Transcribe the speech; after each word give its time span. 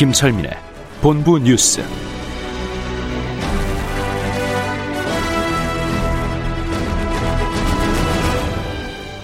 김철민의 0.00 0.50
본부 1.02 1.38
뉴스. 1.38 1.82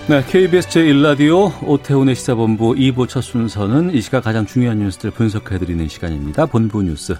네, 0.06 0.22
KBS 0.28 0.68
제1라디오 0.68 1.66
오태훈의 1.66 2.14
시사본부 2.14 2.74
2부 2.74 3.08
첫 3.08 3.22
순서는 3.22 3.94
이 3.94 4.02
시각 4.02 4.24
가장 4.24 4.44
중요한 4.44 4.80
뉴스들 4.80 5.12
분석해드리는 5.12 5.88
시간입니다. 5.88 6.44
본부 6.44 6.82
뉴스, 6.82 7.14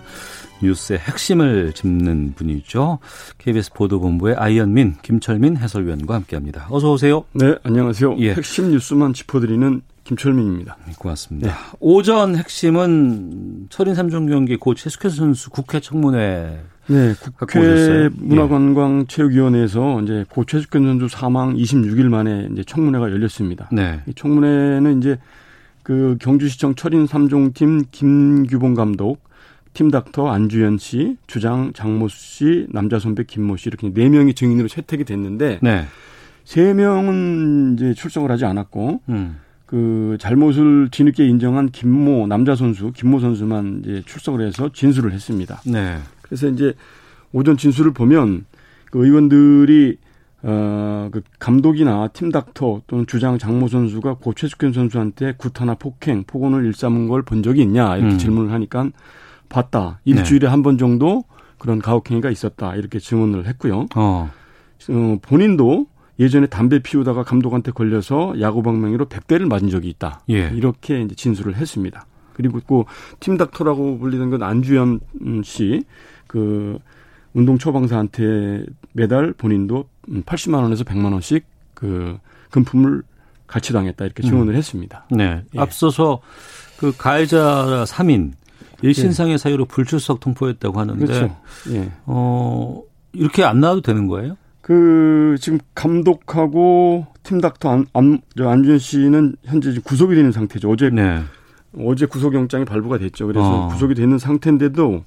뉴스의 0.63 0.99
핵심을 0.99 1.73
짚는 1.73 2.35
분이죠. 2.35 2.99
KBS 3.39 3.73
보도본부의 3.73 4.35
아이언민, 4.37 4.97
김철민 5.01 5.57
해설위원과 5.57 6.15
함께합니다. 6.15 6.67
어서 6.69 6.93
오세요. 6.93 7.25
네, 7.33 7.55
안녕하세요. 7.63 8.17
예. 8.19 8.35
핵심 8.35 8.71
뉴스만 8.71 9.15
짚어드리는 9.15 9.81
김철민입니다. 10.07 10.77
네, 10.87 10.93
고맙습니다. 10.97 11.53
오전 11.81 12.37
핵심은 12.37 13.67
철인 13.71 13.95
3종 13.95 14.29
경기 14.29 14.57
고 14.57 14.75
최숙현 14.75 15.11
선수 15.11 15.51
국회 15.51 15.81
청문회 15.81 16.61
네? 16.87 17.15
국회 17.37 18.09
문화관광체육위원회에서 18.15 20.03
이제 20.03 20.25
고 20.31 20.45
최숙현 20.45 20.85
선수 20.85 21.09
사망 21.09 21.57
26일 21.57 22.09
만에 22.09 22.49
이제 22.53 22.63
청문회가 22.63 23.11
열렸습니다. 23.11 23.69
네. 23.73 24.01
이 24.07 24.15
청문회는 24.15 24.99
이제 24.99 25.19
그 25.83 26.17
경주시청 26.21 26.77
철인 26.77 27.07
3종팀 27.07 27.87
김규봉 27.91 28.75
감독, 28.75 29.25
팀 29.73 29.91
닥터 29.91 30.29
안주현 30.29 30.79
씨, 30.79 31.17
주장 31.27 31.73
장모수 31.73 32.17
씨, 32.17 32.67
남자 32.71 33.01
선배 33.01 33.25
김모 33.25 33.57
씨 33.57 33.69
이렇게 33.69 33.93
네 33.93 34.09
명이 34.09 34.35
증인으로 34.35 34.69
채택이 34.69 35.03
됐는데 35.05 35.59
네. 35.63 35.85
세 36.45 36.75
명은 36.75 37.75
이제 37.75 37.93
출석을 37.95 38.31
하지 38.31 38.45
않았고 38.45 39.01
음. 39.09 39.41
그 39.67 40.17
잘못을 40.21 40.89
뒤늦게 40.91 41.27
인정한 41.27 41.71
김모 41.71 42.29
남자 42.29 42.55
선수 42.55 42.93
김모 42.93 43.19
선수만 43.21 43.83
이제 43.83 44.03
출석을 44.07 44.47
해서 44.47 44.71
진술을 44.73 45.13
했습니다. 45.13 45.61
네. 45.67 45.99
그래서 46.23 46.49
이제 46.49 46.73
오전 47.33 47.57
진술을 47.57 47.93
보면 47.93 48.47
그 48.91 49.05
의원들이 49.05 49.99
어그 50.43 51.23
감독이나 51.41 52.09
팀 52.09 52.31
닥터 52.31 52.83
또는 52.87 53.07
주장 53.09 53.37
장모 53.39 53.67
선수가 53.69 54.15
고 54.15 54.33
최숙현 54.33 54.73
선수한테 54.73 55.35
구타나 55.37 55.75
폭행, 55.75 56.23
폭언을 56.25 56.65
일삼은 56.67 57.09
걸 57.09 57.23
본 57.23 57.43
적이 57.43 57.63
있냐 57.63 57.97
이렇게 57.97 58.15
음. 58.15 58.19
질문을 58.19 58.53
하니까 58.53 58.91
봤다. 59.49 59.99
일주일에 60.05 60.47
한번 60.47 60.79
정도 60.79 61.25
그런 61.59 61.81
가혹행위가 61.81 62.31
있었다 62.31 62.77
이렇게 62.77 63.01
증언을 63.01 63.47
했고요. 63.47 63.87
어. 63.97 64.31
어, 64.91 65.19
본인도 65.23 65.87
예전에 66.19 66.47
담배 66.47 66.79
피우다가 66.79 67.23
감독한테 67.23 67.73
걸려서 67.73 68.35
야구방망이로 68.41 69.07
100대를 69.07 69.49
맞은 69.49 69.69
적이 69.69 69.91
있다. 69.91 70.21
예. 70.31 70.51
이렇게 70.55 71.03
이제 71.03 71.15
진술을 71.15 71.57
했습니다. 71.57 72.07
그리고 72.33 72.61
그팀 72.61 73.37
닥터라고 73.37 73.99
불리던 73.99 74.31
건 74.31 74.43
안주현 74.43 75.01
씨, 75.45 75.85
그 76.27 76.79
운동 77.33 77.59
처방사한테 77.59 78.65
매달 78.93 79.33
본인도 79.33 79.89
80만 80.09 80.63
원에서 80.63 80.85
100만 80.85 81.13
원씩 81.13 81.45
그 81.75 82.19
금품을 82.51 83.03
가치당했다 83.47 84.05
이렇게 84.05 84.23
증언을 84.23 84.55
했습니다. 84.55 85.07
네. 85.11 85.43
예. 85.55 85.59
앞서서 85.59 86.21
그 86.79 86.93
가해자 86.97 87.85
3인 87.87 88.33
일신상의 88.83 89.39
사유로 89.39 89.67
불출석 89.67 90.21
통보했다고 90.21 90.79
하는데 90.79 91.03
예. 91.03 91.07
그렇죠. 91.07 91.37
예. 91.71 91.93
어 92.07 92.83
이렇게 93.13 93.45
안 93.45 93.61
나와도 93.61 93.81
되는 93.81 94.07
거예요? 94.09 94.37
그 94.67 95.37
지금 95.41 95.61
감독하고 95.77 97.07
팀 97.23 97.41
닥터 97.41 97.71
안, 97.71 97.87
안, 97.93 98.19
저 98.37 98.49
안주현 98.49 98.81
씨는 98.81 99.37
현재 99.45 99.71
지금 99.71 99.85
구속이 99.85 100.17
되는 100.17 100.33
상태죠. 100.33 100.69
어제 100.69 100.91
네. 100.91 101.23
어제 101.79 102.05
구속영장이 102.07 102.65
발부가 102.65 102.99
됐죠. 102.99 103.29
그래서 103.29 103.67
어. 103.67 103.69
구속이 103.69 103.95
되는 103.95 104.19
상태인데도 104.19 105.05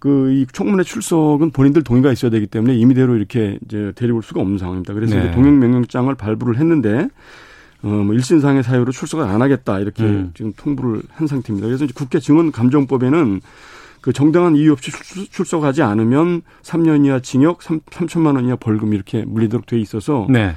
그 0.00 0.32
이 0.32 0.46
청문회 0.52 0.82
출석은 0.82 1.50
본인들 1.50 1.82
동의가 1.82 2.12
있어야 2.12 2.30
되기 2.30 2.46
때문에 2.46 2.74
임의대로 2.74 3.16
이렇게 3.16 3.58
이제 3.64 3.90
데려올 3.94 4.22
수가 4.22 4.42
없는 4.42 4.58
상황입니다. 4.58 4.92
그래서 4.92 5.14
네. 5.14 5.30
동행명령장을 5.30 6.14
발부를 6.14 6.58
했는데 6.58 7.08
어뭐 7.82 8.12
일신상의 8.12 8.62
사유로 8.62 8.92
출석을 8.92 9.24
안 9.24 9.40
하겠다 9.40 9.78
이렇게 9.78 10.02
음. 10.02 10.32
지금 10.34 10.52
통보를 10.54 11.00
한 11.08 11.26
상태입니다. 11.26 11.66
그래서 11.66 11.86
이제 11.86 11.94
국회 11.96 12.20
증언 12.20 12.52
감정법에는 12.52 13.40
그 14.00 14.12
정당한 14.12 14.56
이유 14.56 14.72
없이 14.72 14.90
출- 14.90 15.28
출석하지 15.28 15.82
않으면 15.82 16.42
3년 16.62 17.04
이하 17.04 17.20
징역 17.20 17.62
3, 17.62 17.80
3천만 17.80 18.34
원 18.36 18.46
이하 18.46 18.56
벌금 18.56 18.94
이렇게 18.94 19.24
물리도록 19.24 19.66
돼 19.66 19.78
있어서 19.78 20.26
네. 20.30 20.54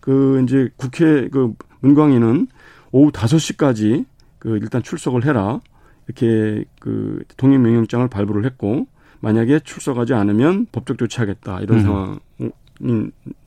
그 0.00 0.40
이제 0.44 0.70
국회 0.76 1.28
그 1.28 1.52
문광위는 1.80 2.46
오후 2.92 3.10
5시까지 3.12 4.06
그 4.38 4.56
일단 4.62 4.82
출석을 4.82 5.24
해라. 5.24 5.60
이렇게 6.06 6.64
그 6.80 7.24
동행 7.36 7.62
명령장을 7.62 8.06
발부를 8.08 8.44
했고 8.44 8.86
만약에 9.20 9.58
출석하지 9.60 10.14
않으면 10.14 10.66
법적 10.70 10.98
조치하겠다. 10.98 11.60
이런 11.62 11.80
음. 11.80 12.18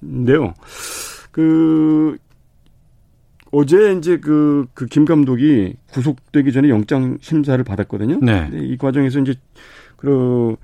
상황인데요. 0.01 0.53
그 1.31 2.17
어제 3.51 3.93
이제 3.93 4.17
그, 4.17 4.67
그 4.73 4.85
김 4.87 5.05
감독이 5.05 5.73
구속되기 5.91 6.51
전에 6.51 6.69
영장 6.69 7.17
심사를 7.21 7.61
받았거든요. 7.63 8.19
네. 8.21 8.47
근데 8.49 8.65
이 8.65 8.77
과정에서 8.77 9.19
이제 9.19 9.33
그 9.97 10.55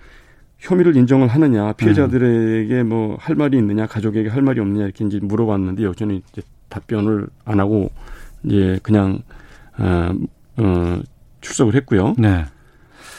혐의를 0.60 0.96
인정을 0.96 1.28
하느냐, 1.28 1.74
피해자들에게 1.74 2.84
뭐 2.84 3.18
할 3.20 3.36
말이 3.36 3.58
있느냐, 3.58 3.86
가족에게 3.88 4.30
할 4.30 4.42
말이 4.42 4.60
없느냐 4.60 4.86
이렇게 4.86 5.06
이제 5.06 5.20
물어봤는데 5.22 5.84
여전히 5.84 6.22
이제 6.32 6.42
답변을 6.70 7.28
안 7.44 7.60
하고 7.60 7.90
이제 8.44 8.80
그냥 8.84 9.22
어, 9.78 10.12
어 10.58 11.02
출석을 11.42 11.76
했고요. 11.76 12.16
네. 12.18 12.46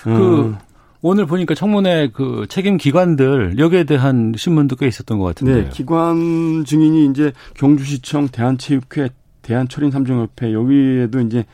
그 0.02 0.54
어, 0.54 0.58
오늘 1.02 1.26
보니까 1.26 1.54
청문회 1.54 2.10
그 2.12 2.46
책임 2.48 2.78
기관들 2.78 3.58
여기에 3.58 3.84
대한 3.84 4.32
신문도 4.36 4.76
꽤 4.76 4.86
있었던 4.88 5.18
것 5.18 5.24
같은데요. 5.26 5.64
네, 5.64 5.70
기관 5.70 6.64
증인이 6.64 7.06
이제 7.06 7.32
경주시청 7.54 8.28
대한체육회, 8.28 9.10
대한철인삼종협회 9.46 10.52
여기에도 10.52 11.20
이제 11.20 11.44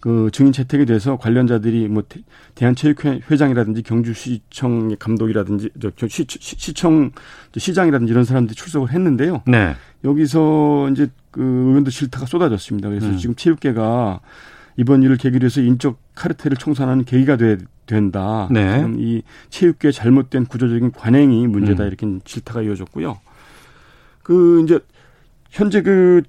그 0.00 0.30
증인 0.32 0.52
채택이 0.52 0.84
돼서 0.86 1.16
관련자들이 1.16 1.86
뭐 1.88 2.02
대- 2.08 2.22
대한체육회 2.56 3.20
회장이라든지 3.30 3.82
경주시청 3.82 4.96
감독이라든지 4.98 5.70
저, 5.80 5.90
저 5.96 6.08
시, 6.08 6.24
시, 6.28 6.38
시청 6.58 7.12
시장이라든지 7.56 8.10
이런 8.12 8.24
사람들이 8.24 8.56
출석을 8.56 8.90
했는데요. 8.90 9.42
네. 9.46 9.74
여기서 10.04 10.88
이제 10.90 11.08
그 11.30 11.40
의원들 11.42 11.92
질타가 11.92 12.26
쏟아졌습니다. 12.26 12.88
그래서 12.88 13.06
음. 13.06 13.16
지금 13.16 13.36
체육계가 13.36 14.20
이번 14.76 15.02
일을 15.04 15.16
계기로 15.18 15.44
해서 15.44 15.60
인적 15.60 15.98
카르텔을 16.16 16.56
청산하는 16.56 17.04
계기가 17.04 17.36
돼, 17.36 17.58
된다. 17.86 18.48
네. 18.50 18.84
이 18.96 19.22
체육계 19.50 19.92
잘못된 19.92 20.46
구조적인 20.46 20.90
관행이 20.92 21.46
문제다 21.46 21.84
음. 21.84 21.88
이렇게 21.88 22.06
질타가 22.24 22.62
이어졌고요. 22.62 23.20
그 24.24 24.62
이제 24.64 24.80
현재 25.50 25.82
그 25.82 26.22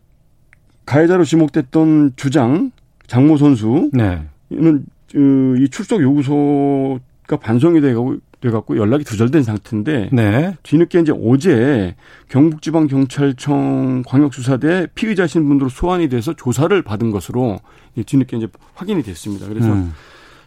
가해자로 0.86 1.24
지목됐던 1.24 2.14
주장 2.16 2.72
장모 3.08 3.38
선수 3.38 3.90
네. 3.94 4.24
그, 4.50 5.56
이 5.59 5.70
출석 5.70 6.02
요구서가 6.02 7.38
반송이 7.40 7.82
돼가고 7.82 8.18
돼갖고 8.44 8.78
연락이 8.78 9.06
두절된 9.06 9.44
상태인데 9.44 10.09
네. 10.12 10.56
뒤늦게 10.64 11.00
이제 11.00 11.14
어제 11.24 11.96
경북지방경찰청 12.28 14.03
광역수사대 14.06 14.88
피의자 14.96 15.28
신 15.28 15.47
분으로 15.47 15.70
소환이 15.70 16.09
돼서 16.09 16.34
조사를 16.34 16.82
받은 16.82 17.12
것으로 17.12 17.59
이 17.96 18.03
뒤늦게 18.03 18.38
이제 18.38 18.47
확인이 18.74 19.02
됐습니다. 19.02 19.47
그래서 19.47 19.72
음. 19.72 19.94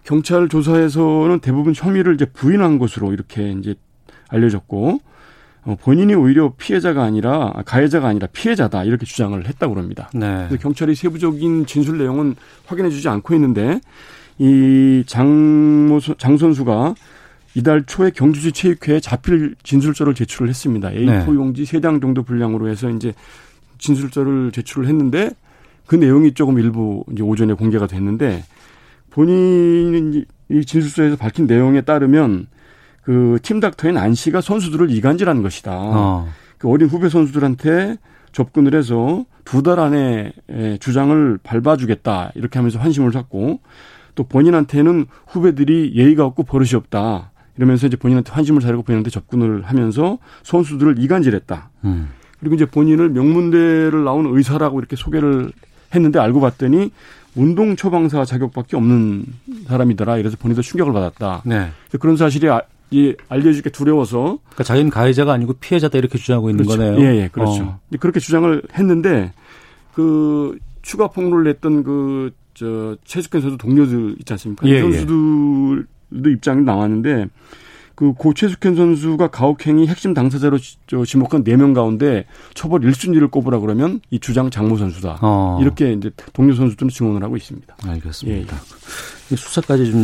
경찰 0.05 0.49
조사에서는 0.49 1.41
대부분 1.41 1.73
혐의를 1.75 2.15
이제 2.15 2.27
부인한 2.27 2.79
것으로 2.79 3.13
이렇게 3.13 3.51
이제 3.53 3.75
알려졌고 4.29 4.89
어, 4.89 4.99
본인이 5.81 6.15
오히려 6.15 6.53
피해자가 6.57 7.03
아니라 7.03 7.53
아, 7.55 7.63
가해자가 7.63 8.09
아니라 8.09 8.29
피해자다 8.33 8.85
이렇게 8.85 9.05
주장을 9.05 9.45
했다고 9.47 9.77
합니다. 9.77 10.09
네. 10.15 10.49
경찰이 10.61 10.95
세부적인 10.95 11.67
진술 11.67 11.99
내용은 11.99 12.37
확인해주지 12.67 13.09
않고 13.09 13.35
있는데 13.35 13.81
이 14.39 15.03
장모 15.07 15.99
장 16.19 16.37
선수가 16.37 16.95
이달 17.55 17.85
초에 17.85 18.11
경주시 18.11 18.53
체육회에 18.53 19.01
자필 19.01 19.57
진술서를 19.63 20.15
제출을 20.15 20.49
했습니다. 20.51 20.91
A4 20.91 21.07
네. 21.07 21.27
용지 21.35 21.65
세 21.65 21.81
장 21.81 22.01
정도 22.01 22.23
분량으로 22.23 22.69
해서 22.69 22.91
이제 22.91 23.13
진술서를 23.79 24.53
제출을 24.53 24.87
했는데 24.89 25.31
그 25.87 25.97
내용이 25.97 26.35
조금 26.35 26.59
일부 26.59 27.05
이제 27.13 27.23
오전에 27.23 27.55
공개가 27.55 27.87
됐는데 27.87 28.45
본인이 29.11 30.25
진술서에서 30.67 31.17
밝힌 31.17 31.47
내용에 31.47 31.81
따르면 31.81 32.47
그 33.07 33.39
팀 33.43 33.61
닥터인 33.61 33.97
안 33.97 34.15
씨가 34.15 34.41
선수들을 34.41 34.91
이간질한 34.91 35.43
것이다. 35.43 35.73
어. 35.73 36.29
그 36.59 36.69
어린 36.69 36.89
후배 36.89 37.09
선수들한테 37.09 37.99
접근을 38.33 38.75
해서 38.75 39.25
두 39.45 39.63
달 39.63 39.79
안에 39.79 40.33
주장을 40.81 41.39
밟아주겠다 41.45 42.33
이렇게 42.35 42.59
하면서 42.59 42.81
환심을 42.81 43.13
샀고 43.13 43.61
또 44.17 44.25
본인한테는 44.25 45.07
후배들이 45.29 45.93
예의가 45.95 46.25
없고 46.25 46.43
버릇이 46.43 46.71
없다 46.75 47.31
이러면서 47.57 47.87
이제 47.87 47.97
본인한테 47.97 48.33
환심을 48.33 48.61
사려고 48.61 48.83
본인한테 48.83 49.11
접근을 49.11 49.63
하면서 49.63 50.19
선수들을 50.43 50.99
이간질했다. 50.99 51.71
음. 51.85 52.09
그리고 52.41 52.57
이제 52.57 52.67
본인을 52.67 53.11
명문대를 53.11 54.03
나온 54.05 54.27
의사라고 54.27 54.81
이렇게 54.81 54.97
소개를 54.97 55.53
했는데 55.95 56.19
알고 56.19 56.41
봤더니 56.41 56.91
운동 57.37 57.77
처방사 57.77 58.25
자격밖에 58.25 58.77
없는 58.77 59.25
사람이더라. 59.69 60.19
이래서 60.19 60.37
본인도 60.39 60.63
충격을 60.63 60.93
받았다. 60.93 61.43
네. 61.45 61.69
그런 62.01 62.17
사실이 62.17 62.49
아, 62.49 62.63
이 62.91 63.15
알려지게 63.29 63.71
두려워서 63.71 64.39
그러니까 64.45 64.65
자기는 64.65 64.91
가해자가 64.91 65.33
아니고 65.33 65.55
피해자다 65.55 65.99
이렇게 65.99 66.19
주장하고 66.19 66.51
있는 66.51 66.65
그렇죠. 66.65 66.83
거네요. 66.83 67.05
예, 67.05 67.23
예, 67.23 67.29
그렇죠. 67.29 67.63
어. 67.63 67.81
그렇게 67.99 68.21
주장을 68.21 68.63
했는데 68.75 69.33
그 69.95 70.59
추가 70.83 71.09
폭로를 71.09 71.51
했던 71.51 71.83
그 71.83 72.33
저 72.57 72.97
최숙현 73.05 73.43
선수 73.43 73.59
동료들 73.59 74.17
있지 74.21 74.33
않습니까? 74.33 74.67
예, 74.67 74.73
이 74.73 74.75
예. 74.77 74.81
선수들도 74.81 75.85
예. 76.27 76.33
입장이 76.33 76.63
나왔는데 76.63 77.29
그고 77.95 78.33
최숙현 78.33 78.77
선수가 78.77 79.29
가혹행위 79.29 79.87
핵심 79.87 80.15
당사자로 80.15 80.59
지목한 81.07 81.45
4명 81.45 81.75
가운데 81.75 82.27
처벌 82.55 82.81
1순위를 82.81 83.31
꼽으라 83.31 83.59
그러면 83.61 84.01
이 84.11 84.19
주장 84.19 84.51
장모 84.51 84.79
선수다. 84.79 85.19
어. 85.21 85.59
이렇게 85.61 85.93
이제 85.93 86.11
동료 86.33 86.55
선수들은 86.55 86.89
증언을 86.89 87.23
하고 87.23 87.37
있습니다. 87.37 87.77
알겠습니다. 87.87 88.57
예. 88.57 88.61
예. 89.33 89.37
수사까지 89.37 89.91
좀 89.91 90.01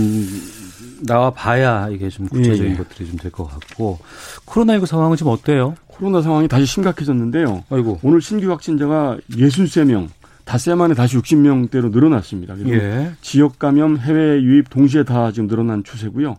나와 1.07 1.31
봐야 1.31 1.89
이게 1.91 2.09
좀 2.09 2.27
구체적인 2.29 2.65
예. 2.67 2.71
예. 2.73 2.77
것들이 2.77 3.09
좀 3.09 3.17
될 3.19 3.31
것 3.31 3.47
같고 3.47 3.99
코로나19 4.47 4.87
상황은 4.87 5.17
지금 5.17 5.33
어때요? 5.33 5.75
코로나 5.87 6.23
상황이 6.23 6.49
다시 6.49 6.67
심각해졌는데요. 6.67 7.65
아이고. 7.71 7.99
오늘 8.03 8.21
신규 8.21 8.51
확진자가 8.51 9.19
63명, 9.31 10.09
닷새 10.45 10.75
만에 10.75 10.95
다시 10.95 11.17
60명대로 11.19 11.91
늘어났습니다. 11.91 12.55
예. 12.69 13.13
지역 13.21 13.59
감염, 13.59 13.99
해외 13.99 14.41
유입 14.43 14.71
동시에 14.71 15.05
다 15.05 15.31
지금 15.33 15.49
늘어난 15.49 15.85
추세고요. 15.85 16.37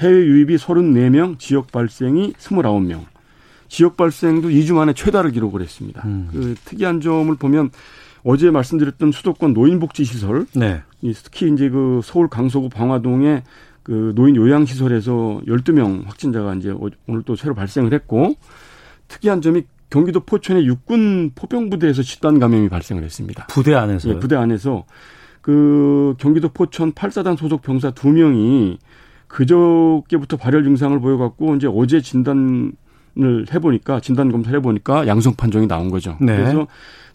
해외 0.00 0.14
유입이 0.14 0.56
34명, 0.56 1.38
지역 1.38 1.72
발생이 1.72 2.32
29명. 2.34 3.04
지역 3.68 3.96
발생도 3.96 4.48
2주 4.48 4.74
만에 4.74 4.92
최다를 4.94 5.30
기록을 5.32 5.60
했습니다. 5.60 6.02
음. 6.06 6.28
그 6.32 6.54
특이한 6.64 7.00
점을 7.00 7.34
보면 7.34 7.70
어제 8.24 8.50
말씀드렸던 8.50 9.12
수도권 9.12 9.52
노인복지시설, 9.54 10.46
네. 10.54 10.82
특히 11.24 11.52
이제 11.52 11.68
그 11.68 12.00
서울 12.02 12.28
강서구 12.28 12.68
방화동에 12.70 13.42
그 13.88 14.12
노인 14.14 14.36
요양시설에서 14.36 15.40
12명 15.46 16.04
확진자가 16.04 16.54
이제 16.56 16.74
오늘 17.06 17.22
또 17.22 17.36
새로 17.36 17.54
발생을 17.54 17.94
했고 17.94 18.34
특이한 19.08 19.40
점이 19.40 19.62
경기도 19.88 20.20
포천의 20.20 20.66
육군 20.66 21.30
포병부대에서 21.34 22.02
집단 22.02 22.38
감염이 22.38 22.68
발생을 22.68 23.02
했습니다. 23.02 23.46
부대 23.46 23.74
안에서 23.74 24.10
예, 24.10 24.18
부대 24.18 24.36
안에서 24.36 24.84
그 25.40 26.14
경기도 26.18 26.50
포천 26.50 26.92
8사단 26.92 27.38
소속 27.38 27.62
병사 27.62 27.92
2명이 27.92 28.76
그저께부터 29.26 30.36
발열 30.36 30.64
증상을 30.64 31.00
보여갖고 31.00 31.56
이제 31.56 31.66
어제 31.66 32.02
진단을 32.02 32.74
해보니까 33.50 34.00
진단 34.00 34.30
검사를 34.30 34.54
해보니까 34.58 35.06
양성 35.06 35.34
판정이 35.34 35.66
나온 35.66 35.88
거죠. 35.88 36.18
네. 36.20 36.36
그래서 36.36 36.66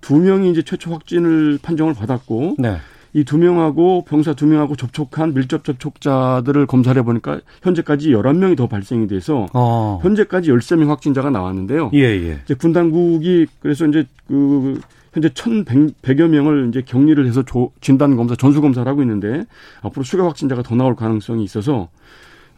두 0.01 0.17
명이 0.17 0.49
이제 0.49 0.63
최초 0.63 0.91
확진을 0.91 1.59
판정을 1.61 1.93
받았고 1.93 2.55
네. 2.57 2.77
이 3.13 3.23
두 3.23 3.37
명하고 3.37 4.05
병사 4.05 4.33
두 4.33 4.47
명하고 4.47 4.75
접촉한 4.75 5.33
밀접 5.33 5.63
접촉자들을 5.63 6.65
검사를 6.65 6.99
해보니까 6.99 7.41
현재까지 7.61 8.11
열한 8.11 8.39
명이더 8.39 8.67
발생이 8.67 9.07
돼서 9.07 9.47
어. 9.53 9.99
현재까지 10.01 10.49
열세 10.49 10.75
명 10.75 10.89
확진자가 10.89 11.29
나왔는데요. 11.29 11.91
예, 11.93 11.99
예. 11.99 12.39
이제 12.43 12.53
군 12.55 12.73
당국이 12.73 13.47
그래서 13.59 13.85
이제 13.85 14.05
그 14.27 14.79
현재 15.13 15.29
천백여 15.29 16.27
명을 16.27 16.69
이제 16.69 16.81
격리를 16.81 17.23
해서 17.27 17.43
조, 17.43 17.71
진단 17.81 18.15
검사, 18.15 18.35
전수 18.35 18.61
검사를 18.61 18.89
하고 18.89 19.03
있는데 19.03 19.45
앞으로 19.81 20.03
추가 20.03 20.25
확진자가 20.25 20.63
더 20.63 20.73
나올 20.75 20.95
가능성이 20.95 21.43
있어서 21.43 21.89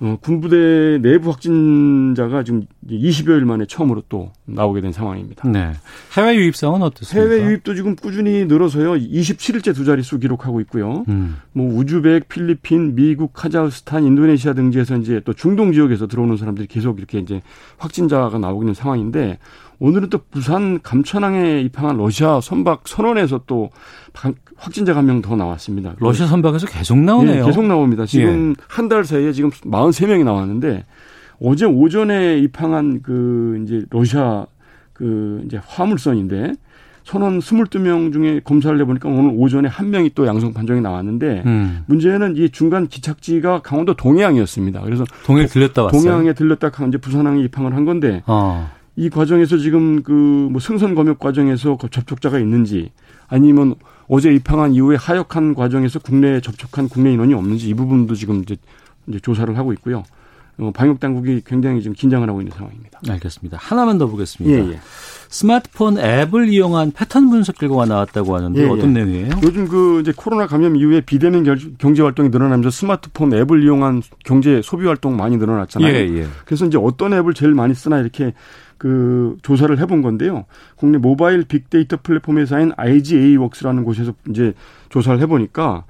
어, 0.02 0.18
군부대 0.22 1.00
내부 1.02 1.32
확진자가 1.32 2.44
지금 2.44 2.66
20여일 2.90 3.46
만에 3.46 3.66
처음으로 3.66 4.04
또 4.10 4.32
나오게 4.46 4.82
된 4.82 4.92
상황입니다. 4.92 5.48
네. 5.48 5.72
해외 6.18 6.36
유입상은 6.36 6.82
어떻습니까? 6.82 7.30
해외 7.30 7.46
유입도 7.46 7.76
지금 7.76 7.96
꾸준히 7.96 8.46
늘어서요. 8.46 8.94
27일째 8.96 9.74
두 9.74 9.86
자릿수 9.86 10.20
기록하고 10.20 10.60
있고요. 10.62 11.06
음. 11.08 11.38
뭐 11.54 11.74
우즈벡, 11.78 12.28
필리핀, 12.28 12.96
미국, 12.96 13.32
카자흐스탄, 13.34 14.04
인도네시아 14.04 14.54
등지에서 14.54 14.98
이제 14.98 15.22
또 15.24 15.34
중동 15.34 15.72
지역에서 15.72 16.08
들어오는 16.08 16.36
사람들이 16.36 16.68
계속 16.68 16.98
이렇게 16.98 17.20
이제 17.20 17.42
확진자가 17.78 18.38
나오고 18.38 18.64
있는 18.64 18.74
상황인데 18.74 19.40
오늘은 19.80 20.10
또 20.10 20.20
부산 20.32 20.82
감천항에 20.82 21.62
입항한 21.62 21.98
러시아 21.98 22.40
선박 22.42 22.88
선원에서 22.88 23.42
또 23.46 23.70
확진자가 24.58 25.00
한 25.00 25.06
명 25.06 25.22
더 25.22 25.36
나왔습니다. 25.36 25.96
러시아 26.00 26.28
선박에서 26.28 26.68
계속 26.68 26.98
나오네요. 26.98 27.42
네, 27.42 27.46
계속 27.46 27.66
나옵니다. 27.66 28.06
지금 28.06 28.56
예. 28.58 28.64
한달 28.68 29.04
사이에 29.04 29.32
지금 29.34 29.50
43명이 29.50 30.24
나왔는데 30.24 30.86
어제 31.42 31.66
오전에 31.66 32.40
입항한 32.40 33.02
그 33.02 33.62
이제 33.64 33.86
러시아 33.90 34.46
그 34.94 35.42
이제 35.46 35.60
화물선인데 35.66 36.54
선원 37.04 37.38
22명 37.40 38.12
중에 38.14 38.42
검사를 38.44 38.80
해보니까 38.80 39.10
오늘 39.10 39.32
오전에 39.36 39.68
한 39.68 39.92
명이 39.92 40.12
또 40.16 40.26
양성 40.26 40.54
판정이 40.54 40.82
나왔는데 40.82 41.44
음. 41.46 41.84
문제는 41.86 42.36
이 42.38 42.50
중간 42.50 42.88
기착지가 42.88 43.60
강원도 43.62 43.94
동해항이었습니다. 43.94 44.82
그래서 44.82 45.04
동해 45.26 45.46
들렸다 45.46 45.84
왔어요. 45.84 46.02
동해항에 46.02 46.34
들렸다 46.34 46.72
이제 46.88 46.98
부산항에 46.98 47.42
입항을 47.44 47.76
한 47.76 47.86
건데 47.86 48.24
어. 48.26 48.72
이 48.96 49.10
과정에서 49.10 49.58
지금 49.58 50.02
그 50.02 50.14
뭐 50.14 50.60
승선 50.62 50.96
검역 50.96 51.20
과정에서 51.20 51.76
그 51.78 51.90
접촉자가 51.90 52.40
있는지 52.40 52.92
아니면 53.28 53.76
어제 54.08 54.34
입항한 54.34 54.74
이후에 54.74 54.98
하역한 54.98 55.56
과정에서 55.56 56.00
국내에 56.00 56.42
접촉한 56.42 56.90
국내 56.90 57.12
인원이 57.14 57.34
없는지 57.34 57.70
이 57.70 57.74
부분도 57.74 58.16
지금 58.16 58.42
이제, 58.42 58.56
이제 59.08 59.20
조사를 59.20 59.58
하고 59.58 59.74
있고요. 59.74 60.04
어, 60.58 60.72
방역 60.74 61.02
당국이 61.02 61.42
굉장히 61.46 61.82
지금 61.82 61.94
긴장을 61.96 62.28
하고 62.28 62.40
있는 62.40 62.56
상황입니다. 62.56 63.00
알겠습니다. 63.10 63.58
하나만 63.60 63.98
더 63.98 64.08
보겠습니다. 64.08 64.58
예, 64.58 64.74
예. 64.74 64.80
스마트폰 65.28 65.98
앱을 65.98 66.48
이용한 66.48 66.92
패턴 66.92 67.30
분석 67.30 67.58
결과가 67.58 67.86
나왔다고 67.86 68.36
하는데 68.36 68.62
예, 68.62 68.66
예. 68.66 68.70
어떤 68.70 68.94
내용이에요? 68.94 69.32
요즘 69.44 69.68
그 69.68 70.00
이제 70.00 70.14
코로나 70.16 70.48
감염 70.48 70.78
이후에 70.78 71.02
비대면 71.02 71.44
경제 71.78 72.02
활동이 72.02 72.30
늘어나면서 72.30 72.70
스마트폰 72.70 73.34
앱을 73.34 73.64
이용한 73.64 74.02
경제 74.24 74.62
소비 74.64 74.86
활동 74.86 75.18
많이 75.18 75.36
늘어났잖아요. 75.36 75.94
예, 75.94 76.20
예. 76.20 76.28
그래서 76.46 76.66
이제 76.66 76.78
어떤 76.82 77.14
앱을 77.14 77.34
제일 77.34 77.54
많이 77.54 77.74
쓰나 77.74 78.00
이렇게 78.00 78.34
그 78.78 79.38
조사를 79.42 79.78
해본 79.80 80.02
건데요. 80.02 80.46
국내 80.76 80.98
모바일 80.98 81.44
빅데이터 81.44 81.98
플랫폼 82.02 82.38
회사인 82.38 82.72
IGA웍스라는 82.76 83.84
곳에서 83.84 84.14
이제 84.30 84.54
조사를 84.90 85.20
해보니까 85.22 85.86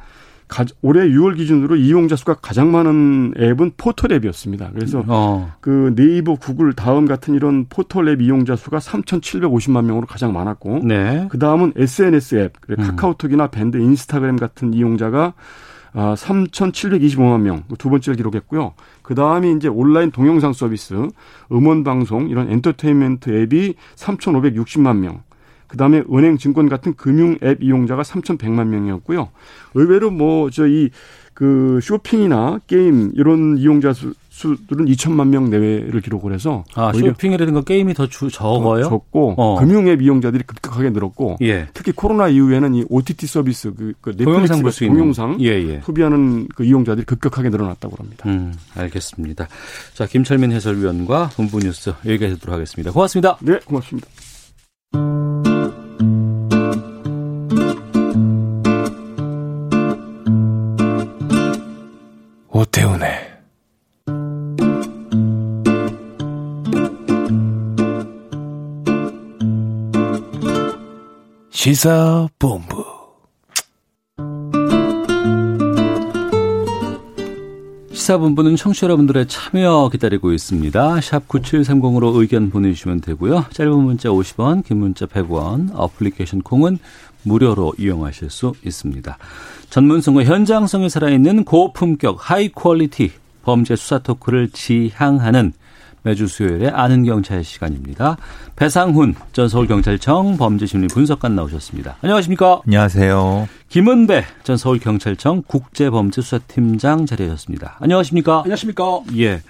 가, 0.47 0.63
올해 0.81 1.07
6월 1.09 1.35
기준으로 1.37 1.75
이용자 1.75 2.15
수가 2.15 2.35
가장 2.35 2.71
많은 2.71 3.33
앱은 3.37 3.71
포털 3.77 4.11
앱이었습니다. 4.11 4.71
그래서 4.73 5.03
어. 5.07 5.51
그 5.59 5.93
네이버, 5.95 6.35
구글, 6.35 6.73
다음 6.73 7.07
같은 7.07 7.33
이런 7.33 7.65
포털 7.67 8.07
앱 8.09 8.21
이용자 8.21 8.55
수가 8.55 8.77
3,750만 8.77 9.85
명으로 9.85 10.05
가장 10.05 10.33
많았고, 10.33 10.81
네. 10.83 11.27
그 11.29 11.39
다음은 11.39 11.73
SNS 11.75 12.35
앱, 12.35 12.53
음. 12.69 12.75
카카오톡이나 12.75 13.47
밴드, 13.47 13.77
인스타그램 13.77 14.35
같은 14.35 14.73
이용자가 14.73 15.33
아, 15.95 16.13
3,725만 16.15 17.39
명 17.41 17.63
두 17.77 17.89
번째를 17.89 18.17
기록했고요. 18.17 18.73
그 19.01 19.15
다음이 19.15 19.53
이제 19.53 19.67
온라인 19.69 20.11
동영상 20.11 20.51
서비스, 20.53 20.93
음원 21.51 21.83
방송 21.83 22.29
이런 22.29 22.51
엔터테인먼트 22.51 23.29
앱이 23.29 23.75
3,560만 23.95 24.97
명. 24.97 25.23
그 25.67 25.77
다음에 25.77 26.03
은행, 26.13 26.37
증권 26.37 26.69
같은 26.69 26.93
금융 26.95 27.37
앱 27.43 27.63
이용자가 27.63 28.03
3,100만 28.03 28.67
명이었고요. 28.67 29.29
의외로 29.73 30.11
뭐 30.11 30.49
저희 30.49 30.89
그 31.33 31.79
쇼핑이나 31.81 32.59
게임 32.67 33.11
이런 33.15 33.57
이용자 33.57 33.93
수, 33.93 34.13
수들은 34.35 34.87
2천만 34.87 35.29
명 35.29 35.49
내외를 35.49 36.01
기록을 36.01 36.33
해서 36.33 36.65
아, 36.73 36.91
쇼핑이라든가 36.91 37.61
게임이 37.61 37.93
더 37.93 38.07
주, 38.07 38.29
적어요? 38.29 38.83
적고 38.83 39.35
어. 39.37 39.59
금융앱 39.59 40.01
이용자들이 40.01 40.43
급격하게 40.43 40.89
늘었고 40.89 41.37
예. 41.41 41.69
특히 41.73 41.93
코로나 41.93 42.27
이후에는 42.27 42.75
이 42.75 42.83
OTT 42.89 43.27
서비스 43.27 43.73
그, 43.73 43.93
그 44.01 44.13
넷플릭스 44.17 44.61
볼수 44.61 44.85
동영상 44.85 45.37
예, 45.39 45.51
예. 45.51 45.81
소비하는 45.85 46.49
그 46.53 46.65
이용자들이 46.65 47.05
급격하게 47.05 47.47
늘어났다고 47.47 47.95
합니다. 47.97 48.27
음, 48.27 48.53
알겠습니다. 48.75 49.47
자 49.93 50.05
김철민 50.05 50.51
해설위원과 50.51 51.29
본부 51.37 51.59
뉴스 51.59 51.91
여기까지 52.05 52.35
듣도록 52.35 52.55
하겠습니다. 52.55 52.91
고맙습니다. 52.91 53.37
네, 53.41 53.59
고맙습니다. 53.65 54.05
오태훈의 62.49 63.24
시사본부. 71.65 72.85
시사본부는 77.91 78.55
청취자 78.55 78.85
여러분들의 78.85 79.27
참여 79.27 79.89
기다리고 79.91 80.31
있습니다. 80.31 81.01
샵 81.01 81.27
9730으로 81.27 82.19
의견 82.19 82.51
보내주시면 82.51 83.01
되고요. 83.01 83.45
짧은 83.51 83.79
문자 83.79 84.09
50원, 84.09 84.63
긴 84.63 84.77
문자 84.77 85.07
100원, 85.07 85.71
어플리케이션 85.73 86.43
콩은 86.43 86.77
무료로 87.23 87.73
이용하실 87.79 88.29
수 88.29 88.53
있습니다. 88.63 89.17
전문성과 89.71 90.23
현장성이 90.23 90.87
살아있는 90.87 91.45
고품격 91.45 92.29
high 92.29 92.59
quality 92.59 93.11
범죄 93.41 93.75
수사 93.75 93.97
토크를 93.97 94.51
지향하는 94.51 95.53
매주 96.05 96.27
수요일에 96.27 96.69
아는 96.69 97.03
경찰 97.03 97.43
시간입니다. 97.43 98.17
배상훈 98.55 99.15
전 99.33 99.49
서울경찰청 99.49 100.37
범죄심리 100.37 100.87
분석관 100.87 101.35
나오셨습니다. 101.35 101.97
안녕하십니까? 102.01 102.61
안녕하세요. 102.63 103.49
김은배 103.69 104.23
전 104.43 104.55
서울경찰청 104.55 105.41
국제범죄수사팀장 105.47 107.07
자리하셨습니다. 107.07 107.77
안녕하십니까? 107.79 108.41
안녕하십니까? 108.41 109.01
예. 109.17 109.41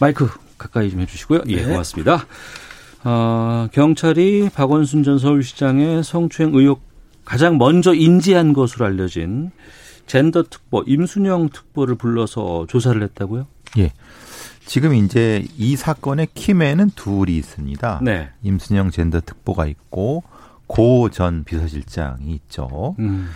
마이크 0.00 0.28
가까이 0.58 0.90
좀 0.90 1.00
해주시고요. 1.00 1.42
예, 1.46 1.62
네. 1.62 1.68
고맙습니다. 1.68 2.26
어, 3.04 3.68
경찰이 3.70 4.50
박원순 4.52 5.04
전 5.04 5.20
서울시장의 5.20 6.02
성추행 6.02 6.52
의혹 6.56 6.82
가장 7.24 7.58
먼저 7.58 7.94
인지한 7.94 8.54
것으로 8.54 8.86
알려진 8.86 9.52
젠더 10.08 10.42
특보 10.50 10.82
임순영 10.84 11.50
특보를 11.50 11.94
불러서 11.94 12.66
조사를 12.68 13.00
했다고요? 13.00 13.46
예. 13.78 13.92
지금 14.66 14.94
이제 14.94 15.46
이 15.56 15.76
사건의 15.76 16.28
키맨은 16.34 16.90
둘이 16.94 17.36
있습니다. 17.36 18.00
네. 18.02 18.30
임순영 18.42 18.90
젠더 18.90 19.20
특보가 19.20 19.66
있고 19.66 20.22
고 20.66 21.08
전 21.10 21.44
비서실장이 21.44 22.32
있죠. 22.34 22.96
음. 22.98 23.28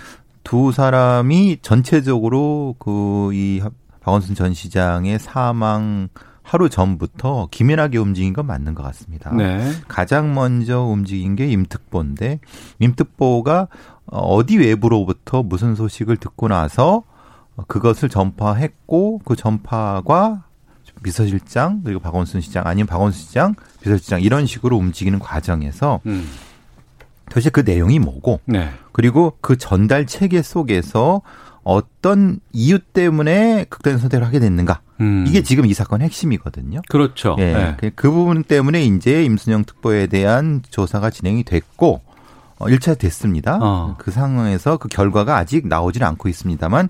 두 0.42 0.72
사람이 0.72 1.58
전체적으로 1.62 2.74
그 2.78 3.30
이 3.34 3.60
박원순 4.00 4.34
전 4.34 4.54
시장의 4.54 5.18
사망 5.18 6.08
하루 6.42 6.70
전부터 6.70 7.48
기민하게 7.50 7.98
움직인 7.98 8.32
건 8.32 8.46
맞는 8.46 8.74
것 8.74 8.82
같습니다. 8.84 9.30
네. 9.34 9.70
가장 9.86 10.34
먼저 10.34 10.80
움직인 10.80 11.36
게 11.36 11.46
임특보인데 11.46 12.40
임특보가 12.78 13.68
어디 14.06 14.56
외부로부터 14.56 15.42
무슨 15.42 15.74
소식을 15.74 16.16
듣고 16.16 16.48
나서 16.48 17.02
그것을 17.66 18.08
전파했고 18.08 19.20
그 19.26 19.36
전파가 19.36 20.44
비서실장 21.02 21.82
그리고 21.84 22.00
박원순 22.00 22.40
시장 22.40 22.64
아니면 22.66 22.86
박원순 22.86 23.20
시장 23.20 23.54
비서실장 23.82 24.20
이런 24.22 24.46
식으로 24.46 24.76
움직이는 24.76 25.18
과정에서 25.18 26.00
음. 26.06 26.28
도대체 27.28 27.50
그 27.50 27.60
내용이 27.60 27.98
뭐고 27.98 28.40
네. 28.46 28.70
그리고 28.92 29.36
그 29.40 29.56
전달 29.58 30.06
체계 30.06 30.40
속에서 30.42 31.20
어떤 31.62 32.40
이유 32.52 32.78
때문에 32.78 33.66
극단의 33.68 33.98
선택을 33.98 34.26
하게 34.26 34.38
됐는가 34.40 34.80
음. 35.00 35.24
이게 35.28 35.42
지금 35.42 35.66
이 35.66 35.74
사건 35.74 36.00
핵심이거든요. 36.00 36.80
그렇죠. 36.88 37.36
예. 37.38 37.52
네. 37.52 37.76
그- 37.78 37.90
그 37.94 38.10
부분 38.10 38.42
때문에 38.42 38.82
이제 38.84 39.22
임순영 39.24 39.64
특보에 39.64 40.06
대한 40.06 40.62
조사가 40.70 41.10
진행이 41.10 41.44
됐고 41.44 42.00
어 42.60 42.66
1차 42.66 42.98
됐습니다. 42.98 43.58
어. 43.60 43.94
그 43.98 44.10
상황에서 44.10 44.78
그 44.78 44.88
결과가 44.88 45.36
아직 45.36 45.68
나오지는 45.68 46.06
않고 46.08 46.28
있습니다만 46.28 46.88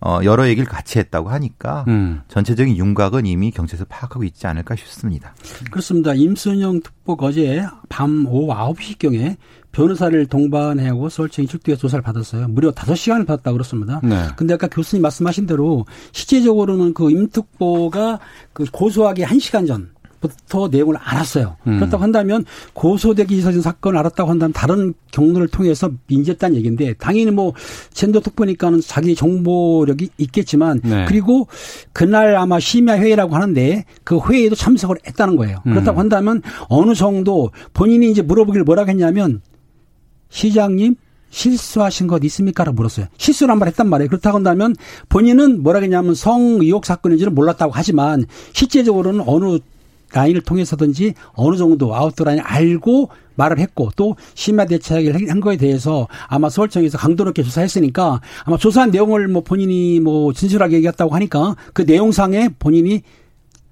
어 0.00 0.20
여러 0.22 0.46
얘기를 0.46 0.68
같이 0.68 0.98
했다고 0.98 1.28
하니까 1.28 1.84
음. 1.88 2.20
전체적인 2.28 2.76
윤곽은 2.76 3.26
이미 3.26 3.50
경찰에서 3.50 3.84
파악하고 3.88 4.22
있지 4.24 4.46
않을까 4.46 4.76
싶습니다. 4.76 5.34
그렇습니다. 5.70 6.14
임순영 6.14 6.80
특보가 6.82 7.26
어제 7.26 7.64
밤 7.88 8.24
오후 8.26 8.52
9시경에 8.54 9.36
변호사를 9.72 10.26
동반하고 10.26 11.08
서울청 11.08 11.44
이 11.44 11.48
출두해서 11.48 11.80
조사를 11.80 12.02
받았어요. 12.02 12.48
무려 12.48 12.70
5시간을 12.70 13.26
받았다고 13.26 13.54
그렇습니다. 13.54 14.00
네. 14.02 14.28
근데 14.36 14.54
아까 14.54 14.68
교수님 14.68 15.02
말씀하신 15.02 15.46
대로 15.46 15.84
실제적으로는 16.12 16.94
그 16.94 17.10
임특보가 17.10 18.18
그 18.52 18.64
고소하기 18.72 19.22
1시간 19.22 19.66
전 19.66 19.90
부터 20.20 20.68
내용을 20.68 20.96
알았어요. 20.96 21.56
음. 21.66 21.78
그렇다고 21.78 22.02
한다면 22.02 22.44
고소되기 22.72 23.38
이전의 23.38 23.62
사건을 23.62 23.98
알았다고 23.98 24.30
한다면 24.30 24.52
다른 24.52 24.94
경로를 25.12 25.48
통해서 25.48 25.90
인지했다는 26.08 26.56
얘기인데 26.56 26.94
당연히 26.94 27.30
뭐 27.30 27.52
젠더 27.92 28.20
특보니까는 28.20 28.80
자기 28.80 29.14
정보력이 29.14 30.10
있겠지만 30.18 30.80
네. 30.84 31.04
그리고 31.06 31.48
그날 31.92 32.36
아마 32.36 32.60
심야 32.60 32.98
회의라고 32.98 33.34
하는데 33.34 33.84
그 34.04 34.18
회의에도 34.18 34.54
참석을 34.54 34.96
했다는 35.06 35.36
거예요. 35.36 35.58
음. 35.66 35.72
그렇다고 35.72 36.00
한다면 36.00 36.42
어느 36.68 36.94
정도 36.94 37.50
본인이 37.72 38.10
이제 38.10 38.22
물어보길 38.22 38.64
뭐라고 38.64 38.90
했냐면 38.90 39.40
시장님 40.30 40.96
실수하신 41.30 42.06
것 42.06 42.24
있습니까라고 42.24 42.74
물었어요. 42.74 43.06
실수를 43.16 43.52
한번 43.52 43.68
했단 43.68 43.88
말이에요. 43.88 44.08
그렇다고 44.08 44.36
한다면 44.36 44.74
본인은 45.08 45.62
뭐라 45.62 45.80
했냐면 45.80 46.14
성 46.14 46.58
의혹 46.60 46.86
사건인지는 46.86 47.34
몰랐다고 47.34 47.72
하지만 47.74 48.24
실제적으로는 48.52 49.24
어느 49.26 49.58
라인을 50.12 50.40
통해서든지 50.42 51.14
어느 51.34 51.56
정도 51.56 51.94
아웃도 51.94 52.24
라인 52.24 52.40
알고 52.40 53.10
말을 53.34 53.58
했고 53.58 53.90
또 53.96 54.16
심야 54.34 54.66
대책을 54.66 55.30
한 55.30 55.40
거에 55.40 55.56
대해서 55.56 56.08
아마 56.26 56.48
서울청에서 56.48 56.98
강도 56.98 57.24
높게 57.24 57.42
조사했으니까 57.42 58.20
아마 58.44 58.56
조사한 58.56 58.90
내용을 58.90 59.28
뭐 59.28 59.42
본인이 59.42 60.00
뭐 60.00 60.32
진술하게 60.32 60.76
얘기했다고 60.76 61.14
하니까 61.14 61.54
그 61.72 61.82
내용상에 61.82 62.50
본인이 62.58 63.02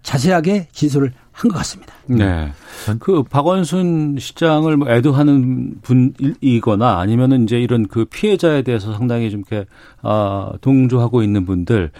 자세하게 0.03 0.69
진술을 0.73 1.13
한 1.37 1.51
것 1.51 1.59
같습니다. 1.59 1.93
네. 2.07 2.51
그 2.99 3.23
박원순 3.23 4.17
시장을 4.19 4.79
뭐 4.79 4.89
애도하는 4.89 5.83
분이거나 5.83 6.99
아니면은 6.99 7.43
이제 7.43 7.61
이런 7.61 7.87
그 7.87 8.07
피해자에 8.07 8.63
대해서 8.63 8.95
상당히 8.95 9.31
좀 9.31 9.41
이렇게 9.41 9.67
아 10.01 10.53
동조하고 10.63 11.23
있는 11.23 11.45
분들 11.45 11.91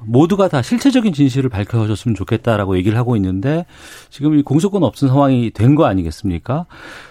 모두가 0.00 0.48
다 0.48 0.62
실체적인 0.62 1.12
진실을 1.12 1.48
밝혀줬으면 1.50 2.14
좋겠다라고 2.14 2.76
얘기를 2.76 2.98
하고 2.98 3.16
있는데 3.16 3.66
지금 4.10 4.38
이 4.38 4.42
공소권 4.42 4.82
없은 4.82 5.08
상황이 5.08 5.50
된 5.50 5.74
거 5.74 5.84
아니겠습니까? 5.86 6.66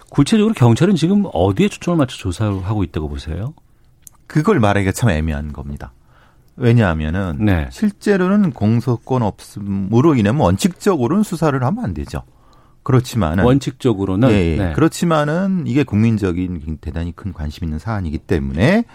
구체적으로 0.10 0.54
경찰은 0.54 0.96
지금 0.96 1.26
어디에 1.34 1.68
초점을 1.68 1.98
맞춰 1.98 2.18
조사하고 2.18 2.84
있다고 2.84 3.10
보세요? 3.10 3.54
그걸 4.28 4.60
말하기가 4.60 4.92
참 4.92 5.10
애매한 5.10 5.54
겁니다. 5.54 5.94
왜냐하면은 6.58 7.38
네. 7.40 7.68
실제로는 7.72 8.52
공소권 8.52 9.22
없음으로 9.22 10.16
인하면 10.16 10.42
원칙적으로는 10.42 11.24
수사를 11.24 11.62
하면 11.62 11.84
안 11.84 11.94
되죠. 11.94 12.24
그렇지만은 12.84 13.44
원칙적으로는 13.44 14.30
예, 14.30 14.34
예. 14.34 14.58
네. 14.58 14.74
그렇지만은 14.74 15.64
이게 15.68 15.84
국민적인 15.84 16.78
대단히 16.82 17.12
큰 17.12 17.34
관심 17.34 17.64
있는 17.66 17.78
사안이기 17.80 18.20
때문에 18.20 18.86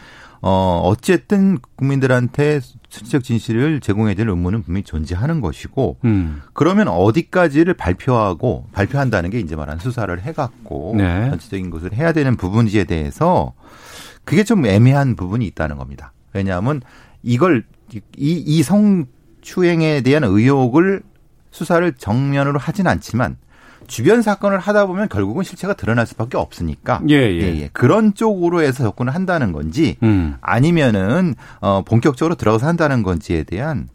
어 0.42 0.80
어쨌든 0.85 1.59
국민들한테 1.76 2.61
수치적 2.88 3.23
진실을 3.23 3.80
제공해야 3.80 4.14
될 4.14 4.28
의무는 4.28 4.62
분명히 4.62 4.85
존재하는 4.85 5.40
것이고 5.40 5.99
음. 6.04 6.40
그러면 6.54 6.88
어디까지를 6.88 7.75
발표하고 7.75 8.66
발표한다는 8.73 9.30
게 9.30 9.38
이제 9.38 9.54
말하는 9.54 9.80
수사를 9.80 10.18
해갖고 10.20 10.94
네. 10.97 11.28
전체적인 11.30 11.70
것을 11.70 11.92
해야 11.92 12.12
되는 12.12 12.37
부분지에 12.37 12.85
대해서 12.85 13.52
그게 14.25 14.42
좀 14.42 14.64
애매한 14.64 15.14
부분이 15.14 15.47
있다는 15.47 15.76
겁니다. 15.76 16.12
왜냐하면 16.32 16.80
이걸 17.23 17.64
이, 17.92 18.00
이 18.16 18.62
성추행에 18.62 20.00
대한 20.00 20.25
의혹을 20.25 21.02
수사를 21.50 21.92
정면으로 21.92 22.59
하진 22.59 22.87
않지만 22.87 23.37
주변 23.87 24.22
사건을 24.22 24.58
하다 24.58 24.87
보면 24.87 25.08
결국은 25.08 25.42
실체가 25.42 25.75
드러날 25.75 26.06
수밖에 26.06 26.37
없으니까 26.37 27.02
예, 27.08 27.14
예. 27.14 27.68
그런 27.72 28.14
쪽으로 28.14 28.62
해서 28.62 28.84
접근을 28.84 29.14
한다는 29.14 29.52
건지 29.52 29.96
음. 30.02 30.37
아니면은 30.40 31.34
어 31.60 31.82
본격적으로 31.82 32.34
들어가서 32.34 32.66
한다는 32.66 33.02
건지에 33.02 33.42
대한 33.42 33.88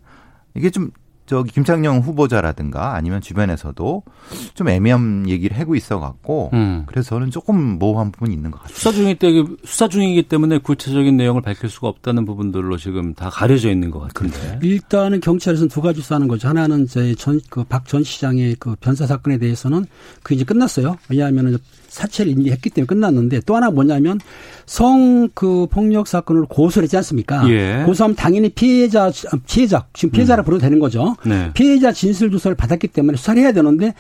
이게 0.56 0.70
좀 0.70 0.92
저기 1.26 1.52
김창룡 1.52 2.00
후보자라든가 2.00 2.96
아니면 2.96 3.22
주변에서도 3.22 4.04
좀 4.54 4.70
애매한 4.70 5.28
얘기를 5.28 5.58
하고 5.60 5.76
있어 5.76 6.00
갖고 6.00 6.50
음. 6.54 6.84
그래서 6.88 7.10
저는 7.10 7.32
조금 7.32 7.78
모호한 7.80 8.12
부분이 8.12 8.34
있는 8.34 8.52
것 8.52 8.62
같습니다. 8.64 8.78
수사 8.80 8.92
중이기 8.92 9.20
때문에 9.20 9.56
수사 9.66 9.88
중이기 9.88 10.24
때문에 10.24 10.58
구체적인 10.60 11.18
내용을 11.18 11.42
밝힐 11.42 11.70
수가 11.70 11.88
없다는 11.88 12.26
부분들로 12.26 12.78
지금 12.78 13.14
다 13.14 13.30
가려져 13.30 13.70
있는 13.72 13.92
것 13.92 14.00
같은데. 14.00 14.60
일단은 14.62 15.20
경찰에서는 15.20 15.70
두 15.70 15.82
가지 15.82 16.02
수하는 16.02 16.28
거죠. 16.28 16.48
하나는 16.48 16.88
전그 16.88 17.66
전 17.86 18.04
시장의 18.04 18.56
그 18.60 18.76
변사 18.80 19.06
사건에 19.06 19.38
대해서는 19.38 19.86
그 20.24 20.34
이제 20.34 20.44
끝났어요. 20.44 20.98
왜냐하면 21.10 21.58
사체를 21.88 22.32
인지했기 22.34 22.70
때문에 22.72 22.88
끝났는데 22.88 23.42
또 23.46 23.56
하나 23.56 23.70
뭐냐면 23.72 24.20
성 24.66 25.30
그 25.34 25.68
폭력 25.70 26.08
사건을 26.08 26.46
고소를 26.46 26.84
했지 26.86 26.98
않습니까? 26.98 27.48
예. 27.50 27.84
고소하면 27.86 28.16
당연히 28.16 28.50
피해자 28.50 29.12
피해자 29.48 29.86
지금 29.94 30.12
피해자를 30.12 30.44
부르도 30.44 30.62
되는 30.62 30.80
거죠. 30.80 31.15
네. 31.26 31.52
피해자 31.54 31.92
진술 31.92 32.32
조사를 32.32 32.56
받았기 32.56 32.90
때문에 32.90 33.18
수사를 33.18 33.42
해야 33.42 33.52
되는데 33.52 33.94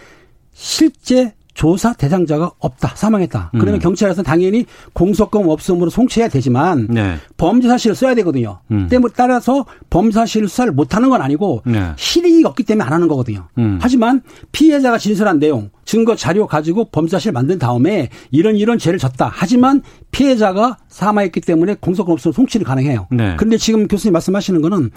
실제 0.53 1.33
조사 1.55 1.93
대상자가 1.93 2.51
없다 2.59 2.91
사망했다. 2.95 3.51
그러면 3.53 3.75
음. 3.75 3.79
경찰에서는 3.79 4.25
당연히 4.25 4.65
공소권 4.91 5.49
없음으로 5.49 5.89
송치해야 5.89 6.27
되지만 6.27 6.87
네. 6.89 7.15
범죄 7.37 7.69
사실을 7.69 7.95
써야 7.95 8.13
되거든요. 8.15 8.59
음. 8.71 8.87
때문에 8.89 9.13
따라서 9.15 9.65
범죄 9.89 10.15
사실을 10.15 10.49
수사를 10.49 10.71
못하는 10.73 11.09
건 11.09 11.21
아니고 11.21 11.63
네. 11.65 11.93
실익이 11.95 12.43
없기 12.43 12.63
때문에 12.63 12.85
안 12.85 12.91
하는 12.91 13.07
거거든요. 13.07 13.47
음. 13.57 13.79
하지만 13.81 14.21
피해자가 14.51 14.97
진술한 14.97 15.39
내용, 15.39 15.69
증거 15.85 16.15
자료 16.17 16.45
가지고 16.45 16.89
범죄 16.91 17.11
사실 17.11 17.31
만든 17.31 17.57
다음에 17.57 18.09
이런 18.31 18.57
이런 18.57 18.77
죄를 18.77 18.99
졌다. 18.99 19.31
하지만 19.33 19.81
피해자가 20.11 20.77
사망했기 20.89 21.39
때문에 21.39 21.75
공소권 21.79 22.13
없으면 22.13 22.33
송치를 22.33 22.65
가능해요. 22.65 23.07
네. 23.11 23.35
그런데 23.37 23.57
지금 23.57 23.87
교수님 23.87 24.11
말씀하시는 24.11 24.61
거는 24.61 24.91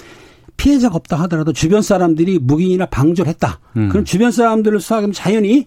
피해자가 0.58 0.96
없다 0.96 1.16
하더라도 1.22 1.54
주변 1.54 1.80
사람들이 1.80 2.38
묵인이나 2.40 2.86
방조를 2.86 3.30
했다. 3.30 3.60
음. 3.78 3.88
그럼 3.88 4.04
주변 4.04 4.30
사람들을 4.30 4.78
수사하면 4.80 5.12
자연히 5.12 5.66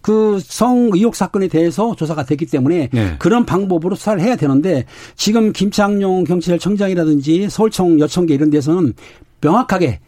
그 0.00 0.38
성 0.40 0.90
의혹 0.92 1.16
사건에 1.16 1.48
대해서 1.48 1.94
조사가 1.96 2.24
됐기 2.24 2.46
때문에 2.46 2.90
네. 2.92 3.16
그런 3.18 3.44
방법으로 3.44 3.96
수사를 3.96 4.20
해야 4.20 4.36
되는데 4.36 4.84
지금 5.16 5.52
김창룡 5.52 6.24
경찰청장이라든지 6.24 7.48
서울청 7.50 7.98
여청계 8.00 8.34
이런 8.34 8.50
데서는 8.50 8.94
명확하게 9.40 10.00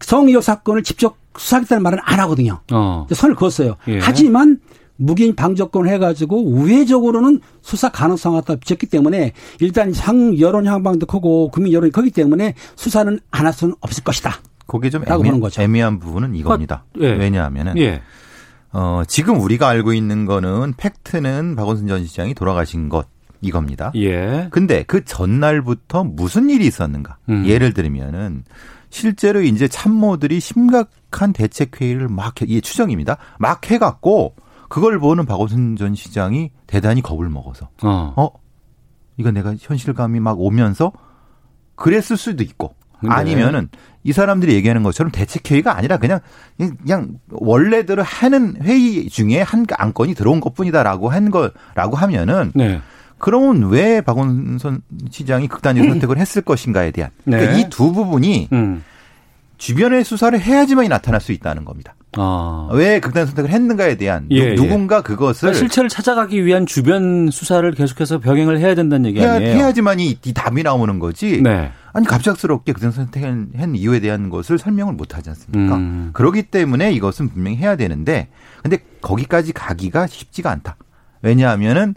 성 0.00 0.28
의혹 0.28 0.42
사건을 0.42 0.82
직접 0.82 1.16
수사하겠다는 1.36 1.82
말은 1.82 1.98
안 2.02 2.18
하거든요. 2.20 2.60
어. 2.72 3.06
선을 3.12 3.34
그었어요. 3.34 3.76
예. 3.88 3.98
하지만 4.00 4.58
무기인 4.96 5.34
방조권 5.34 5.88
해가지고 5.88 6.44
우회적으로는 6.44 7.40
수사 7.62 7.88
가능성이 7.90 8.36
갖다 8.36 8.56
비쳤기 8.56 8.86
때문에 8.86 9.32
일단 9.60 9.92
상 9.92 10.38
여론 10.38 10.66
향방도 10.66 11.06
크고 11.06 11.50
국민 11.50 11.72
여론이 11.72 11.92
크기 11.92 12.10
때문에 12.10 12.54
수사는 12.76 13.18
안 13.30 13.46
할 13.46 13.52
수는 13.52 13.74
없을 13.80 14.02
것이다. 14.02 14.34
그게 14.66 14.90
좀 14.90 15.04
애매, 15.06 15.16
보는 15.16 15.40
거죠. 15.40 15.62
애매한 15.62 15.98
부분은 16.00 16.34
이겁니다. 16.34 16.84
예. 17.00 17.12
왜냐하면은 17.12 17.78
예. 17.78 18.02
어, 18.72 19.02
지금 19.06 19.40
우리가 19.40 19.68
알고 19.68 19.92
있는 19.92 20.26
거는 20.26 20.74
팩트는 20.76 21.54
박원순 21.56 21.86
전 21.86 22.04
시장이 22.04 22.34
돌아가신 22.34 22.88
것 22.88 23.06
이겁니다. 23.40 23.92
예. 23.94 24.48
근데 24.50 24.82
그 24.82 25.04
전날부터 25.04 26.02
무슨 26.04 26.50
일이 26.50 26.66
있었는가? 26.66 27.18
음. 27.28 27.46
예를 27.46 27.72
들면은 27.72 28.44
실제로 28.90 29.42
이제 29.42 29.68
참모들이 29.68 30.40
심각한 30.40 31.32
대책 31.32 31.80
회의를 31.80 32.08
막 32.08 32.40
해, 32.42 32.46
이게 32.48 32.60
추정입니다. 32.60 33.18
막 33.38 33.70
해갖고 33.70 34.34
그걸 34.68 34.98
보는 34.98 35.26
박원순 35.26 35.76
전 35.76 35.94
시장이 35.94 36.50
대단히 36.66 37.02
겁을 37.02 37.28
먹어서 37.28 37.68
어. 37.82 38.12
어 38.16 38.30
이거 39.16 39.30
내가 39.30 39.54
현실감이 39.58 40.20
막 40.20 40.40
오면서 40.40 40.92
그랬을 41.74 42.16
수도 42.16 42.42
있고 42.42 42.74
네. 43.02 43.10
아니면은 43.10 43.68
이 44.02 44.12
사람들이 44.12 44.54
얘기하는 44.54 44.82
것처럼 44.82 45.10
대책 45.12 45.50
회의가 45.50 45.76
아니라 45.76 45.98
그냥 45.98 46.20
그냥 46.56 47.18
원래대로 47.30 48.02
하는 48.02 48.56
회의 48.62 49.08
중에 49.08 49.42
한 49.42 49.66
안건이 49.70 50.14
들어온 50.14 50.40
것뿐이다라고 50.40 51.10
한 51.10 51.30
거라고 51.30 51.96
하면은 51.96 52.52
네. 52.54 52.80
그러면 53.18 53.70
왜 53.70 54.00
박원순 54.00 54.82
시장이 55.10 55.48
극단적 55.48 55.84
선택을 55.88 56.18
했을 56.18 56.42
것인가에 56.42 56.90
대한 56.90 57.10
네. 57.24 57.38
그러니까 57.38 57.58
이 57.58 57.70
두 57.70 57.92
부분이 57.92 58.48
음. 58.52 58.82
주변의 59.58 60.04
수사를 60.04 60.38
해야지만이 60.38 60.88
나타날 60.88 61.20
수 61.20 61.32
있다는 61.32 61.64
겁니다. 61.64 61.94
아. 62.18 62.68
왜 62.72 63.00
극단 63.00 63.26
선택을 63.26 63.50
했는가에 63.50 63.96
대한 63.96 64.26
예, 64.30 64.54
누, 64.54 64.66
군가 64.68 65.02
그것을 65.02 65.40
그러니까 65.48 65.58
실체를 65.58 65.90
찾아가기 65.90 66.44
위한 66.44 66.66
주변 66.66 67.30
수사를 67.30 67.70
계속해서 67.72 68.20
병행을 68.20 68.58
해야 68.58 68.74
된다는 68.74 69.06
얘기 69.06 69.20
해야, 69.20 69.34
아니에요? 69.34 69.56
해야지만이 69.56 70.06
이, 70.06 70.18
이 70.24 70.32
답이 70.32 70.62
나오는 70.62 70.98
거지. 70.98 71.42
네. 71.42 71.72
아니 71.92 72.06
갑작스럽게 72.06 72.72
극단 72.72 72.90
선택한 72.90 73.50
한 73.56 73.74
이유에 73.74 74.00
대한 74.00 74.28
것을 74.30 74.58
설명을 74.58 74.94
못 74.94 75.16
하지 75.16 75.30
않습니까? 75.30 75.76
음. 75.76 76.10
그렇기 76.12 76.44
때문에 76.44 76.92
이것은 76.92 77.30
분명히 77.30 77.56
해야 77.56 77.76
되는데 77.76 78.28
근데 78.62 78.78
거기까지 79.00 79.52
가기가 79.52 80.06
쉽지가 80.06 80.50
않다. 80.50 80.76
왜냐하면은 81.22 81.94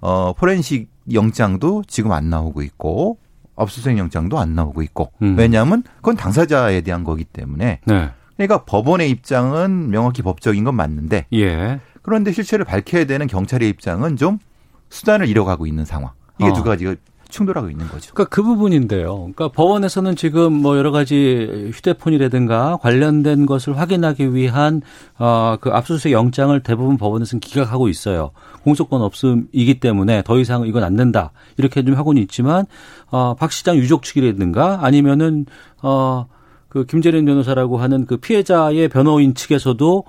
어 0.00 0.32
포렌식 0.34 0.90
영장도 1.12 1.84
지금 1.86 2.12
안 2.12 2.28
나오고 2.28 2.62
있고 2.62 3.18
압수수색 3.58 3.98
영장도 3.98 4.38
안 4.38 4.54
나오고 4.54 4.82
있고 4.82 5.12
음. 5.22 5.36
왜냐하면 5.36 5.82
그건 5.96 6.16
당사자에 6.16 6.80
대한 6.80 7.04
거기 7.04 7.24
때문에 7.24 7.80
네. 7.84 8.10
그러니까 8.36 8.64
법원의 8.64 9.10
입장은 9.10 9.90
명확히 9.90 10.22
법적인 10.22 10.64
건 10.64 10.74
맞는데 10.76 11.26
예. 11.32 11.80
그런데 12.02 12.32
실체를 12.32 12.64
밝혀야 12.64 13.04
되는 13.04 13.26
경찰의 13.26 13.68
입장은 13.68 14.16
좀 14.16 14.38
수단을 14.88 15.28
잃어가고 15.28 15.66
있는 15.66 15.84
상황. 15.84 16.12
이게 16.38 16.50
어. 16.50 16.52
두 16.54 16.62
가지가 16.62 16.94
충돌하고 17.28 17.70
있는 17.70 17.86
거죠. 17.88 18.12
그러니까 18.14 18.34
그 18.34 18.42
부분인데요. 18.42 19.16
그러니까 19.16 19.48
법원에서는 19.48 20.16
지금 20.16 20.52
뭐 20.52 20.78
여러 20.78 20.90
가지 20.90 21.70
휴대폰이라든가 21.74 22.78
관련된 22.80 23.46
것을 23.46 23.78
확인하기 23.78 24.34
위한 24.34 24.82
어그 25.18 25.70
압수수색 25.70 26.12
영장을 26.12 26.58
대부분 26.60 26.96
법원에서는 26.96 27.40
기각하고 27.40 27.88
있어요. 27.88 28.30
공소권 28.62 29.02
없음이기 29.02 29.80
때문에 29.80 30.22
더 30.22 30.38
이상 30.38 30.66
이건 30.66 30.84
안 30.84 30.96
된다. 30.96 31.32
이렇게 31.56 31.84
좀 31.84 31.94
하고는 31.94 32.22
있지만 32.22 32.64
어박 33.10 33.52
시장 33.52 33.76
유족 33.76 34.02
측이라든가 34.02 34.80
아니면은 34.82 35.46
어그 35.82 36.86
김재련 36.88 37.24
변호사라고 37.26 37.76
하는 37.78 38.06
그 38.06 38.16
피해자의 38.16 38.88
변호인 38.88 39.34
측에서도 39.34 40.04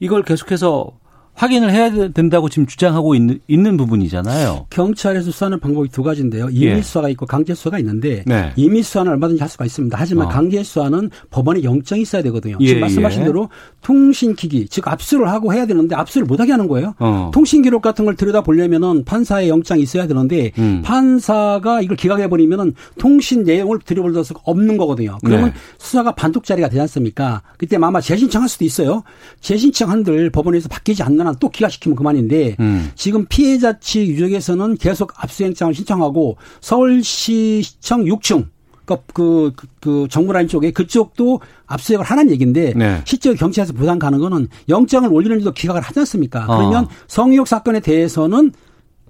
이걸 0.00 0.22
계속해서 0.22 1.01
확인을 1.34 1.72
해야 1.72 1.90
된다고 2.12 2.48
지금 2.48 2.66
주장하고 2.66 3.14
있는, 3.14 3.40
있는 3.48 3.76
부분이잖아요. 3.76 4.66
경찰에서 4.70 5.30
수사하는 5.30 5.58
방법이 5.60 5.88
두 5.88 6.02
가지인데요. 6.02 6.48
임의 6.50 6.82
수사가 6.82 7.08
있고 7.10 7.26
강제 7.26 7.54
수사가 7.54 7.78
있는데 7.78 8.22
네. 8.26 8.52
임의 8.56 8.82
수사는 8.82 9.10
얼마든지 9.10 9.40
할 9.40 9.48
수가 9.48 9.64
있습니다. 9.64 9.96
하지만 9.98 10.26
어. 10.26 10.28
강제 10.28 10.62
수사는 10.62 11.10
법원에 11.30 11.62
영장이 11.62 12.02
있어야 12.02 12.22
되거든요. 12.22 12.58
예, 12.60 12.66
지금 12.66 12.80
말씀하신 12.82 13.22
예. 13.22 13.24
대로 13.26 13.48
통신기기 13.80 14.68
즉 14.68 14.86
압수를 14.88 15.28
하고 15.28 15.52
해야 15.52 15.66
되는데 15.66 15.96
압수를 15.96 16.26
못하게 16.26 16.52
하는 16.52 16.68
거예요. 16.68 16.94
어. 16.98 17.30
통신 17.32 17.62
기록 17.62 17.82
같은 17.82 18.04
걸 18.04 18.14
들여다 18.14 18.42
보려면은 18.42 19.04
판사의 19.04 19.48
영장이 19.48 19.82
있어야 19.82 20.06
되는데 20.06 20.52
음. 20.58 20.82
판사가 20.84 21.80
이걸 21.80 21.96
기각해 21.96 22.28
버리면은 22.28 22.74
통신 22.98 23.42
내용을 23.42 23.80
들여볼 23.84 24.22
수가 24.22 24.40
없는 24.44 24.76
거거든요. 24.76 25.18
그러면 25.24 25.46
네. 25.46 25.54
수사가 25.78 26.14
반쪽짜리가 26.14 26.68
되지 26.68 26.80
않습니까? 26.82 27.42
그때 27.56 27.76
아마 27.76 28.00
재신청할 28.00 28.48
수도 28.48 28.64
있어요. 28.64 29.02
재신청 29.40 29.90
한들 29.90 30.30
법원에서 30.30 30.68
바뀌지 30.68 31.02
않는 31.02 31.21
한또 31.26 31.50
기각시키면 31.50 31.96
그만인데 31.96 32.56
음. 32.60 32.90
지금 32.94 33.26
피해자 33.26 33.78
측 33.78 34.00
유족에서는 34.00 34.76
계속 34.76 35.12
압수영장을 35.22 35.74
신청하고 35.74 36.36
서울시청 36.60 38.04
6층 38.04 38.48
그러니까 38.84 39.06
그, 39.12 39.52
그, 39.56 39.66
그 39.80 40.08
정부라인 40.10 40.48
쪽에 40.48 40.70
그쪽도 40.70 41.40
압수수색을 41.66 42.04
하는 42.04 42.30
얘기인데 42.30 42.72
네. 42.74 43.00
실제 43.04 43.32
경찰에서 43.34 43.72
부담 43.72 43.98
가는 43.98 44.18
거는 44.18 44.48
영장을 44.68 45.10
올리는데도 45.12 45.52
기각을 45.52 45.80
하지 45.80 46.00
않습니까? 46.00 46.44
어. 46.48 46.56
그러면 46.56 46.88
성희욕 47.06 47.46
사건에 47.46 47.80
대해서는 47.80 48.52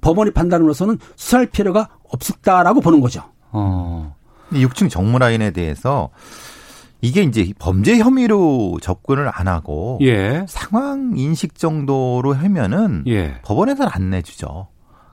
법원의 0.00 0.32
판단으로서는 0.32 0.98
수사할 1.16 1.46
필요가 1.46 1.88
없었다라고 2.10 2.80
보는 2.80 3.00
거죠. 3.00 3.22
어. 3.50 4.14
6층 4.52 4.90
정무라인에 4.90 5.52
대해서 5.52 6.10
이게 7.02 7.22
이제 7.22 7.52
범죄 7.58 7.98
혐의로 7.98 8.78
접근을 8.80 9.28
안 9.32 9.48
하고 9.48 9.98
예. 10.02 10.46
상황 10.48 11.12
인식 11.16 11.56
정도로 11.56 12.32
하면은 12.32 13.02
예. 13.08 13.40
법원에서는 13.42 13.90
안 13.92 14.08
내주죠. 14.10 14.68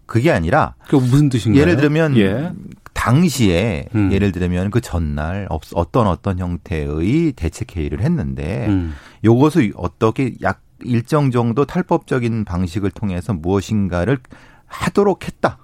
그게 0.06 0.32
아니라 0.32 0.76
그 0.88 0.96
무슨 0.96 1.30
뜻인가요? 1.30 1.62
예를 1.62 1.78
들면 1.78 2.16
예. 2.18 2.52
당시에 2.94 3.88
음. 3.96 4.12
예를 4.12 4.32
들면 4.32 4.70
그 4.72 4.82
전날 4.82 5.48
없- 5.50 5.64
어떤 5.74 6.06
어떤 6.08 6.38
형태의 6.38 7.32
대책 7.34 7.76
회의를 7.76 8.02
했는데 8.02 8.68
음. 8.68 8.94
요것을 9.24 9.74
어떻게 9.76 10.36
약 10.44 10.62
일정 10.84 11.32
정도 11.32 11.66
탈법적인 11.66 12.46
방식을 12.46 12.92
통해서 12.92 13.34
무엇인가를 13.34 14.20
하도록 14.68 15.26
했다. 15.26 15.58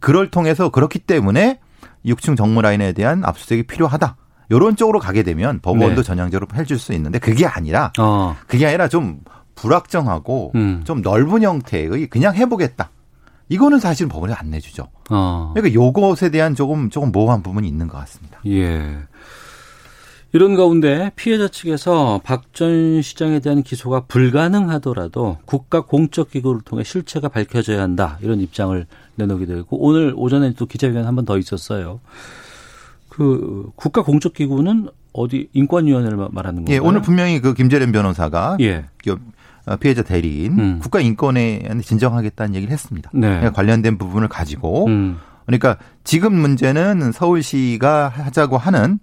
그걸 0.00 0.30
통해서 0.30 0.70
그렇기 0.70 1.00
때문에 1.00 1.60
6층 2.06 2.36
정무 2.36 2.62
라인에 2.62 2.92
대한 2.92 3.24
압수수색이 3.24 3.64
필요하다. 3.64 4.16
요런 4.54 4.76
쪽으로 4.76 5.00
가게 5.00 5.22
되면 5.24 5.58
법원도 5.60 5.96
네. 5.96 6.02
전향적으로 6.02 6.46
해줄 6.56 6.78
수 6.78 6.92
있는데 6.92 7.18
그게 7.18 7.44
아니라 7.44 7.92
어. 7.98 8.36
그게 8.46 8.66
아니라 8.66 8.86
좀 8.88 9.18
불확정하고 9.56 10.52
음. 10.54 10.82
좀 10.84 11.02
넓은 11.02 11.42
형태의 11.42 12.06
그냥 12.08 12.34
해보겠다. 12.36 12.90
이거는 13.48 13.78
사실 13.80 14.08
법원에 14.08 14.32
안 14.32 14.50
내주죠. 14.50 14.88
어. 15.10 15.50
그러니까 15.54 15.74
요것에 15.74 16.30
대한 16.30 16.54
조금 16.54 16.88
조금 16.88 17.10
모호한 17.12 17.42
부분이 17.42 17.66
있는 17.66 17.88
것 17.88 17.98
같습니다. 17.98 18.38
예. 18.46 18.96
이런 20.32 20.56
가운데 20.56 21.12
피해자 21.14 21.46
측에서 21.48 22.20
박 22.24 22.52
전 22.52 23.02
시장에 23.02 23.38
대한 23.40 23.62
기소가 23.62 24.06
불가능하더라도 24.06 25.38
국가 25.44 25.80
공적 25.82 26.30
기구를 26.30 26.60
통해 26.62 26.82
실체가 26.84 27.28
밝혀져야 27.28 27.80
한다. 27.82 28.18
이런 28.22 28.40
입장을 28.40 28.86
내놓게 29.16 29.46
되고 29.46 29.66
오늘 29.78 30.12
오전에 30.16 30.54
또 30.54 30.66
기자회견 30.66 31.04
한 31.06 31.14
번 31.14 31.24
더 31.24 31.38
있었어요. 31.38 32.00
그 33.16 33.70
국가 33.76 34.02
공적 34.02 34.34
기구는 34.34 34.88
어디 35.12 35.48
인권위원회를 35.52 36.16
마- 36.16 36.28
말하는 36.32 36.64
건가요? 36.64 36.74
예, 36.74 36.78
오늘 36.78 37.00
분명히 37.00 37.40
그 37.40 37.54
김재련 37.54 37.92
변호사가 37.92 38.56
예. 38.60 38.86
그, 39.04 39.16
어, 39.66 39.76
피해자 39.76 40.02
대리인 40.02 40.58
음. 40.58 40.78
국가인권에 40.80 41.62
진정하겠다는 41.82 42.56
얘기를 42.56 42.72
했습니다. 42.72 43.10
네. 43.14 43.20
그러니까 43.28 43.52
관련된 43.52 43.98
부분을 43.98 44.26
가지고 44.26 44.86
음. 44.88 45.18
그러니까 45.46 45.76
지금 46.02 46.34
문제는 46.34 47.12
서울시가 47.12 48.08
하자고 48.08 48.58
하는 48.58 48.98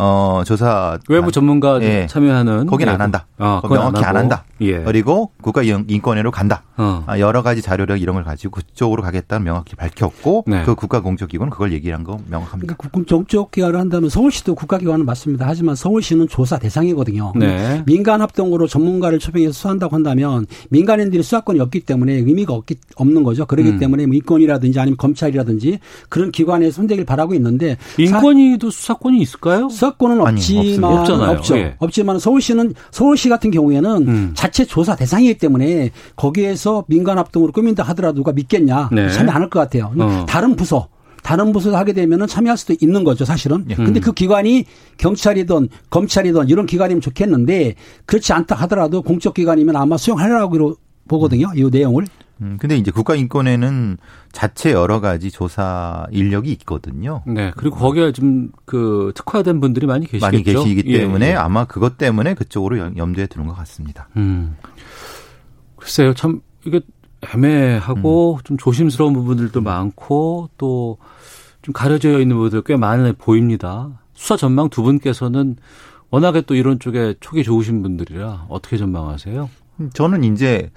어 0.00 0.42
조사 0.46 0.96
외부 1.08 1.32
전문가 1.32 1.82
예. 1.82 2.06
참여하는 2.08 2.66
거긴 2.66 2.88
안 2.88 2.94
외부. 2.94 3.02
한다. 3.02 3.26
어, 3.38 3.60
명확히 3.68 3.98
안 3.98 4.04
하고. 4.04 4.18
한다. 4.18 4.44
예. 4.60 4.78
그리고 4.84 5.32
국가 5.42 5.62
인권회로 5.62 6.30
간다. 6.30 6.62
어. 6.76 7.02
아, 7.06 7.18
여러 7.18 7.42
가지 7.42 7.60
자료력 7.62 8.00
이런 8.00 8.14
걸 8.14 8.22
가지고 8.24 8.52
그쪽으로 8.60 9.02
가겠다는 9.02 9.44
명확히 9.44 9.74
밝혔고 9.74 10.44
네. 10.46 10.62
그 10.64 10.76
국가 10.76 11.00
공적기구는 11.00 11.50
그걸 11.50 11.72
얘기한 11.72 12.04
거 12.04 12.18
명확합니다. 12.28 12.76
그러니까 12.76 13.08
정적 13.08 13.50
기관을 13.50 13.78
한다면 13.80 14.08
서울시도 14.10 14.54
국가 14.54 14.78
기관은 14.78 15.04
맞습니다. 15.04 15.46
하지만 15.48 15.74
서울시는 15.74 16.28
조사 16.28 16.58
대상이거든요. 16.58 17.32
네. 17.36 17.82
민간 17.84 18.20
합동으로 18.20 18.68
전문가를 18.68 19.18
초빙해서 19.18 19.52
수사한다고 19.52 19.96
한다면 19.96 20.46
민간인들이 20.70 21.24
수사권이 21.24 21.58
없기 21.58 21.80
때문에 21.80 22.12
의미가 22.14 22.52
없기, 22.52 22.76
없는 22.94 23.24
거죠. 23.24 23.46
그렇기 23.46 23.70
음. 23.70 23.78
때문에 23.80 24.06
뭐 24.06 24.14
인권이라든지 24.14 24.78
아니면 24.78 24.96
검찰이라든지 24.96 25.80
그런 26.08 26.30
기관에 26.30 26.70
손대길 26.70 27.04
바라고 27.04 27.34
있는데 27.34 27.76
인권위도 27.98 28.70
수사권이 28.70 29.18
있을까요? 29.20 29.68
사- 29.70 29.87
아니, 30.26 30.36
없지만 30.38 30.64
없습니다. 30.66 30.88
없잖아요. 31.00 31.30
없죠. 31.38 31.56
예. 31.58 31.74
없지만 31.78 32.18
서울시는 32.18 32.74
서울시 32.90 33.28
같은 33.28 33.50
경우에는 33.50 34.08
음. 34.08 34.32
자체 34.34 34.64
조사 34.64 34.94
대상이기 34.96 35.38
때문에 35.38 35.90
거기에서 36.16 36.84
민간 36.88 37.18
합동으로 37.18 37.52
꾸민다 37.52 37.82
하더라도 37.84 38.16
누가 38.16 38.32
믿겠냐 38.32 38.90
네. 38.92 39.10
참여 39.10 39.30
안 39.32 39.42
할 39.42 39.48
것 39.50 39.60
같아요. 39.60 39.92
어. 39.98 40.26
다른 40.28 40.56
부서 40.56 40.88
다른 41.22 41.52
부서 41.52 41.76
하게 41.76 41.92
되면은 41.92 42.26
참여할 42.26 42.56
수도 42.56 42.74
있는 42.80 43.04
거죠, 43.04 43.24
사실은. 43.24 43.64
예. 43.70 43.74
근데 43.74 43.98
음. 43.98 44.02
그 44.02 44.12
기관이 44.12 44.64
경찰이든 44.98 45.68
검찰이든 45.90 46.48
이런 46.48 46.66
기관이면 46.66 47.00
좋겠는데 47.00 47.74
그렇지 48.06 48.32
않다 48.32 48.54
하더라도 48.54 49.02
공적 49.02 49.34
기관이면 49.34 49.76
아마 49.76 49.96
수용하려고 49.96 50.76
보거든요. 51.08 51.50
이 51.56 51.64
내용을. 51.70 52.06
음, 52.40 52.56
근데 52.60 52.76
이제 52.76 52.90
국가인권에는 52.90 53.98
자체 54.32 54.72
여러 54.72 55.00
가지 55.00 55.30
조사 55.30 56.06
인력이 56.12 56.52
있거든요. 56.52 57.22
네. 57.26 57.52
그리고 57.56 57.76
거기에 57.76 58.12
좀그 58.12 59.12
특화된 59.14 59.60
분들이 59.60 59.86
많이 59.86 60.06
계시겠죠. 60.06 60.24
많이 60.26 60.42
계시기 60.44 60.84
예, 60.92 60.98
때문에 61.00 61.30
예. 61.30 61.34
아마 61.34 61.64
그것 61.64 61.98
때문에 61.98 62.34
그쪽으로 62.34 62.78
염- 62.78 62.96
염두에 62.96 63.26
두는 63.26 63.48
것 63.48 63.54
같습니다. 63.56 64.08
음. 64.16 64.56
글쎄요, 65.76 66.14
참, 66.14 66.40
이게 66.64 66.80
애매하고 67.34 68.38
좀 68.44 68.56
조심스러운 68.56 69.12
부분들도 69.14 69.60
많고 69.60 70.50
또 70.58 70.98
좀 71.60 71.72
가려져 71.72 72.20
있는 72.20 72.36
부분들 72.36 72.62
꽤 72.62 72.76
많아 72.76 73.12
보입니다. 73.18 73.90
수사 74.14 74.36
전망 74.36 74.70
두 74.70 74.82
분께서는 74.84 75.56
워낙에 76.10 76.42
또 76.42 76.54
이런 76.54 76.78
쪽에 76.78 77.14
촉이 77.20 77.42
좋으신 77.42 77.82
분들이라 77.82 78.46
어떻게 78.48 78.76
전망하세요? 78.78 79.50
음, 79.80 79.90
저는 79.92 80.22
이제 80.24 80.70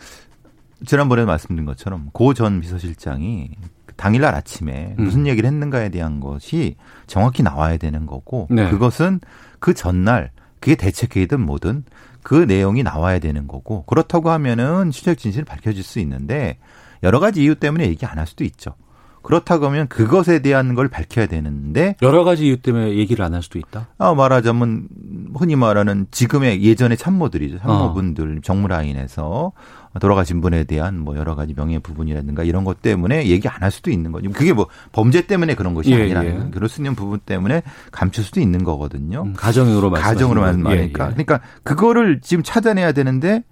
지난번에 0.86 1.26
말씀드린 1.26 1.66
것처럼 1.66 2.10
고 2.14 2.34
전 2.34 2.60
비서실장이 2.62 3.50
당일날 3.98 4.34
아침에 4.34 4.96
음. 4.98 5.04
무슨 5.06 5.28
얘기를 5.28 5.48
했는가에 5.48 5.90
대한 5.90 6.20
것이 6.20 6.76
정확히 7.08 7.44
나와야 7.44 7.78
되는 7.78 8.06
거고 8.06 8.48
네. 8.50 8.70
그것은 8.70 9.20
그 9.60 9.74
전날 9.74 10.32
그게 10.60 10.76
대책회의든 10.76 11.40
뭐든 11.42 11.84
그 12.24 12.36
내용이 12.36 12.84
나와야 12.84 13.20
되는 13.20 13.48
거고 13.48 13.84
그렇다고 13.86 14.30
하면은 14.32 14.92
실적 14.92 15.16
진실을 15.16 15.46
밝혀질 15.46 15.84
수 15.84 16.00
있는데 16.00 16.58
여러 17.04 17.20
가지 17.20 17.44
이유 17.44 17.56
때문에 17.56 17.86
얘기 17.88 18.06
안 18.06 18.18
할 18.18 18.28
수도 18.28 18.44
있죠. 18.44 18.76
그렇다고 19.24 19.68
하면 19.68 19.88
그것에 19.88 20.40
대한 20.40 20.74
걸 20.74 20.88
밝혀야 20.88 21.28
되는데 21.28 21.96
여러 22.02 22.24
가지 22.24 22.48
이유 22.48 22.58
때문에 22.60 22.96
얘기를 22.96 23.24
안 23.24 23.36
할 23.36 23.44
수도 23.44 23.60
있다. 23.60 23.88
아, 24.00 24.14
말하자면 24.16 24.88
흔히 25.36 25.56
말하는 25.56 26.08
지금의 26.10 26.64
예전의 26.64 26.98
참모들이죠. 26.98 27.60
참모분들 27.60 28.38
어. 28.38 28.42
정무라인에서 28.44 29.52
돌아가신 30.00 30.42
분에 30.42 30.64
대한 30.64 31.00
뭐 31.00 31.18
여러 31.18 31.36
가지 31.36 31.54
명예 31.54 31.80
부분이라든가 31.80 32.44
이런 32.44 32.64
것 32.64 32.82
때문에 32.82 33.28
얘기 33.28 33.48
안 33.48 33.62
할 33.62 33.70
수도 33.70 33.92
있는 33.92 34.12
거죠. 34.12 34.32
그게 34.32 34.54
뭐 34.54 34.68
범죄 34.92 35.22
때문에 35.28 35.54
그런 35.54 35.74
것이 35.76 35.92
예, 35.92 36.02
아니라 36.02 36.26
예. 36.26 36.48
그럴 36.52 36.68
수 36.68 36.82
있는 36.82 36.96
부분 36.96 37.20
때문에 37.20 37.62
감출 37.92 38.24
수도 38.24 38.40
있는 38.40 38.64
거거든요. 38.64 39.22
음, 39.24 39.34
가정으로 39.34 39.90
말씀 39.92 40.08
가정으로 40.08 40.42
말하니까. 40.42 41.10
그러니까 41.10 41.42
그거를 41.64 42.22
지금 42.22 42.44
찾아내야 42.44 42.92
되는데 42.94 43.44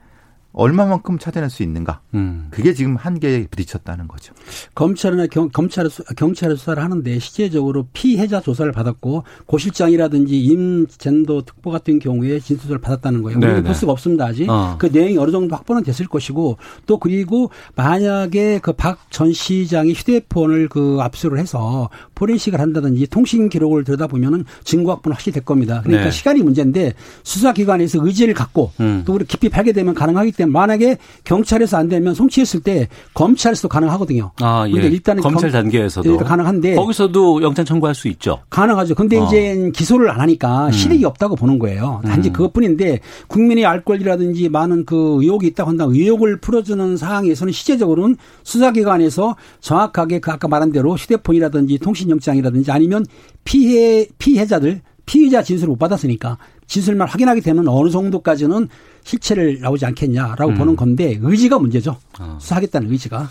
얼마만큼 0.51 1.19
찾아낼 1.19 1.49
수 1.49 1.61
있는가? 1.63 2.01
음. 2.15 2.47
그게 2.49 2.73
지금 2.73 2.95
한계에 2.95 3.47
부딪혔다는 3.47 4.07
거죠. 4.07 4.33
검찰이나 4.75 5.27
경, 5.27 5.49
검찰 5.49 5.87
경찰에 6.17 6.55
수사를 6.55 6.81
하는데 6.81 7.19
실제적으로 7.19 7.87
피해자 7.93 8.41
조사를 8.41 8.69
받았고 8.71 9.23
고실장이라든지 9.45 10.39
임젠도 10.39 11.43
특보 11.43 11.69
같은 11.71 11.99
경우에 11.99 12.39
진술을 12.39 12.79
받았다는 12.79 13.21
거예요. 13.21 13.39
네, 13.39 13.45
우리는 13.45 13.63
네. 13.63 13.67
볼 13.67 13.75
수가 13.75 13.91
없습니다 13.91 14.25
아직. 14.25 14.49
어. 14.49 14.75
그 14.79 14.87
내용이 14.87 15.17
어느 15.17 15.31
정도 15.31 15.55
확보는 15.55 15.83
됐을 15.83 16.07
것이고 16.07 16.57
또 16.87 16.97
그리고 16.97 17.51
만약에 17.75 18.59
그 18.59 18.73
박 18.73 18.97
전 19.09 19.33
시장이 19.33 19.93
휴대폰을 19.93 20.69
그 20.69 20.97
압수를 21.01 21.39
해서 21.39 21.89
포렌식을 22.15 22.59
한다든지 22.59 23.07
통신 23.07 23.49
기록을 23.49 23.83
들여다보면은 23.83 24.45
증거 24.63 24.91
확보는 24.93 25.13
확실히 25.15 25.33
될 25.33 25.43
겁니다. 25.43 25.81
그러니까 25.83 26.05
네. 26.05 26.11
시간이 26.11 26.41
문제인데 26.41 26.93
수사기관에서 27.23 27.99
의지를 28.05 28.33
갖고 28.33 28.71
음. 28.79 29.03
또 29.05 29.13
우리 29.13 29.25
깊이 29.25 29.49
팔게 29.49 29.73
되면 29.73 29.93
가능하기 29.93 30.31
때문에 30.39 30.51
만약에 30.53 30.97
경찰에서 31.23 31.77
안 31.77 31.87
되면 31.89 32.13
송치했을 32.15 32.61
때 32.61 32.87
검찰에서도 33.13 33.67
가능하거든요. 33.67 34.31
아, 34.41 34.65
예. 34.67 34.71
근데 34.71 34.87
일단은 34.87 35.21
검찰 35.21 35.51
검- 35.51 35.61
단계에서도 35.61 36.13
예, 36.13 36.17
가능한데 36.17 36.75
거기서도 36.75 37.41
영장 37.43 37.65
청구할 37.65 37.93
수 37.93 38.07
있죠. 38.09 38.39
가능하죠. 38.49 38.95
근데 38.95 39.17
어. 39.17 39.25
이제 39.25 39.69
기소를 39.73 40.09
안 40.09 40.19
하니까 40.21 40.71
실익이 40.71 41.05
없다고 41.05 41.35
보는 41.35 41.59
거예요. 41.59 42.01
단지 42.05 42.29
음. 42.29 42.33
그것뿐인데 42.33 42.99
국민의 43.27 43.65
알 43.65 43.83
권리라든지 43.83 44.49
많은 44.49 44.85
그 44.85 45.17
의혹이 45.21 45.47
있다고 45.47 45.69
한다. 45.69 45.85
의혹을 45.87 46.37
풀어주는 46.39 46.97
사항에서는 46.97 47.51
실제적으로는 47.53 48.15
수사기관에서 48.43 49.35
정확하게 49.59 50.19
그 50.19 50.31
아까 50.31 50.47
말한 50.47 50.71
대로 50.71 50.95
휴대폰이라든지 50.95 51.77
통신영장이라든지 51.79 52.71
아니면 52.71 53.05
피해 53.43 54.07
피해자들 54.17 54.81
피의자 55.05 55.41
진술을 55.41 55.69
못 55.71 55.79
받았으니까 55.79 56.37
진술만 56.69 57.07
확인하게 57.09 57.41
되면 57.41 57.67
어느 57.67 57.89
정도까지는 57.89 58.69
실체를 59.03 59.59
나오지 59.59 59.85
않겠냐라고 59.85 60.51
음. 60.51 60.57
보는 60.57 60.75
건데 60.75 61.17
의지가 61.19 61.59
문제죠. 61.59 61.97
아. 62.17 62.37
수사하겠다는 62.39 62.89
의지가. 62.91 63.29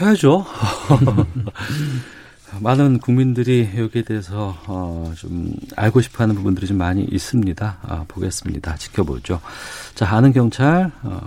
해야죠. 0.00 0.44
많은 2.60 2.98
국민들이 2.98 3.68
여기에 3.76 4.02
대해서 4.02 4.56
어, 4.66 5.12
좀 5.16 5.52
알고 5.76 6.00
싶어하는 6.02 6.34
부분들이 6.34 6.66
좀 6.66 6.76
많이 6.78 7.02
있습니다. 7.04 7.78
아, 7.82 8.04
보겠습니다. 8.08 8.76
지켜보죠. 8.76 9.40
자, 9.94 10.14
아는 10.14 10.32
경찰 10.32 10.92
어, 11.02 11.20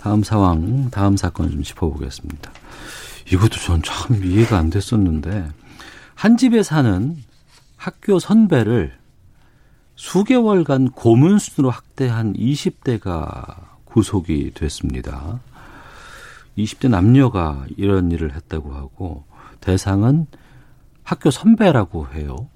다음 0.00 0.22
상황, 0.22 0.90
다음 0.90 1.16
사건 1.16 1.50
좀 1.50 1.62
짚어보겠습니다. 1.62 2.50
이것도 3.32 3.56
전 3.58 3.82
참 3.82 4.22
이해가 4.24 4.58
안 4.58 4.70
됐었는데 4.70 5.48
한 6.14 6.36
집에 6.36 6.62
사는 6.62 7.16
학교 7.84 8.18
선배를 8.18 8.96
수개월간 9.96 10.92
고문순으로 10.92 11.68
학대한 11.68 12.32
20대가 12.32 13.56
구속이 13.84 14.52
됐습니다. 14.54 15.38
20대 16.56 16.88
남녀가 16.88 17.66
이런 17.76 18.10
일을 18.10 18.34
했다고 18.34 18.72
하고 18.72 19.24
대상은 19.60 20.26
학교 21.02 21.30
선배라고 21.30 22.08
해요. 22.08 22.48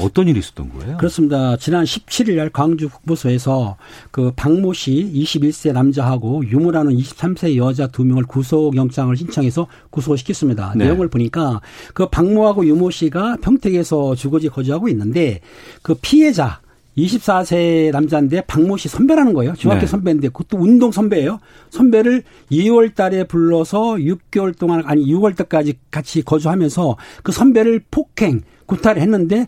어떤 0.00 0.28
일이 0.28 0.38
있었던 0.38 0.70
거예요? 0.70 0.96
그렇습니다. 0.96 1.56
지난 1.56 1.84
17일 1.84 2.36
날 2.36 2.50
광주 2.50 2.88
국보소에서 2.88 3.76
그 4.10 4.32
박모 4.34 4.72
씨 4.72 5.10
21세 5.14 5.72
남자하고 5.72 6.44
유무라는 6.46 6.96
23세 6.96 7.56
여자 7.56 7.86
두 7.86 8.04
명을 8.04 8.24
구속영장을 8.24 9.16
신청해서 9.16 9.66
구속을 9.90 10.18
시켰습니다. 10.18 10.72
네. 10.76 10.84
내용을 10.84 11.08
보니까 11.08 11.60
그 11.92 12.08
박모하고 12.08 12.66
유모 12.66 12.90
씨가 12.90 13.38
평택에서 13.42 14.14
주거지 14.14 14.48
거주하고 14.48 14.88
있는데 14.88 15.40
그 15.82 15.94
피해자 15.94 16.60
24세 16.96 17.90
남자인데 17.90 18.42
박모 18.42 18.76
씨 18.76 18.88
선배라는 18.88 19.34
거예요. 19.34 19.54
중학교 19.54 19.80
네. 19.80 19.86
선배인데 19.86 20.28
그것도 20.28 20.58
운동 20.58 20.92
선배예요. 20.92 21.40
선배를 21.70 22.22
2월 22.52 22.94
달에 22.94 23.24
불러서 23.24 23.94
6개월 23.94 24.56
동안 24.56 24.82
아니 24.86 25.04
6월 25.06 25.36
때까지 25.36 25.74
같이 25.90 26.22
거주하면서 26.22 26.96
그 27.22 27.32
선배를 27.32 27.82
폭행, 27.90 28.42
구타를 28.66 29.02
했는데 29.02 29.46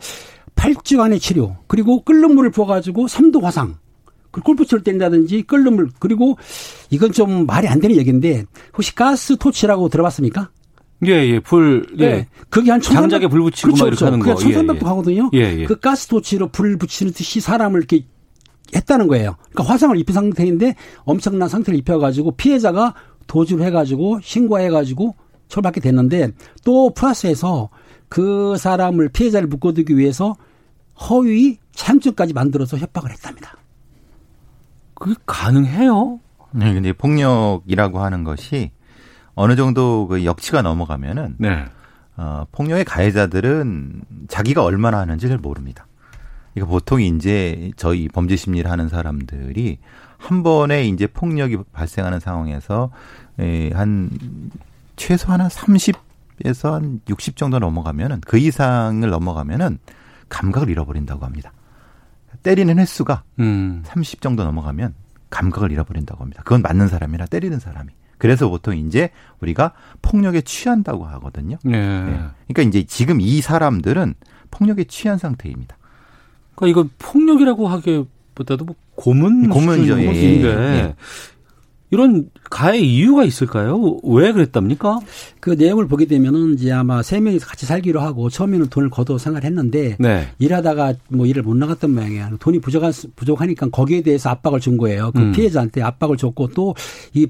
8주간의 0.56 1.20
치료 1.20 1.56
그리고 1.66 2.02
끓는 2.02 2.34
물을 2.34 2.50
부어가지고 2.50 3.06
3도 3.06 3.42
화상 3.42 3.76
그 4.30 4.40
골프치를 4.40 4.82
뗀다든지 4.82 5.42
끓는 5.42 5.76
물 5.76 5.88
그리고 5.98 6.36
이건 6.90 7.12
좀 7.12 7.46
말이 7.46 7.68
안 7.68 7.80
되는 7.80 7.96
얘기인데 7.96 8.44
혹시 8.74 8.94
가스 8.94 9.36
토치라고 9.36 9.88
들어봤습니까? 9.88 10.50
예, 11.06 11.12
예, 11.12 11.40
불, 11.40 11.86
예. 11.98 12.06
네. 12.06 12.28
그게 12.48 12.70
한 12.70 12.80
1300. 12.80 13.10
장작에 13.10 13.28
불 13.28 13.42
붙이고 13.42 13.76
막 13.76 13.86
이렇게 13.86 14.04
하는 14.04 14.18
거. 14.18 14.34
그게 14.34 14.50
예, 14.50 14.54
1300도 14.56 14.82
예. 14.82 14.86
하거든요. 14.86 15.30
예, 15.34 15.38
예. 15.58 15.64
그 15.64 15.78
가스 15.78 16.06
토치로 16.08 16.48
불 16.48 16.78
붙이는 16.78 17.12
듯이 17.12 17.40
사람을 17.40 17.80
이렇게 17.80 18.06
했다는 18.74 19.06
거예요. 19.06 19.36
그러니까 19.50 19.72
화상을 19.72 19.96
입힌 19.98 20.14
상태인데 20.14 20.74
엄청난 21.04 21.48
상태를 21.48 21.78
입혀가지고 21.80 22.32
피해자가 22.32 22.94
도주를 23.26 23.64
해가지고 23.66 24.20
신고해가지고 24.22 25.14
처벌받게 25.48 25.80
됐는데 25.80 26.32
또 26.64 26.92
플러스해서 26.94 27.68
그 28.08 28.56
사람을 28.56 29.08
피해자를 29.08 29.48
묶어두기 29.48 29.96
위해서 29.96 30.36
허위 31.08 31.58
차용증까지 31.72 32.32
만들어서 32.32 32.78
협박을 32.78 33.10
했답니다. 33.10 33.56
그게 34.94 35.14
가능해요? 35.26 36.20
네, 36.52 36.72
근데 36.72 36.92
폭력이라고 36.92 38.00
하는 38.00 38.24
것이 38.24 38.70
어느 39.34 39.56
정도 39.56 40.06
그 40.06 40.24
역치가 40.24 40.62
넘어가면은 40.62 41.36
네. 41.38 41.66
어, 42.16 42.46
폭력의 42.50 42.84
가해자들은 42.86 44.02
자기가 44.28 44.64
얼마나 44.64 44.98
하는지를 44.98 45.36
모릅니다. 45.38 45.86
그러니까 46.54 46.72
보통 46.72 47.02
이제 47.02 47.70
저희 47.76 48.08
범죄 48.08 48.36
심리를 48.36 48.70
하는 48.70 48.88
사람들이 48.88 49.78
한 50.16 50.42
번에 50.42 50.86
이제 50.86 51.06
폭력이 51.06 51.58
발생하는 51.72 52.20
상황에서 52.20 52.90
에, 53.38 53.70
한 53.74 54.08
최소한 54.96 55.42
한 55.42 55.50
30 55.50 55.94
에서 56.44 56.74
한 56.74 57.00
60 57.08 57.36
정도 57.36 57.58
넘어가면은 57.58 58.20
그 58.20 58.38
이상을 58.38 59.08
넘어가면은 59.08 59.78
감각을 60.28 60.68
잃어버린다고 60.68 61.24
합니다. 61.24 61.52
때리는 62.42 62.78
횟수가 62.78 63.22
음. 63.40 63.82
30 63.84 64.20
정도 64.20 64.44
넘어가면 64.44 64.94
감각을 65.30 65.72
잃어버린다고 65.72 66.22
합니다. 66.22 66.42
그건 66.44 66.62
맞는 66.62 66.88
사람이나 66.88 67.26
때리는 67.26 67.58
사람이. 67.58 67.90
그래서 68.18 68.48
보통 68.48 68.76
이제 68.76 69.10
우리가 69.40 69.72
폭력에 70.02 70.40
취한다고 70.40 71.04
하거든요. 71.06 71.58
예. 71.66 71.70
네. 71.70 72.20
그러니까 72.48 72.62
이제 72.62 72.84
지금 72.84 73.20
이 73.20 73.40
사람들은 73.40 74.14
폭력에 74.50 74.84
취한 74.84 75.18
상태입니다. 75.18 75.76
그러니까 76.54 76.80
이건 76.80 76.90
폭력이라고 76.98 77.68
하기보다도 77.68 78.64
뭐 78.64 78.74
고문 78.94 79.50
고문이죠. 79.50 80.00
예, 80.00 80.14
수준인데 80.14 80.48
예. 80.48 80.94
이런 81.90 82.30
가해 82.50 82.78
이유가 82.78 83.24
있을까요? 83.24 83.98
왜 84.02 84.32
그랬답니까? 84.32 84.98
그 85.40 85.50
내용을 85.50 85.86
보게 85.86 86.06
되면은 86.06 86.54
이제 86.54 86.72
아마 86.72 87.02
세 87.02 87.20
명이서 87.20 87.46
같이 87.46 87.64
살기로 87.64 88.00
하고 88.00 88.28
처음에는 88.28 88.68
돈을 88.68 88.90
걷어 88.90 89.18
생활했는데 89.18 89.96
네. 90.00 90.28
일하다가 90.38 90.94
뭐 91.08 91.26
일을 91.26 91.42
못 91.42 91.56
나갔던 91.56 91.94
모양이야. 91.94 92.30
돈이 92.40 92.60
부족한 92.60 92.92
부족하니까 93.14 93.68
거기에 93.70 94.02
대해서 94.02 94.30
압박을 94.30 94.60
준 94.60 94.76
거예요. 94.76 95.12
그 95.14 95.20
음. 95.20 95.32
피해자한테 95.32 95.82
압박을 95.82 96.16
줬고 96.16 96.48
또이 96.48 97.28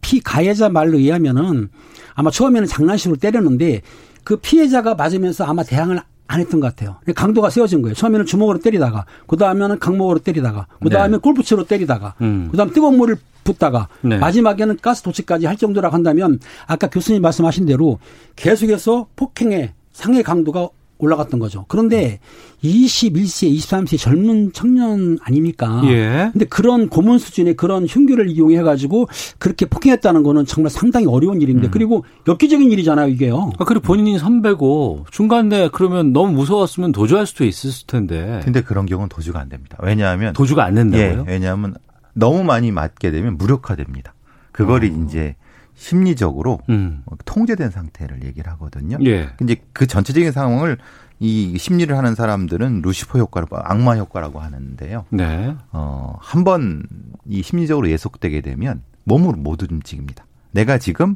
피 0.00 0.20
가해자 0.20 0.68
말로 0.68 0.98
의하면은 0.98 1.68
아마 2.14 2.30
처음에는 2.30 2.68
장난식으로 2.68 3.18
때렸는데 3.18 3.82
그 4.22 4.36
피해자가 4.36 4.94
맞으면서 4.94 5.44
아마 5.44 5.64
대항을 5.64 6.00
안 6.28 6.40
했던 6.40 6.60
것 6.60 6.68
같아요. 6.68 6.96
강도가 7.14 7.48
세워진 7.48 7.80
거예요. 7.80 7.94
처음에는 7.94 8.26
주먹으로 8.26 8.58
때리다가, 8.58 9.06
그 9.26 9.38
다음에는 9.38 9.78
강목으로 9.78 10.18
때리다가, 10.18 10.66
그 10.82 10.90
다음에 10.90 11.16
네. 11.16 11.16
골프채로 11.16 11.64
때리다가, 11.64 12.14
음. 12.20 12.48
그 12.50 12.56
다음 12.58 12.70
뜨거운 12.70 12.98
물을 12.98 13.16
붓다가, 13.48 13.88
네. 14.02 14.18
마지막에는 14.18 14.78
가스 14.82 15.02
도치까지 15.02 15.46
할 15.46 15.56
정도라고 15.56 15.94
한다면, 15.94 16.38
아까 16.66 16.88
교수님 16.88 17.22
말씀하신 17.22 17.66
대로 17.66 17.98
계속해서 18.36 19.06
폭행의 19.16 19.72
상해 19.92 20.22
강도가 20.22 20.68
올라갔던 20.98 21.38
거죠. 21.40 21.64
그런데 21.68 22.18
21세, 22.62 23.54
23세 23.56 23.98
젊은 23.98 24.52
청년 24.52 25.18
아닙니까? 25.22 25.80
예. 25.84 26.30
근데 26.32 26.44
그런 26.44 26.88
고문 26.88 27.18
수준의 27.18 27.54
그런 27.54 27.86
흉기를 27.86 28.28
이용해 28.28 28.62
가지고 28.62 29.08
그렇게 29.38 29.66
폭행했다는 29.66 30.22
거는 30.24 30.44
정말 30.46 30.70
상당히 30.70 31.06
어려운 31.06 31.40
일인데 31.40 31.68
그리고 31.70 32.04
엽기적인 32.26 32.70
일이잖아요, 32.72 33.08
이게요. 33.08 33.52
아, 33.58 33.64
그리고 33.64 33.82
본인이 33.82 34.18
선배고 34.18 35.06
중간에 35.10 35.70
그러면 35.72 36.12
너무 36.12 36.32
무서웠으면 36.32 36.92
도주할 36.92 37.26
수도 37.26 37.44
있었을 37.44 37.86
텐데 37.86 38.40
근데 38.42 38.62
그런 38.62 38.86
경우는 38.86 39.08
도주가 39.08 39.38
안 39.38 39.48
됩니다. 39.48 39.76
왜냐하면 39.80 40.32
도주가 40.32 40.64
안 40.64 40.72
예, 40.72 40.82
된다고요? 40.82 41.24
왜냐하면 41.28 41.74
너무 42.18 42.44
많이 42.44 42.72
맞게 42.72 43.10
되면 43.10 43.36
무력화됩니다. 43.38 44.14
그거를 44.52 44.88
이제 45.04 45.36
심리적으로 45.74 46.60
음. 46.68 47.04
통제된 47.24 47.70
상태를 47.70 48.24
얘기를 48.24 48.50
하거든요. 48.52 48.98
예. 49.04 49.30
근데 49.38 49.56
그 49.72 49.86
전체적인 49.86 50.32
상황을 50.32 50.78
이 51.20 51.56
심리를 51.58 51.96
하는 51.96 52.14
사람들은 52.14 52.82
루시퍼 52.82 53.18
효과로 53.18 53.46
악마 53.52 53.94
효과라고 53.96 54.40
하는데요. 54.40 55.04
네. 55.10 55.54
어, 55.72 56.16
한 56.20 56.44
번 56.44 56.82
이 57.30 57.42
심리적으로 57.42 57.90
예속되게 57.90 58.40
되면 58.40 58.82
몸으로 59.04 59.36
못 59.36 59.62
움직입니다. 59.62 60.24
내가 60.50 60.78
지금 60.78 61.14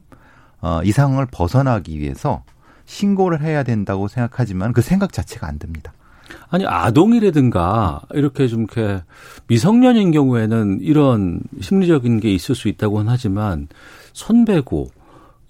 어, 0.60 0.80
이 0.84 0.92
상황을 0.92 1.26
벗어나기 1.26 1.98
위해서 1.98 2.44
신고를 2.84 3.40
해야 3.40 3.62
된다고 3.62 4.08
생각하지만 4.08 4.72
그 4.72 4.82
생각 4.82 5.12
자체가 5.12 5.46
안 5.46 5.58
듭니다. 5.58 5.92
아니 6.48 6.66
아동이라든가 6.66 8.02
이렇게 8.12 8.48
좀 8.48 8.62
이렇게 8.62 9.02
미성년인 9.46 10.10
경우에는 10.12 10.78
이런 10.82 11.40
심리적인 11.60 12.20
게 12.20 12.32
있을 12.32 12.54
수 12.54 12.68
있다고는 12.68 13.10
하지만 13.10 13.68
선배고 14.12 14.90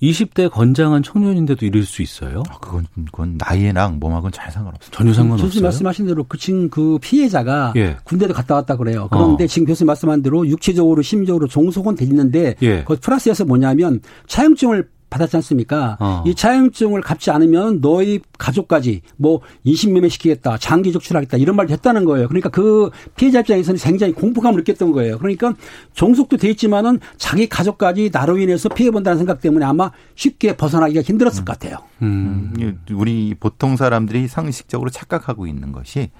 20대 0.02 0.50
건장한 0.50 1.02
청년인데도 1.02 1.64
이럴 1.64 1.84
수 1.84 2.02
있어요? 2.02 2.42
아, 2.50 2.58
그건 2.58 2.86
그건 3.06 3.38
나이랑 3.38 4.00
몸하고는 4.00 4.32
잘 4.32 4.50
상관없습니다. 4.50 4.96
전혀 4.96 5.10
교수님 5.10 5.30
상관없어요. 5.30 5.62
말씀하신 5.62 6.06
대로 6.06 6.24
그 6.24 6.38
지금 6.38 6.68
그 6.68 6.98
피해자가 7.00 7.72
예. 7.76 7.96
군대도 8.02 8.34
갔다 8.34 8.56
왔다 8.56 8.76
그래요. 8.76 9.06
그런데 9.10 9.44
어. 9.44 9.46
지금 9.46 9.66
교수님 9.66 9.86
말씀한 9.86 10.22
대로 10.22 10.46
육체적으로 10.46 11.02
심리적으로 11.02 11.46
종속은 11.46 11.94
돼 11.94 12.04
있는데 12.04 12.56
예. 12.62 12.82
그 12.82 12.96
플러스에서 12.96 13.44
뭐냐면 13.44 14.00
차용증을 14.26 14.88
받았지 15.12 15.36
않습니까? 15.36 15.96
어. 16.00 16.24
이 16.26 16.34
차용증을 16.34 17.02
갚지 17.02 17.30
않으면 17.30 17.80
너희 17.80 18.20
가족까지 18.38 19.02
뭐 19.16 19.40
인신매매 19.64 20.08
시키겠다, 20.08 20.58
장기 20.58 20.92
적출하겠다 20.92 21.36
이런 21.36 21.56
말도 21.56 21.72
했다는 21.72 22.04
거예요. 22.04 22.28
그러니까 22.28 22.48
그 22.48 22.90
피해자 23.14 23.40
입장에서는 23.40 23.78
굉장히 23.78 24.12
공포감을 24.12 24.58
느꼈던 24.60 24.92
거예요. 24.92 25.18
그러니까 25.18 25.54
종속도 25.94 26.38
돼 26.38 26.50
있지만은 26.50 26.98
자기 27.16 27.48
가족까지 27.48 28.10
나로 28.12 28.38
인해서 28.38 28.68
피해 28.68 28.90
본다는 28.90 29.18
생각 29.18 29.40
때문에 29.40 29.64
아마 29.64 29.90
쉽게 30.14 30.56
벗어나기가 30.56 31.02
힘들었을 31.02 31.44
것 31.44 31.58
같아요. 31.58 31.76
음. 32.00 32.52
음, 32.58 32.80
우리 32.92 33.34
보통 33.38 33.76
사람들이 33.76 34.28
상식적으로 34.28 34.90
착각하고 34.90 35.46
있는 35.46 35.72
것이 35.72 36.10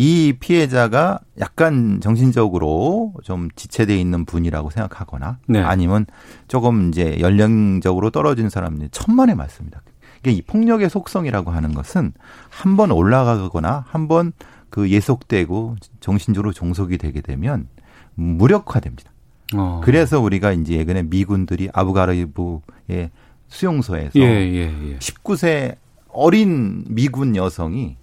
이 0.00 0.32
피해자가 0.38 1.18
약간 1.40 1.98
정신적으로 2.00 3.14
좀 3.24 3.48
지체돼 3.56 3.96
있는 3.98 4.24
분이라고 4.24 4.70
생각하거나 4.70 5.38
네. 5.48 5.60
아니면 5.60 6.06
조금 6.46 6.88
이제 6.88 7.18
연령적으로 7.18 8.10
떨어진 8.10 8.48
사람들 8.48 8.90
천만의 8.90 9.34
말씀입니다. 9.34 9.82
이게 10.20 10.30
이 10.30 10.40
폭력의 10.42 10.88
속성이라고 10.88 11.50
하는 11.50 11.74
것은 11.74 12.12
한 12.48 12.76
번 12.76 12.92
올라가거나 12.92 13.84
한 13.88 14.06
번 14.06 14.32
그 14.70 14.88
예속되고 14.90 15.76
정신적으로 15.98 16.52
종속이 16.52 16.98
되게 16.98 17.20
되면 17.20 17.66
무력화됩니다. 18.14 19.10
어. 19.56 19.80
그래서 19.82 20.20
우리가 20.20 20.52
이제 20.52 20.74
예전에 20.74 21.02
미군들이 21.04 21.70
아부가르부의 21.72 23.10
수용소에서 23.48 24.10
예, 24.16 24.22
예, 24.22 24.90
예. 24.90 24.98
19세 24.98 25.76
어린 26.10 26.84
미군 26.88 27.34
여성이 27.34 27.96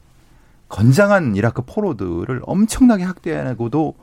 건장한 0.70 1.36
이라크 1.36 1.62
포로들을 1.66 2.42
엄청나게 2.44 3.04
학대하고도 3.04 3.96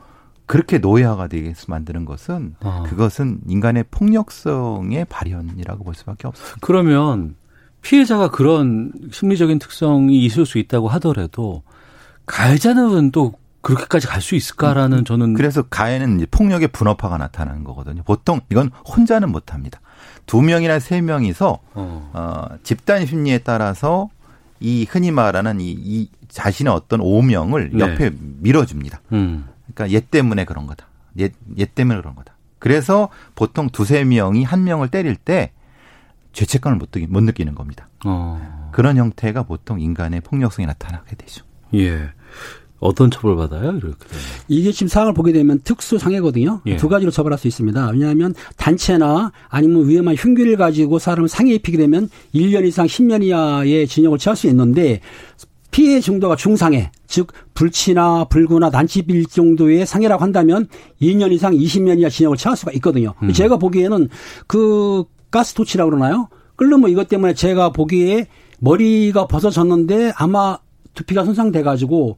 그렇게 0.45 0.77
노예화가 0.77 1.27
되게 1.27 1.53
만드는 1.67 2.05
것은 2.05 2.55
어. 2.61 2.83
그것은 2.87 3.39
인간의 3.47 3.85
폭력성의 3.91 5.05
발현이라고 5.05 5.83
볼 5.83 5.95
수밖에 5.95 6.27
없습니다. 6.27 6.57
그러면 6.61 7.35
피해자가 7.81 8.29
그런 8.29 8.91
심리적인 9.11 9.59
특성이 9.59 10.25
있을 10.25 10.45
수 10.45 10.57
있다고 10.57 10.87
하더라도 10.89 11.63
가해자는 12.25 13.11
또 13.11 13.33
그렇게까지 13.61 14.07
갈 14.07 14.21
수 14.21 14.35
있을까라는 14.35 15.05
저는 15.05 15.33
그래서 15.33 15.63
가해는 15.63 16.17
이제 16.17 16.25
폭력의 16.29 16.69
분업화가 16.69 17.17
나타나는 17.17 17.63
거거든요. 17.63 18.03
보통 18.03 18.41
이건 18.49 18.71
혼자는 18.85 19.31
못 19.31 19.53
합니다. 19.53 19.79
두 20.25 20.41
명이나 20.41 20.79
세 20.79 21.01
명이서 21.01 21.59
어. 21.73 22.11
어, 22.13 22.57
집단 22.63 23.05
심리에 23.05 23.39
따라서 23.39 24.09
이 24.59 24.85
흔히 24.89 25.11
말하는 25.11 25.59
이, 25.61 25.71
이 25.71 26.09
자신의 26.33 26.73
어떤 26.73 26.99
오명을 26.99 27.69
네. 27.73 27.79
옆에 27.79 28.11
밀어줍니다. 28.39 29.01
음. 29.11 29.45
그러니까 29.73 29.95
얘 29.95 30.01
때문에 30.01 30.45
그런 30.45 30.65
거다. 30.65 30.87
얘, 31.19 31.29
얘 31.59 31.65
때문에 31.65 31.99
그런 31.99 32.15
거다. 32.15 32.35
그래서 32.57 33.09
보통 33.35 33.69
두세 33.69 34.03
명이 34.03 34.43
한 34.43 34.63
명을 34.63 34.89
때릴 34.89 35.15
때 35.15 35.51
죄책감을 36.31 36.79
못, 36.79 36.91
느끼, 36.91 37.05
못 37.07 37.21
느끼는 37.21 37.53
겁니다. 37.53 37.87
어. 38.03 38.71
그런 38.71 38.97
형태가 38.97 39.43
보통 39.43 39.79
인간의 39.79 40.21
폭력성이 40.21 40.65
나타나게 40.65 41.15
되죠. 41.15 41.45
예. 41.75 42.09
어떤 42.79 43.11
처벌 43.11 43.37
받아요? 43.37 43.69
이렇게 43.71 44.07
되면. 44.07 44.23
이게 44.47 44.71
지금 44.71 44.87
사항을 44.87 45.13
보게 45.13 45.31
되면 45.31 45.59
특수 45.63 45.99
상해거든요. 45.99 46.61
예. 46.65 46.77
두 46.77 46.89
가지로 46.89 47.11
처벌할 47.11 47.37
수 47.37 47.47
있습니다. 47.47 47.89
왜냐하면 47.91 48.33
단체나 48.57 49.31
아니면 49.49 49.87
위험한 49.87 50.15
흉기를 50.15 50.57
가지고 50.57 50.97
사람을 50.99 51.29
상해 51.29 51.53
입히게 51.53 51.77
되면 51.77 52.09
1년 52.33 52.65
이상 52.65 52.87
10년 52.87 53.23
이하의 53.23 53.87
징역을 53.87 54.17
처할 54.17 54.35
수 54.35 54.47
있는데 54.47 54.99
피해 55.73 55.99
정도가 55.99 56.35
중상해, 56.35 56.91
즉 57.07 57.33
불치나 57.55 58.25
불구나 58.25 58.69
난치빌 58.69 59.25
정도의 59.25 59.87
상해라고 59.87 60.21
한다면 60.21 60.67
2년 61.01 61.31
이상 61.31 61.51
20년 61.53 61.99
이하 61.99 62.09
징역을 62.09 62.37
처할 62.37 62.55
수가 62.55 62.71
있거든요. 62.73 63.15
음. 63.23 63.33
제가 63.33 63.57
보기에는 63.57 64.07
그 64.45 65.03
가스 65.31 65.55
토치라고 65.55 65.89
그러나요? 65.89 66.29
끓는 66.57 66.79
뭐 66.79 66.89
이것 66.89 67.09
때문에 67.09 67.33
제가 67.33 67.71
보기에 67.71 68.27
머리가 68.59 69.25
벗어졌는데 69.25 70.13
아마 70.15 70.59
두피가 70.93 71.25
손상돼 71.25 71.63
가지고 71.63 72.17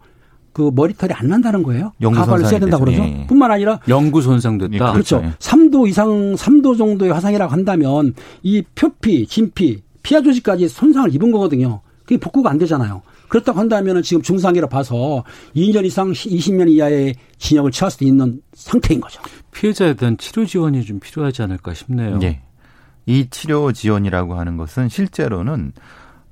그 0.52 0.70
머리털이 0.76 1.14
안 1.14 1.30
난다는 1.30 1.64
거예요. 1.64 1.94
가발을 2.02 2.46
써야 2.46 2.60
된다고. 2.60 2.84
그러죠. 2.84 3.04
예, 3.04 3.22
예. 3.22 3.28
뿐만 3.28 3.52
아니라 3.52 3.80
영구 3.88 4.22
손상됐다. 4.22 4.74
예, 4.74 4.92
그렇죠. 4.92 5.22
예. 5.24 5.32
3도 5.40 5.88
이상 5.88 6.36
3도 6.36 6.78
정도의 6.78 7.12
화상이라고 7.14 7.52
한다면 7.52 8.14
이 8.44 8.64
표피, 8.76 9.28
진피, 9.28 9.82
피하 10.04 10.22
조직까지 10.22 10.68
손상을 10.68 11.16
입은 11.16 11.32
거거든요. 11.32 11.82
그게 12.04 12.18
복구가 12.18 12.50
안 12.50 12.58
되잖아요. 12.58 13.02
그렇다고 13.28 13.60
한다면 13.60 14.02
지금 14.04 14.22
중상이라 14.22 14.68
봐서 14.68 15.24
2년 15.56 15.86
이상 15.86 16.12
20년 16.12 16.70
이하의 16.70 17.16
징역을 17.38 17.72
처할 17.72 17.92
수도 17.92 18.06
있는 18.06 18.42
상태인 18.54 19.02
거죠. 19.02 19.22
피해자에 19.52 19.94
대한 19.94 20.18
치료 20.18 20.46
지원이 20.46 20.84
좀 20.84 21.00
필요하지 21.00 21.42
않을까 21.44 21.74
싶네요. 21.74 22.20
예. 22.24 22.42
이 23.06 23.28
치료 23.30 23.72
지원이라고 23.72 24.36
하는 24.36 24.58
것은 24.58 24.90
실제로는 24.90 25.74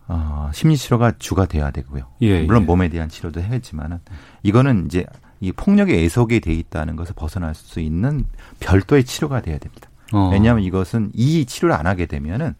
어, 0.08 0.50
심리 0.54 0.76
치료가 0.76 1.14
주가 1.18 1.46
돼야 1.46 1.72
되고요. 1.72 2.06
예, 2.22 2.44
물론 2.44 2.64
예. 2.64 2.66
몸에 2.66 2.90
대한 2.90 3.10
치료도 3.10 3.42
해야지만은 3.42 4.00
이거는 4.44 4.86
이제 4.86 5.06
이 5.40 5.52
폭력의 5.52 6.04
애속에 6.04 6.40
돼 6.40 6.54
있다는 6.54 6.96
것을 6.96 7.14
벗어날 7.16 7.54
수 7.56 7.80
있는 7.80 8.26
별도의 8.60 9.04
치료가 9.04 9.42
돼야 9.42 9.58
됩니다. 9.58 9.90
어. 10.12 10.30
왜냐하면 10.32 10.64
이것은 10.64 11.12
이 11.14 11.46
치료를 11.46 11.76
안 11.76 11.88
하게 11.88 12.06
되면은 12.06 12.56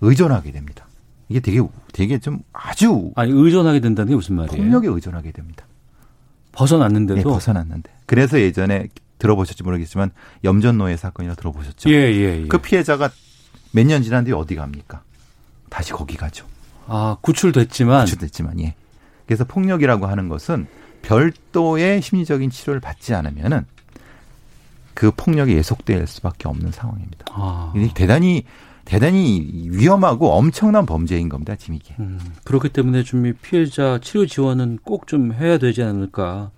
의존하게 0.00 0.52
됩니다. 0.52 0.86
이게 1.30 1.38
되게 1.40 1.62
되게 1.92 2.18
좀 2.18 2.40
아주 2.52 3.12
아니 3.14 3.30
의존하게 3.32 3.78
된다는 3.80 4.10
게 4.10 4.16
무슨 4.16 4.34
말이에요? 4.34 4.60
폭력에 4.60 4.88
의존하게 4.88 5.30
됩니다. 5.30 5.64
벗어났는데도 6.52 7.20
예, 7.20 7.22
벗어났는데. 7.22 7.88
그래서 8.06 8.40
예전에 8.40 8.88
들어보셨지 9.18 9.62
모르겠지만 9.62 10.10
염전노예 10.42 10.96
사건이라 10.96 11.36
들어보셨죠? 11.36 11.88
예, 11.90 11.94
예, 11.94 12.42
예. 12.42 12.46
그 12.48 12.58
피해자가 12.58 13.10
몇 13.72 13.86
년 13.86 14.02
지난 14.02 14.24
뒤에 14.24 14.34
어디 14.34 14.56
갑니까? 14.56 15.02
다시 15.68 15.92
거기 15.92 16.16
가죠. 16.16 16.44
아, 16.88 17.16
구출됐지만 17.20 18.06
구출됐지만 18.06 18.58
예. 18.60 18.74
그래서 19.26 19.44
폭력이라고 19.44 20.06
하는 20.06 20.28
것은 20.28 20.66
별도의 21.02 22.02
심리적인 22.02 22.50
치료를 22.50 22.80
받지 22.80 23.14
않으면은 23.14 23.64
그 24.94 25.12
폭력이 25.16 25.52
예속될 25.52 26.08
수밖에 26.08 26.48
없는 26.48 26.72
상황입니다. 26.72 27.26
아. 27.30 27.72
대단히 27.94 28.44
대단히 28.84 29.68
위험하고 29.70 30.30
엄청난 30.32 30.86
범죄인 30.86 31.28
겁니다, 31.28 31.54
지금 31.56 31.74
이게. 31.76 31.94
음, 32.00 32.18
그렇기 32.44 32.70
때문에 32.70 33.02
좀이 33.02 33.34
피해자 33.34 33.98
치료 34.02 34.26
지원은 34.26 34.78
꼭 34.82 35.06
좀 35.06 35.32
해야 35.32 35.58
되지 35.58 35.82
않을까 35.82 36.50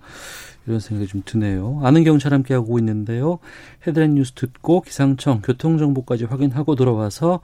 이런 0.67 0.79
생각이 0.79 1.07
좀 1.09 1.21
드네요. 1.25 1.79
아는 1.83 2.03
경찰 2.03 2.33
함께 2.33 2.53
하고 2.53 2.77
있는데요. 2.79 3.39
헤드라인 3.87 4.15
뉴스 4.15 4.33
듣고 4.33 4.81
기상청 4.81 5.41
교통 5.41 5.77
정보까지 5.77 6.25
확인하고 6.25 6.75
돌아와서 6.75 7.39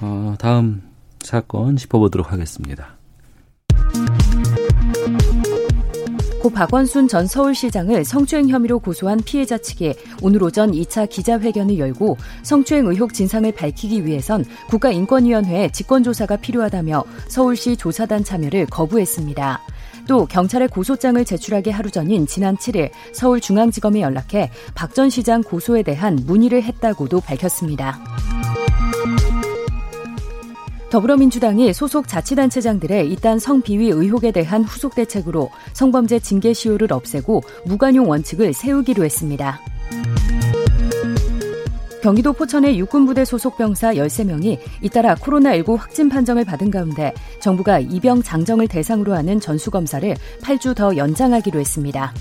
어, 0.00 0.34
다음 0.38 0.82
사건 1.20 1.76
짚어보도록 1.76 2.32
하겠습니다. 2.32 2.96
고 6.42 6.50
박원순 6.50 7.06
전 7.06 7.28
서울시장을 7.28 8.04
성추행 8.04 8.48
혐의로 8.48 8.80
고소한 8.80 9.20
피해자 9.24 9.58
측이 9.58 9.94
오늘 10.22 10.42
오전 10.42 10.72
2차 10.72 11.08
기자회견을 11.08 11.78
열고 11.78 12.16
성추행 12.42 12.84
의혹 12.88 13.14
진상을 13.14 13.52
밝히기 13.52 14.04
위해선 14.04 14.44
국가인권위원회에 14.68 15.70
직권조사가 15.70 16.38
필요하다며 16.38 17.04
서울시 17.28 17.76
조사단 17.76 18.24
참여를 18.24 18.66
거부했습니다. 18.66 19.60
또 20.08 20.26
경찰에 20.26 20.66
고소장을 20.66 21.24
제출하기 21.24 21.70
하루 21.70 21.92
전인 21.92 22.26
지난 22.26 22.56
7일 22.56 22.90
서울중앙지검에 23.12 24.00
연락해 24.00 24.50
박 24.74 24.92
전 24.94 25.10
시장 25.10 25.44
고소에 25.44 25.84
대한 25.84 26.18
문의를 26.26 26.64
했다고도 26.64 27.20
밝혔습니다. 27.20 28.00
더불어민주당이 30.92 31.72
소속 31.72 32.06
자치단체장들의 32.06 33.10
이딴 33.12 33.38
성비위 33.38 33.88
의혹에 33.88 34.30
대한 34.30 34.62
후속 34.62 34.94
대책으로 34.94 35.48
성범죄 35.72 36.18
징계 36.18 36.52
시효를 36.52 36.92
없애고 36.92 37.42
무관용 37.64 38.10
원칙을 38.10 38.52
세우기로 38.52 39.02
했습니다. 39.02 39.58
경기도 42.02 42.34
포천의 42.34 42.78
육군부대 42.78 43.24
소속 43.24 43.56
병사 43.56 43.94
13명이 43.94 44.58
잇따라 44.82 45.14
코로나19 45.14 45.78
확진 45.78 46.10
판정을 46.10 46.44
받은 46.44 46.70
가운데 46.70 47.14
정부가 47.40 47.78
이병 47.78 48.22
장정을 48.22 48.68
대상으로 48.68 49.14
하는 49.14 49.40
전수검사를 49.40 50.14
8주 50.42 50.76
더 50.76 50.94
연장하기로 50.94 51.58
했습니다. 51.58 52.12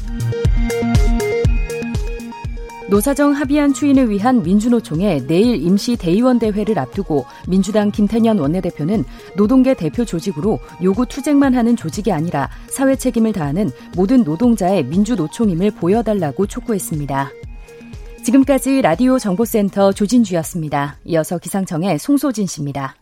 노사정 2.92 3.32
합의안 3.32 3.74
추인을 3.74 4.10
위한 4.10 4.44
민주노총의 4.44 5.26
내일 5.26 5.64
임시 5.64 5.96
대의원 5.96 6.40
대회를 6.40 6.78
앞두고 6.78 7.26
민주당 7.48 7.90
김태년 7.90 8.38
원내대표는 8.38 9.06
노동계 9.38 9.76
대표 9.76 10.04
조직으로 10.04 10.60
요구 10.84 11.06
투쟁만 11.06 11.56
하는 11.56 11.78
조직이 11.78 12.12
아니라 12.12 12.50
사회 12.68 12.98
책임을 12.98 13.32
다하는 13.32 13.72
모든 13.96 14.26
노동자의 14.26 14.84
민주노총임을 14.84 15.72
보여달라고 15.72 16.48
촉구했습니다. 16.48 17.32
지금까지 18.26 18.82
라디오 18.82 19.18
정보센터 19.18 19.94
조진주였습니다. 19.94 20.98
이어서 21.06 21.38
기상청의 21.38 21.98
송소진 21.98 22.46
씨입니다. 22.46 22.96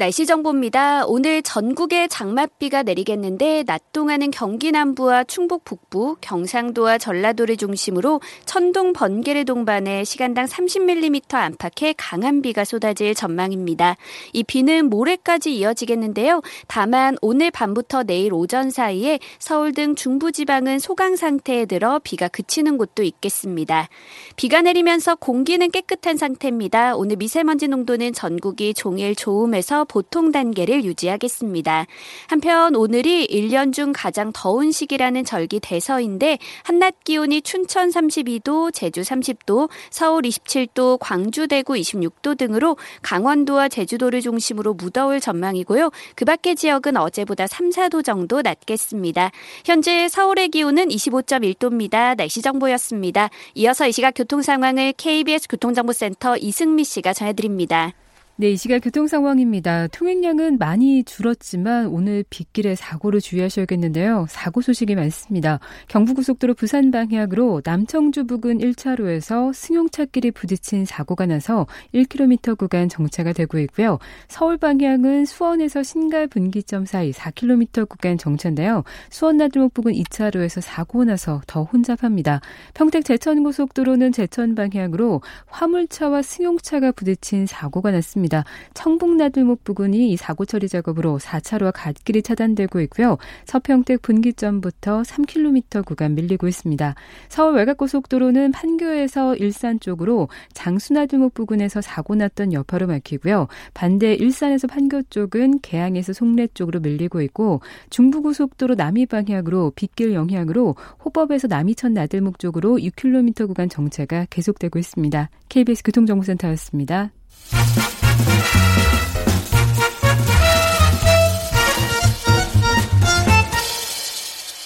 날씨 0.00 0.24
정보입니다. 0.24 1.04
오늘 1.04 1.42
전국에 1.42 2.08
장맛비가 2.08 2.84
내리겠는데 2.84 3.64
낮 3.64 3.92
동안은 3.92 4.30
경기 4.30 4.72
남부와 4.72 5.24
충북 5.24 5.62
북부, 5.62 6.16
경상도와 6.22 6.96
전라도를 6.96 7.58
중심으로 7.58 8.22
천둥 8.46 8.94
번개를 8.94 9.44
동반해 9.44 10.04
시간당 10.04 10.46
30mm 10.46 11.34
안팎의 11.34 11.96
강한 11.98 12.40
비가 12.40 12.64
쏟아질 12.64 13.14
전망입니다. 13.14 13.98
이 14.32 14.42
비는 14.42 14.88
모레까지 14.88 15.54
이어지겠는데요. 15.54 16.40
다만 16.66 17.18
오늘 17.20 17.50
밤부터 17.50 18.04
내일 18.04 18.32
오전 18.32 18.70
사이에 18.70 19.18
서울 19.38 19.74
등 19.74 19.94
중부 19.94 20.32
지방은 20.32 20.78
소강 20.78 21.16
상태에 21.16 21.66
들어 21.66 22.00
비가 22.02 22.26
그치는 22.28 22.78
곳도 22.78 23.02
있겠습니다. 23.02 23.90
비가 24.36 24.62
내리면서 24.62 25.16
공기는 25.16 25.70
깨끗한 25.70 26.16
상태입니다. 26.16 26.96
오늘 26.96 27.16
미세먼지 27.16 27.68
농도는 27.68 28.14
전국이 28.14 28.72
종일 28.72 29.14
좋음에서 29.14 29.84
보통 29.90 30.30
단계를 30.30 30.84
유지하겠습니다. 30.84 31.86
한편 32.28 32.76
오늘이 32.76 33.26
1년 33.26 33.72
중 33.72 33.92
가장 33.92 34.30
더운 34.32 34.70
시기라는 34.70 35.24
절기 35.24 35.58
대서인데 35.58 36.38
한낮 36.62 37.02
기온이 37.02 37.42
춘천 37.42 37.88
32도, 37.88 38.72
제주 38.72 39.00
30도, 39.00 39.68
서울 39.90 40.22
27도, 40.22 40.98
광주 41.00 41.48
대구 41.48 41.72
26도 41.74 42.38
등으로 42.38 42.76
강원도와 43.02 43.68
제주도를 43.68 44.20
중심으로 44.20 44.74
무더울 44.74 45.18
전망이고요. 45.18 45.90
그 46.14 46.24
밖의 46.24 46.54
지역은 46.54 46.96
어제보다 46.96 47.48
3, 47.48 47.70
4도 47.70 48.04
정도 48.04 48.42
낮겠습니다. 48.42 49.32
현재 49.64 50.08
서울의 50.08 50.50
기온은 50.50 50.86
25.1도입니다. 50.88 52.16
날씨 52.16 52.42
정보였습니다. 52.42 53.28
이어서 53.56 53.88
이 53.88 53.92
시각 53.92 54.12
교통 54.14 54.40
상황을 54.40 54.92
KBS 54.96 55.48
교통정보센터 55.48 56.36
이승미 56.36 56.84
씨가 56.84 57.12
전해드립니다. 57.12 57.92
네, 58.40 58.52
이 58.52 58.56
시각 58.56 58.78
교통 58.78 59.06
상황입니다. 59.06 59.86
통행량은 59.88 60.56
많이 60.56 61.04
줄었지만 61.04 61.88
오늘 61.88 62.24
빗길에 62.30 62.74
사고를 62.74 63.20
주의하셔야겠는데요. 63.20 64.24
사고 64.30 64.62
소식이 64.62 64.94
많습니다. 64.94 65.60
경부고속도로 65.88 66.54
부산 66.54 66.90
방향으로 66.90 67.60
남청주 67.62 68.24
부근 68.24 68.56
1차로에서 68.56 69.52
승용차끼리 69.52 70.30
부딪힌 70.30 70.86
사고가 70.86 71.26
나서 71.26 71.66
1km 71.92 72.56
구간 72.56 72.88
정체가 72.88 73.34
되고 73.34 73.58
있고요. 73.58 73.98
서울 74.26 74.56
방향은 74.56 75.26
수원에서 75.26 75.82
신갈 75.82 76.26
분기점 76.26 76.86
사이 76.86 77.10
4km 77.10 77.90
구간 77.90 78.16
정체인데요. 78.16 78.84
수원 79.10 79.36
나들목 79.36 79.74
부근 79.74 79.92
2차로에서 79.92 80.62
사고 80.62 81.04
나서 81.04 81.42
더 81.46 81.64
혼잡합니다. 81.64 82.40
평택 82.72 83.04
제천 83.04 83.42
고속도로는 83.42 84.12
제천 84.12 84.54
방향으로 84.54 85.20
화물차와 85.48 86.22
승용차가 86.22 86.92
부딪힌 86.92 87.44
사고가 87.44 87.90
났습니다. 87.90 88.29
있습니다. 88.30 88.44
청북나들목 88.74 89.64
부근이 89.64 90.12
이 90.12 90.16
사고 90.16 90.44
처리 90.44 90.68
작업으로 90.68 91.18
4차로와 91.18 91.72
갓길이 91.74 92.22
차단되고 92.22 92.80
있고요. 92.82 93.18
서평택 93.44 94.00
분기점부터 94.02 95.02
3km 95.02 95.84
구간 95.84 96.14
밀리고 96.14 96.46
있습니다. 96.48 96.94
서울 97.28 97.56
외곽고속도로는 97.56 98.52
판교에서 98.52 99.34
일산 99.36 99.80
쪽으로 99.80 100.28
장수나들목 100.54 101.34
부근에서 101.34 101.80
사고 101.80 102.14
났던 102.14 102.52
여파로 102.52 102.86
막히고요. 102.86 103.48
반대 103.74 104.14
일산에서 104.14 104.68
판교 104.68 105.02
쪽은 105.10 105.60
개항에서 105.60 106.12
송내 106.12 106.48
쪽으로 106.54 106.80
밀리고 106.80 107.20
있고 107.22 107.60
중부고속도로 107.90 108.76
남이 108.76 109.06
방향으로 109.06 109.72
빗길 109.74 110.14
영향으로 110.14 110.76
호법에서 111.04 111.48
남이천 111.48 111.92
나들목 111.92 112.38
쪽으로 112.38 112.76
6km 112.76 113.48
구간 113.48 113.68
정체가 113.68 114.26
계속되고 114.30 114.78
있습니다. 114.78 115.28
KBS 115.48 115.82
교통정보센터였습니다. 115.82 117.10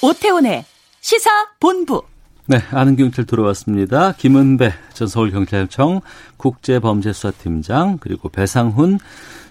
오태훈의 0.04 0.64
시사 1.00 1.30
본부. 1.58 2.02
네, 2.46 2.58
아는 2.72 2.94
경찰 2.96 3.24
들어왔습니다. 3.24 4.12
김은배 4.12 4.72
전 4.92 5.08
서울경찰청 5.08 6.02
국제범죄수사팀장 6.36 7.98
그리고 8.00 8.28
배상훈 8.28 8.98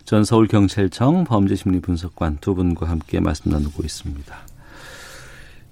전 0.05 0.23
서울경찰청 0.23 1.23
범죄심리분석관 1.23 2.37
두 2.39 2.53
분과 2.53 2.87
함께 2.87 3.19
말씀 3.19 3.49
나누고 3.49 3.83
있습니다. 3.83 4.35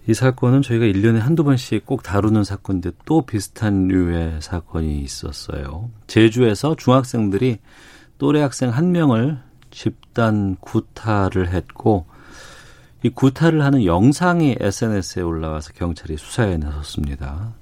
이 0.07 0.13
사건은 0.15 0.63
저희가 0.63 0.85
1년에 0.85 1.19
한두 1.19 1.43
번씩 1.43 1.85
꼭 1.85 2.01
다루는 2.01 2.43
사건인데 2.43 2.89
또 3.05 3.21
비슷한 3.21 3.87
류의 3.87 4.41
사건이 4.41 5.01
있었어요. 5.01 5.91
제주에서 6.07 6.75
중학생들이 6.75 7.59
또래 8.21 8.39
학생 8.39 8.69
한 8.69 8.91
명을 8.91 9.39
집단 9.71 10.55
구타를 10.59 11.49
했고 11.49 12.05
이 13.01 13.09
구타를 13.09 13.63
하는 13.63 13.83
영상이 13.83 14.57
SNS에 14.59 15.23
올라와서 15.23 15.73
경찰이 15.73 16.17
수사에 16.17 16.57
나섰습니다. 16.57 17.53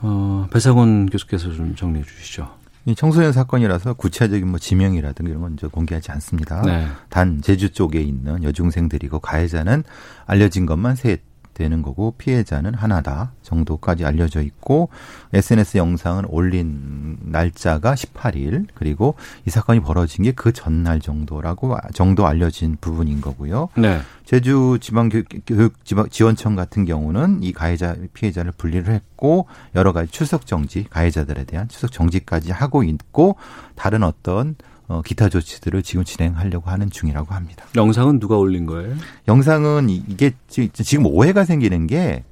어, 0.00 0.46
배상훈 0.50 1.04
교수께서 1.04 1.52
좀 1.52 1.76
정리해 1.76 2.02
주시죠. 2.02 2.50
이 2.86 2.94
청소년 2.94 3.32
사건이라서 3.32 3.92
구체적인 3.92 4.48
뭐 4.48 4.58
지명이라든가 4.58 5.28
이런 5.28 5.42
건 5.42 5.52
이제 5.52 5.66
공개하지 5.66 6.10
않습니다. 6.12 6.62
네. 6.62 6.86
단 7.10 7.42
제주 7.42 7.70
쪽에 7.70 8.00
있는 8.00 8.42
여중생들이고 8.42 9.18
가해자는 9.18 9.84
알려진 10.24 10.64
것만 10.64 10.96
셋 10.96 11.20
되는 11.58 11.82
거고 11.82 12.14
피해자는 12.16 12.72
하나다 12.72 13.32
정도까지 13.42 14.06
알려져 14.06 14.40
있고 14.40 14.88
SNS 15.34 15.76
영상은 15.76 16.24
올린 16.28 17.18
날짜가 17.20 17.94
18일 17.94 18.66
그리고 18.74 19.14
이 19.44 19.50
사건이 19.50 19.80
벌어진 19.80 20.24
게 20.24 20.32
그 20.38 20.52
전날 20.52 21.00
정도라고 21.00 21.76
정도 21.92 22.24
알려진 22.26 22.76
부분인 22.80 23.20
거고요. 23.20 23.70
네. 23.76 23.98
제주 24.24 24.78
지방 24.80 25.08
교육 25.08 25.74
지원청 26.10 26.54
같은 26.54 26.84
경우는 26.84 27.42
이 27.42 27.52
가해자 27.52 27.96
피해자를 28.14 28.52
분리를 28.52 28.92
했고 28.92 29.46
여러 29.74 29.92
가지 29.92 30.12
출석 30.12 30.46
정지 30.46 30.84
가해자들에 30.90 31.42
대한 31.42 31.66
출석 31.66 31.90
정지까지 31.90 32.52
하고 32.52 32.84
있고 32.84 33.34
다른 33.74 34.04
어떤 34.04 34.54
어, 34.88 35.02
기타 35.02 35.28
조치들을 35.28 35.82
지금 35.82 36.04
진행하려고 36.04 36.70
하는 36.70 36.90
중이라고 36.90 37.34
합니다. 37.34 37.64
영상은 37.76 38.18
누가 38.18 38.36
올린 38.36 38.66
거예요? 38.66 38.96
영상은 39.28 39.90
이게 39.90 40.32
지금 40.48 41.06
오해가 41.06 41.44
생기는 41.44 41.86
게 41.86 42.24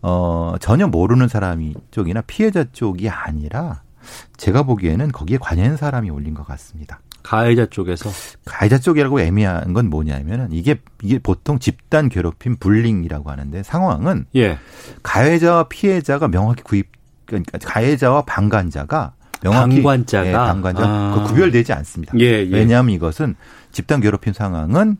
어, 0.00 0.54
전혀 0.60 0.86
모르는 0.86 1.28
사람이 1.28 1.74
쪽이나 1.90 2.22
피해자 2.22 2.64
쪽이 2.70 3.08
아니라 3.08 3.82
제가 4.36 4.62
보기에는 4.62 5.10
거기에 5.12 5.38
관여한 5.38 5.76
사람이 5.76 6.10
올린 6.10 6.34
것 6.34 6.46
같습니다. 6.46 7.00
가해자 7.24 7.64
쪽에서 7.66 8.10
가해자 8.44 8.78
쪽이라고 8.78 9.18
애매한 9.20 9.72
건 9.72 9.88
뭐냐면은 9.88 10.52
이게 10.52 10.78
이게 11.02 11.18
보통 11.18 11.58
집단 11.58 12.10
괴롭힘 12.10 12.56
불링이라고 12.56 13.30
하는데 13.30 13.62
상황은 13.62 14.26
예. 14.36 14.58
가해자와 15.02 15.68
피해자가 15.68 16.28
명확히 16.28 16.62
구입 16.62 16.92
그러니까 17.24 17.56
가해자와 17.58 18.22
방관자가 18.26 19.14
명확히 19.44 19.76
방관자가 19.76 20.28
예, 20.28 20.32
방관자 20.32 20.82
아. 20.84 21.14
그 21.16 21.28
구별되지 21.28 21.72
않습니다. 21.72 22.14
예, 22.18 22.24
예. 22.24 22.48
왜냐하면 22.50 22.94
이것은 22.94 23.36
집단 23.72 24.00
괴롭힘 24.00 24.32
상황은 24.32 24.96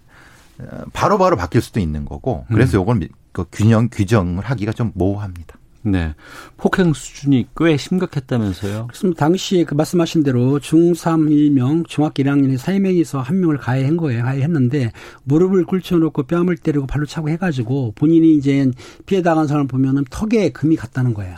어, 0.61 0.84
바로 0.92 1.18
바로 1.18 1.36
바뀔 1.36 1.61
수도 1.62 1.80
있는 1.80 2.05
거고 2.05 2.45
그래서 2.49 2.78
요걸 2.78 2.97
미- 2.97 3.09
그 3.32 3.45
균형 3.51 3.88
규정을 3.90 4.45
하기가 4.45 4.72
좀 4.72 4.92
모호합니다. 4.95 5.57
네. 5.86 6.14
폭행 6.57 6.95
수준이 6.95 7.49
꽤 7.57 7.76
심각했다면서요? 7.76 8.86
그렇습니다. 8.86 9.18
당시에 9.18 9.64
그 9.64 9.74
말씀하신 9.74 10.22
대로 10.22 10.59
중3 10.59 11.28
1명, 11.28 11.86
중학교 11.86 12.22
1학년에 12.22 12.57
3명이서 12.57 13.18
한 13.22 13.40
명을 13.40 13.59
가해한 13.59 13.99
거예요. 13.99 14.22
가해했는데 14.22 14.92
무릎을 15.24 15.66
꿇혀놓고 15.66 16.22
뺨을 16.22 16.57
때리고 16.57 16.86
발로 16.86 17.05
차고 17.05 17.28
해가지고 17.28 17.92
본인이 17.97 18.34
이제 18.36 18.70
피해 19.05 19.20
당한 19.20 19.47
사람을 19.47 19.66
보면은 19.68 20.05
턱에 20.09 20.51
금이 20.53 20.76
갔다는 20.76 21.12
거예요. 21.12 21.36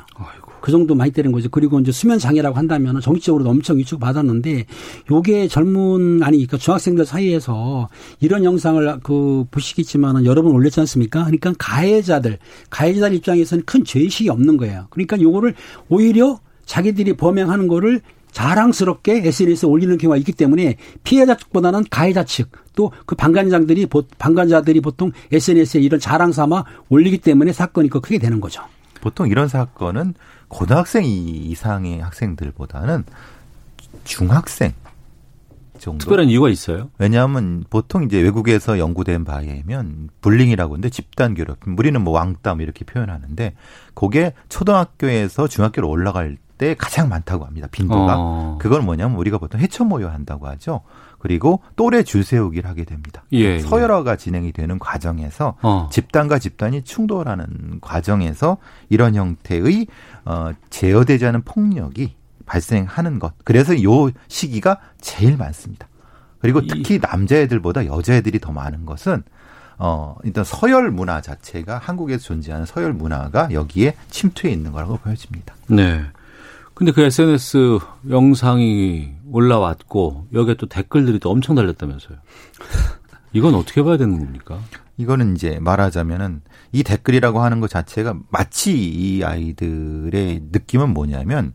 그 0.61 0.73
정도 0.73 0.95
많이 0.95 1.11
때린 1.13 1.31
거죠. 1.33 1.49
그리고 1.49 1.79
이제 1.81 1.93
수면 1.93 2.19
장애라고 2.19 2.57
한다면 2.57 3.01
정치적으로도 3.01 3.51
엄청 3.51 3.79
위축 3.79 4.01
받았는데 4.01 4.65
요게 5.11 5.49
젊은 5.49 6.23
아니 6.23 6.39
그러니까 6.39 6.57
중학생들 6.59 7.05
사이에서 7.07 7.89
이런 8.21 8.43
영상을 8.45 9.01
그 9.03 9.45
보시겠지만은 9.51 10.25
여러 10.25 10.43
번 10.43 10.53
올렸지 10.53 10.81
않습니까? 10.81 11.21
그러니까 11.25 11.53
가해자들 11.59 12.39
가해자들 12.71 13.17
입장에서는 13.17 13.65
큰 13.65 13.85
죄의식이 13.85 14.29
없는 14.29 14.57
거예요. 14.57 14.87
그러니까 14.91 15.21
요거를 15.21 15.55
오히려 15.89 16.41
자기들이 16.65 17.13
범행하는 17.17 17.69
거를 17.69 18.01
자랑스럽게 18.33 19.23
SNS에 19.27 19.69
올리는 19.69 19.97
경우가 19.97 20.17
있기 20.19 20.33
때문에 20.33 20.77
피해자 21.05 21.37
측보다는 21.37 21.85
가해자 21.91 22.25
측 22.25 22.51
또 22.77 22.91
그 23.07 23.15
방관자들이 23.15 23.87
보- 23.87 24.03
방관자들이 24.19 24.81
보통 24.83 25.11
SNS에 25.33 25.81
이런 25.81 25.99
자랑 25.99 26.31
삼아 26.33 26.65
올리기 26.91 27.19
때문에 27.19 27.53
사건이 27.53 27.89
더 27.89 28.01
크게 28.01 28.19
되는 28.19 28.39
거죠. 28.41 28.61
보통 29.01 29.29
이런 29.29 29.49
사건은 29.49 30.13
고등학생 30.49 31.05
이- 31.05 31.51
이상의 31.51 32.01
학생들보다는 32.01 33.05
중학생 34.05 34.73
정도. 35.79 35.99
특별한 35.99 36.29
이유가 36.29 36.49
있어요? 36.49 36.91
왜냐하면 36.99 37.65
보통 37.69 38.05
이제 38.05 38.19
외국에서 38.21 38.79
연구된 38.79 39.25
바에 39.25 39.45
의하면 39.47 40.09
불링이라고 40.23 40.75
하는데 40.75 40.89
집단 40.89 41.35
괴롭힘. 41.35 41.79
우리는 41.79 42.01
뭐 42.01 42.15
왕따 42.15 42.57
이렇게 42.61 42.85
표현하는데 42.85 43.55
그게 43.95 44.33
초등학교에서 44.49 45.49
중학교로 45.49 45.89
올라갈 45.89 46.39
때 46.59 46.75
가장 46.75 47.09
많다고 47.09 47.45
합니다. 47.45 47.69
빈도가. 47.71 48.15
어. 48.19 48.59
그건 48.61 48.85
뭐냐면 48.85 49.17
우리가 49.19 49.39
보통 49.39 49.61
해쳐 49.61 49.85
모여 49.85 50.09
한다고 50.09 50.47
하죠. 50.49 50.81
그리고 51.19 51.61
또래 51.77 52.03
줄 52.03 52.23
세우기를 52.25 52.69
하게 52.69 52.85
됩니다. 52.85 53.23
예, 53.33 53.39
예. 53.39 53.59
서열화가 53.59 54.17
진행이 54.17 54.53
되는 54.53 54.79
과정에서 54.79 55.57
어. 55.63 55.89
집단과 55.91 56.39
집단이 56.39 56.83
충돌하는 56.83 57.79
과정에서 57.81 58.59
이런 58.89 59.15
형태의 59.15 59.87
어 60.25 60.51
제어되지 60.71 61.27
않은 61.27 61.43
폭력이 61.43 62.15
발생하는 62.47 63.19
것. 63.19 63.33
그래서 63.45 63.83
요 63.83 64.11
시기가 64.29 64.79
제일 65.01 65.37
많습니다. 65.37 65.89
그리고 66.39 66.61
이- 66.61 66.67
특히 66.69 66.99
남자애들보다 67.03 67.87
여자애들이 67.87 68.39
더 68.39 68.53
많은 68.53 68.87
것은 68.87 69.23
어 69.79 70.17
일단 70.25 70.45
서열 70.45 70.91
문화 70.91 71.21
자체가 71.21 71.79
한국에서 71.79 72.23
존재하는 72.25 72.65
서열 72.67 72.93
문화가 72.93 73.49
여기에 73.53 73.95
침투해 74.11 74.53
있는 74.53 74.73
거라고 74.73 74.97
보여집니다. 74.99 75.55
네. 75.69 76.03
근데 76.77 76.93
그 76.93 77.01
SNS 77.01 77.79
영상이 78.11 79.15
올라왔고 79.33 80.27
여기에 80.35 80.57
또 80.57 80.67
댓글들이 80.67 81.19
또 81.21 81.31
엄청 81.31 81.55
달렸다면서요. 81.55 82.19
이건 83.33 83.55
어떻게 83.55 83.83
봐야 83.83 83.97
되는 83.97 84.19
겁니까? 84.19 84.61
이거는 84.99 85.35
이제 85.35 85.59
말하자면은 85.59 86.43
이 86.73 86.83
댓글이라고 86.83 87.41
하는 87.41 87.61
것 87.61 87.71
자체가 87.71 88.19
마치 88.29 88.77
이 88.77 89.25
아이들의 89.25 90.49
느낌은 90.53 90.93
뭐냐면 90.93 91.55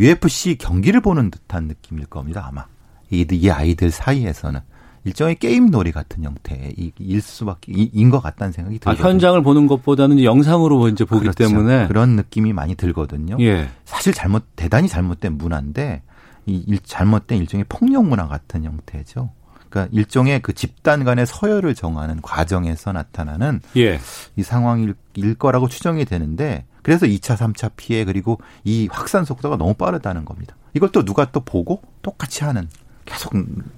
UFC 0.00 0.58
경기를 0.58 1.00
보는 1.00 1.30
듯한 1.30 1.68
느낌일 1.68 2.06
겁니다 2.06 2.44
아마 2.48 2.66
이, 3.10 3.24
이 3.30 3.50
아이들 3.50 3.92
사이에서는 3.92 4.58
일종의 5.06 5.36
게임 5.36 5.70
놀이 5.70 5.92
같은 5.92 6.24
형태일 6.24 7.20
수밖에 7.22 7.72
인 7.72 8.10
것 8.10 8.20
같다는 8.20 8.52
생각이 8.52 8.76
아, 8.76 8.90
들거든요. 8.90 9.08
현장을 9.08 9.42
보는 9.42 9.66
것보다는 9.68 10.22
영상으로 10.22 10.88
이제 10.88 11.04
보기 11.04 11.20
그렇죠. 11.22 11.44
때문에 11.48 11.86
그런 11.86 12.16
느낌이 12.16 12.52
많이 12.52 12.74
들거든요. 12.74 13.36
예. 13.40 13.68
사실 13.84 14.12
잘못 14.12 14.44
대단히 14.56 14.88
잘못된 14.88 15.38
문화인데 15.38 16.02
이 16.46 16.62
일, 16.66 16.78
잘못된 16.80 17.38
일종의 17.38 17.64
폭력 17.68 18.04
문화 18.06 18.26
같은 18.26 18.64
형태죠. 18.64 19.30
그러니까 19.68 19.94
일종의 19.96 20.40
그 20.42 20.52
집단 20.52 21.04
간의 21.04 21.26
서열을 21.26 21.74
정하는 21.74 22.20
과정에서 22.20 22.92
나타나는 22.92 23.60
예. 23.76 24.00
이 24.36 24.42
상황일 24.42 24.94
일 25.14 25.34
거라고 25.34 25.68
추정이 25.68 26.04
되는데 26.04 26.64
그래서 26.82 27.06
2차, 27.06 27.36
3차 27.36 27.72
피해 27.76 28.04
그리고 28.04 28.38
이 28.64 28.88
확산 28.90 29.24
속도가 29.24 29.56
너무 29.56 29.74
빠르다는 29.74 30.24
겁니다. 30.24 30.56
이걸 30.74 30.90
또 30.90 31.04
누가 31.04 31.30
또 31.30 31.40
보고 31.40 31.82
똑같이 32.02 32.44
하는 32.44 32.68
계속 33.06 33.32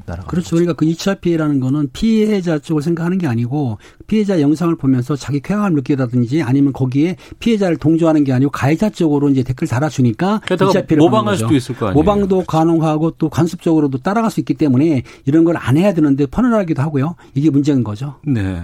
날아가는 0.07 0.27
그렇죠. 0.27 0.57
그러니까 0.57 0.73
그 0.73 0.87
2차 0.87 1.21
피해라는 1.21 1.61
거는 1.61 1.91
피해자 1.93 2.59
쪽을 2.59 2.83
생각하는 2.83 3.19
게 3.19 3.27
아니고 3.27 3.79
피해자 4.07 4.41
영상을 4.41 4.75
보면서 4.77 5.15
자기 5.17 5.41
쾌감을 5.41 5.73
느끼다든지 5.75 6.43
아니면 6.43 6.73
거기에 6.73 7.17
피해자를 7.39 7.77
동조하는 7.77 8.25
게 8.25 8.33
아니고 8.33 8.51
가해자 8.51 8.89
쪽으로 8.91 9.29
이제 9.29 9.43
댓글 9.43 9.69
달아주니까 9.69 10.41
게다가 10.47 10.73
2차 10.73 10.87
피해를 10.87 10.97
모방할 11.05 11.35
거죠. 11.35 11.45
수도 11.47 11.57
있을 11.57 11.77
거 11.77 11.87
아니에요. 11.89 11.95
모방도 12.03 12.45
가능하고 12.45 13.13
또 13.13 13.29
간섭적으로도 13.29 13.99
따라갈 13.99 14.31
수 14.31 14.41
있기 14.41 14.55
때문에 14.55 15.03
이런 15.27 15.45
걸 15.45 15.57
안 15.59 15.77
해야 15.77 15.93
되는데 15.93 16.25
퍼널하기도 16.27 16.81
하고요. 16.81 17.15
이게 17.35 17.51
문제인 17.51 17.85
거죠. 17.85 18.15
네. 18.25 18.63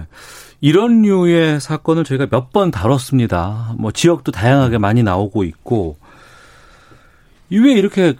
이런 0.61 1.03
류의 1.03 1.59
사건을 1.61 2.03
저희가 2.05 2.27
몇 2.31 2.51
번 2.51 2.71
다뤘습니다. 2.71 3.75
뭐 3.77 3.91
지역도 3.91 4.31
다양하게 4.31 4.77
많이 4.79 5.03
나오고 5.03 5.43
있고 5.43 5.97
왜 7.51 7.73
이렇게 7.73 8.15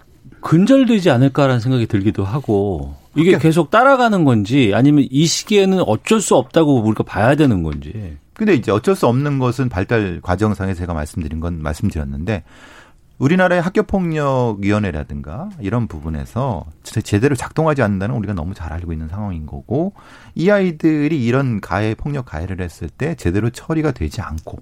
근절되지 0.46 1.10
않을까라는 1.10 1.60
생각이 1.60 1.88
들기도 1.88 2.24
하고 2.24 2.94
이게 3.16 3.36
계속 3.40 3.72
따라가는 3.72 4.26
건지 4.26 4.74
아니면 4.76 5.08
이 5.10 5.26
시기에는 5.26 5.82
어쩔 5.88 6.22
수 6.22 6.36
없다고 6.36 6.82
우리가 6.84 7.04
봐야 7.04 7.34
되는 7.36 7.64
건지. 7.64 8.16
근데 8.36 8.54
이제 8.54 8.72
어쩔 8.72 8.96
수 8.96 9.08
없는 9.08 9.40
것은 9.40 9.70
발달 9.70 10.20
과정상에 10.22 10.76
제가 10.76 10.94
말씀드린 10.94 11.40
건 11.40 11.64
말씀드렸는데 11.64 12.44
우리나라의 13.18 13.62
학교폭력위원회라든가 13.64 15.50
이런 15.62 15.88
부분에서 15.88 16.66
제- 16.84 17.02
제대로 17.02 17.34
작동하지 17.36 17.82
않는다는 17.82 18.14
우리가 18.16 18.34
너무 18.34 18.54
잘 18.54 18.72
알고 18.72 18.94
있는 18.94 19.08
상황인 19.08 19.48
거고 19.48 19.94
이 20.36 20.52
아이들이 20.52 21.26
이런 21.26 21.60
가해 21.60 21.96
폭력 21.96 22.26
가해를 22.26 22.62
했을 22.62 22.88
때 22.90 23.16
제대로 23.16 23.50
처리가 23.50 23.94
되지 23.94 24.22
않고 24.22 24.60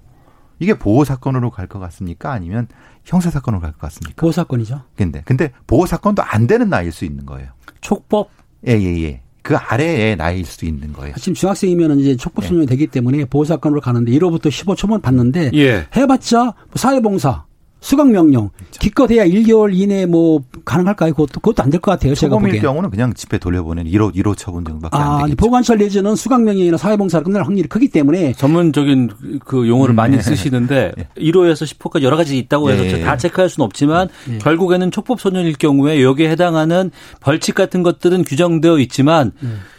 이게 0.58 0.74
보호 0.74 1.04
사건으로 1.04 1.50
갈 1.50 1.66
것 1.66 1.78
같습니까? 1.78 2.32
아니면 2.32 2.68
형사 3.04 3.30
사건으로 3.30 3.60
갈 3.60 3.72
것 3.72 3.80
같습니까? 3.80 4.14
보호 4.20 4.32
사건이죠. 4.32 4.82
근데 4.96 5.22
근데 5.24 5.52
보호 5.66 5.86
사건도 5.86 6.22
안 6.22 6.46
되는 6.46 6.68
나이일 6.68 6.92
수 6.92 7.04
있는 7.04 7.26
거예요. 7.26 7.48
촉법 7.80 8.30
예예예. 8.66 9.20
그 9.42 9.56
아래의 9.56 10.16
나이일 10.16 10.46
수 10.46 10.64
있는 10.64 10.92
거예요. 10.94 11.14
지금 11.16 11.34
중학생이면 11.34 11.98
이제 12.00 12.16
촉법 12.16 12.46
소년이 12.46 12.66
되기 12.66 12.86
때문에 12.86 13.26
보호 13.26 13.44
사건으로 13.44 13.80
가는데 13.82 14.10
1호부터 14.12 14.46
15초만 14.48 15.02
받는데 15.02 15.50
예. 15.54 15.86
해봤자 15.94 16.44
뭐 16.44 16.54
사회봉사, 16.76 17.44
수강 17.84 18.12
명령 18.12 18.48
기껏해야 18.80 19.26
1개월 19.26 19.74
이내 19.74 20.06
뭐 20.06 20.40
가능할까요? 20.64 21.12
그것도 21.12 21.40
그것도 21.40 21.62
안 21.62 21.70
될 21.70 21.80
것 21.82 21.90
같아요. 21.90 22.14
제가 22.14 22.30
초범일 22.30 22.48
보기엔. 22.52 22.62
경우는 22.62 22.88
그냥 22.90 23.12
집에 23.12 23.36
돌려보낸 23.36 23.86
1호 23.86 24.14
1호 24.14 24.34
처분 24.38 24.64
정도밖에 24.64 24.96
안 24.96 25.02
아, 25.02 25.18
되겠죠. 25.26 25.36
보관처 25.36 25.74
내지는 25.74 26.16
수강 26.16 26.44
명령이나 26.44 26.78
사회 26.78 26.96
봉사를 26.96 27.22
끝날 27.24 27.44
확률이 27.44 27.68
크기 27.68 27.88
때문에 27.88 28.32
전문적인 28.32 29.10
그 29.44 29.68
용어를 29.68 29.92
음, 29.92 29.96
많이 29.96 30.16
네. 30.16 30.22
쓰시는데 30.22 30.92
1호에서 31.18 31.66
10호까지 31.78 32.02
여러 32.02 32.16
가지 32.16 32.38
있다고 32.38 32.70
해서 32.70 32.84
예, 32.86 32.92
예. 32.92 33.00
다 33.02 33.18
체크할 33.18 33.50
수는 33.50 33.66
없지만 33.66 34.08
결국에는 34.40 34.90
촉법 34.90 35.20
소년일 35.20 35.52
경우에 35.58 36.02
여기에 36.02 36.30
해당하는 36.30 36.90
벌칙 37.20 37.54
같은 37.54 37.82
것들은 37.82 38.24
규정되어 38.24 38.78
있지만 38.78 39.32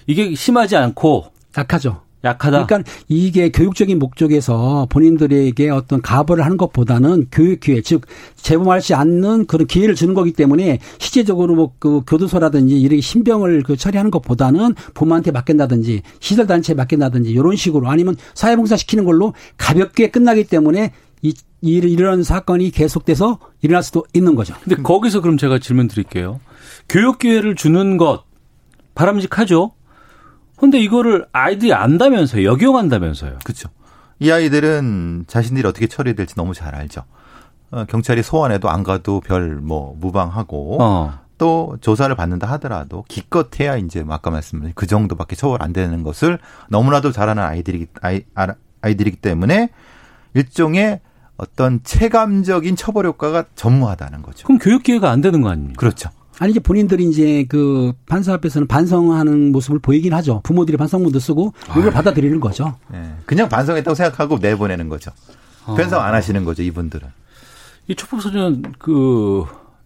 이게 0.06 0.36
심하지 0.36 0.76
않고 0.78 1.26
약하죠. 1.58 2.02
약하다. 2.26 2.66
그러니까 2.66 2.92
이게 3.08 3.52
교육적인 3.52 4.00
목적에서 4.00 4.88
본인들에게 4.90 5.70
어떤 5.70 6.02
가벌을 6.02 6.44
하는 6.44 6.58
것보다는 6.58 7.28
교육 7.32 7.60
기회, 7.60 7.82
즉 7.82 8.06
재범하지 8.36 8.96
않는 8.96 9.46
그런 9.46 9.68
기회를 9.68 9.96
주는 9.96 10.14
거기 10.14 10.34
때문에 10.34 10.80
실제적으로 11.00 11.56
뭐 11.56 11.76
그 11.80 12.02
교도소라든지 12.08 12.80
이렇게 12.80 13.02
신병을 13.02 13.64
그 13.64 13.76
처리하는 13.76 14.12
것보다는 14.12 14.76
부모한테 14.94 15.32
맡긴다든지 15.32 16.02
시설 16.20 16.48
단체에 16.48 16.76
맡긴다든지 16.76 17.30
이런 17.30 17.56
식으로 17.56 17.90
아니면 17.90 18.16
사회봉사 18.34 18.78
시키는 18.78 19.06
걸로 19.06 19.34
가볍게 19.58 20.10
끝나기 20.10 20.46
때문에 20.46 20.94
이, 21.22 21.34
이 21.62 21.76
이런 21.76 22.24
사건이 22.24 22.72
계속돼서 22.72 23.40
일어날 23.62 23.84
수도 23.84 24.04
있는 24.14 24.36
거죠. 24.36 24.56
근데 24.64 24.82
거기서 24.82 25.22
그럼 25.22 25.38
제가 25.38 25.60
질문 25.60 25.88
드릴게요. 25.88 26.40
교육 26.90 27.20
기회를 27.20 27.56
주는 27.56 27.98
것 27.98 28.24
바람직하죠. 28.96 29.72
근데 30.56 30.80
이거를 30.80 31.26
아이들이 31.32 31.74
안다면서요. 31.74 32.44
역용한다면서요. 32.46 33.40
그렇죠. 33.44 33.70
이 34.20 34.32
아이들은 34.32 35.26
자신들이 35.28 35.68
어떻게 35.68 35.88
처리될지 35.88 36.36
너무 36.36 36.54
잘 36.54 36.74
알죠. 36.76 37.04
어, 37.72 37.86
경찰이 37.86 38.24
소환해도 38.24 38.70
안 38.70 38.84
가도 38.84 39.20
별 39.20 39.60
뭐 39.62 39.96
무방하고 40.00 40.82
어. 40.82 41.20
또 41.38 41.76
조사를 41.82 42.16
받는다 42.16 42.48
하더라도 42.54 43.04
기껏해야 43.10 43.76
이제 43.76 44.04
뭐 44.04 44.16
아까 44.16 44.30
말씀드린 44.32 44.72
그 44.76 44.88
정도밖에 44.88 45.36
처벌 45.36 45.62
안 45.62 45.74
되는 45.74 46.02
것을 46.04 46.40
너무나도 46.70 47.12
잘하는 47.12 47.44
아이들이 47.44 47.88
아이 48.02 48.22
아이들이기 48.82 49.18
때문에 49.18 49.70
일종의 50.34 51.02
어떤 51.38 51.82
체감적인 51.84 52.78
처벌 52.78 53.06
효과가 53.08 53.46
전무하다는 53.56 54.22
거죠. 54.22 54.48
그럼 54.48 54.60
교육 54.60 54.84
기회가 54.84 55.12
안 55.12 55.20
되는 55.20 55.42
거 55.42 55.50
아닙니까? 55.50 55.78
그렇죠. 55.78 56.10
아니 56.40 56.52
이제 56.52 56.60
본인들이 56.60 57.06
이제 57.06 57.46
그 57.48 57.94
판사 58.06 58.34
앞에서는 58.34 58.68
반성하는 58.68 59.52
모습을 59.52 59.80
보이긴 59.80 60.14
하죠. 60.16 60.42
부모들이 60.44 60.78
반성문도 60.78 61.20
쓰고 61.20 61.54
이걸 61.78 61.92
받아들이는 61.92 62.40
거죠. 62.40 62.76
네. 62.92 63.14
그냥 63.26 63.48
반성했다고 63.50 63.96
생각하고 63.96 64.38
내보내는 64.40 64.90
거죠. 64.90 65.12
어. 65.66 65.76
변성 65.76 66.02
안 66.02 66.14
하시는 66.14 66.44
거죠, 66.44 66.62
이분들은. 66.64 67.08
이 67.88 67.96
촉법 67.96 68.22
소년 68.22 68.64
그 68.80 69.46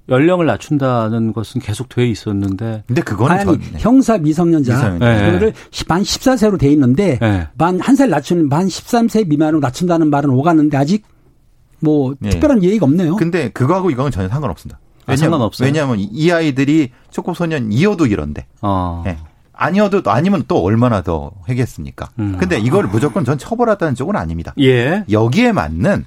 연령을 0.09 0.45
낮춘다는 0.47 1.33
것은 1.33 1.61
계속 1.61 1.87
돼 1.89 2.07
있었는데. 2.07 2.83
근데 2.87 3.01
그거는 3.01 3.35
아니, 3.35 3.45
전, 3.45 3.59
네. 3.59 3.79
형사 3.79 4.17
미성년자. 4.17 4.97
네. 4.97 5.25
그거를 5.25 5.53
만 5.87 6.01
14세로 6.01 6.57
돼 6.57 6.71
있는데 6.71 7.19
네. 7.21 7.47
만한 7.57 7.95
살 7.95 8.09
낮추는 8.09 8.49
만 8.49 8.67
13세 8.67 9.27
미만으로 9.27 9.59
낮춘다는 9.59 10.09
말은 10.09 10.31
오갔는데 10.31 10.77
아직 10.77 11.05
뭐 11.79 12.15
예. 12.23 12.29
특별한 12.29 12.63
예의가 12.63 12.85
없네요. 12.85 13.15
근데 13.17 13.49
그거하고 13.49 13.91
이거는 13.91 14.11
전혀 14.11 14.27
상관없습니다. 14.27 14.79
아, 15.13 15.15
상관없어요? 15.15 15.65
왜냐하면 15.65 15.97
이 15.99 16.31
아이들이 16.31 16.91
초코소년이어도 17.11 18.05
이런데. 18.05 18.45
어. 18.61 19.03
예. 19.07 19.17
아니어도 19.53 20.03
또 20.03 20.11
아니면 20.11 20.43
또 20.47 20.63
얼마나 20.63 21.01
더 21.01 21.31
하겠습니까? 21.43 22.09
음. 22.19 22.37
근데 22.39 22.57
이걸 22.59 22.87
무조건 22.87 23.25
전 23.25 23.37
처벌하다는 23.37 23.95
쪽은 23.95 24.15
아닙니다. 24.15 24.53
예. 24.59 25.03
여기에 25.11 25.51
맞는 25.51 26.05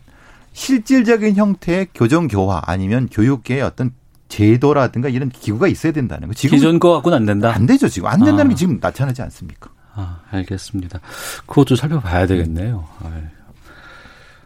실질적인 0.55 1.37
형태의 1.37 1.89
교정 1.95 2.29
교화 2.29 2.63
아니면 2.65 3.09
교육계의 3.11 3.63
어떤 3.63 3.93
제도라든가 4.29 5.11
이런 5.11 5.29
기구가 5.29 5.69
있어야 5.69 5.93
된다는 5.93 6.29
거. 6.29 6.35
지금 6.35 6.57
기존 6.57 6.79
거 6.79 6.95
갖고는 6.95 7.17
안 7.19 7.27
된다. 7.27 7.53
안 7.55 7.67
되죠. 7.67 7.89
지금 7.89 8.09
안 8.09 8.21
된다는 8.21 8.47
아. 8.47 8.49
게 8.49 8.55
지금 8.55 8.79
나타나지 8.81 9.21
않습니까? 9.21 9.69
아, 9.95 10.21
알겠습니다. 10.31 11.01
그것도 11.45 11.77
살펴봐야 11.77 12.27
되겠네요. 12.27 12.87
아유. 13.05 13.23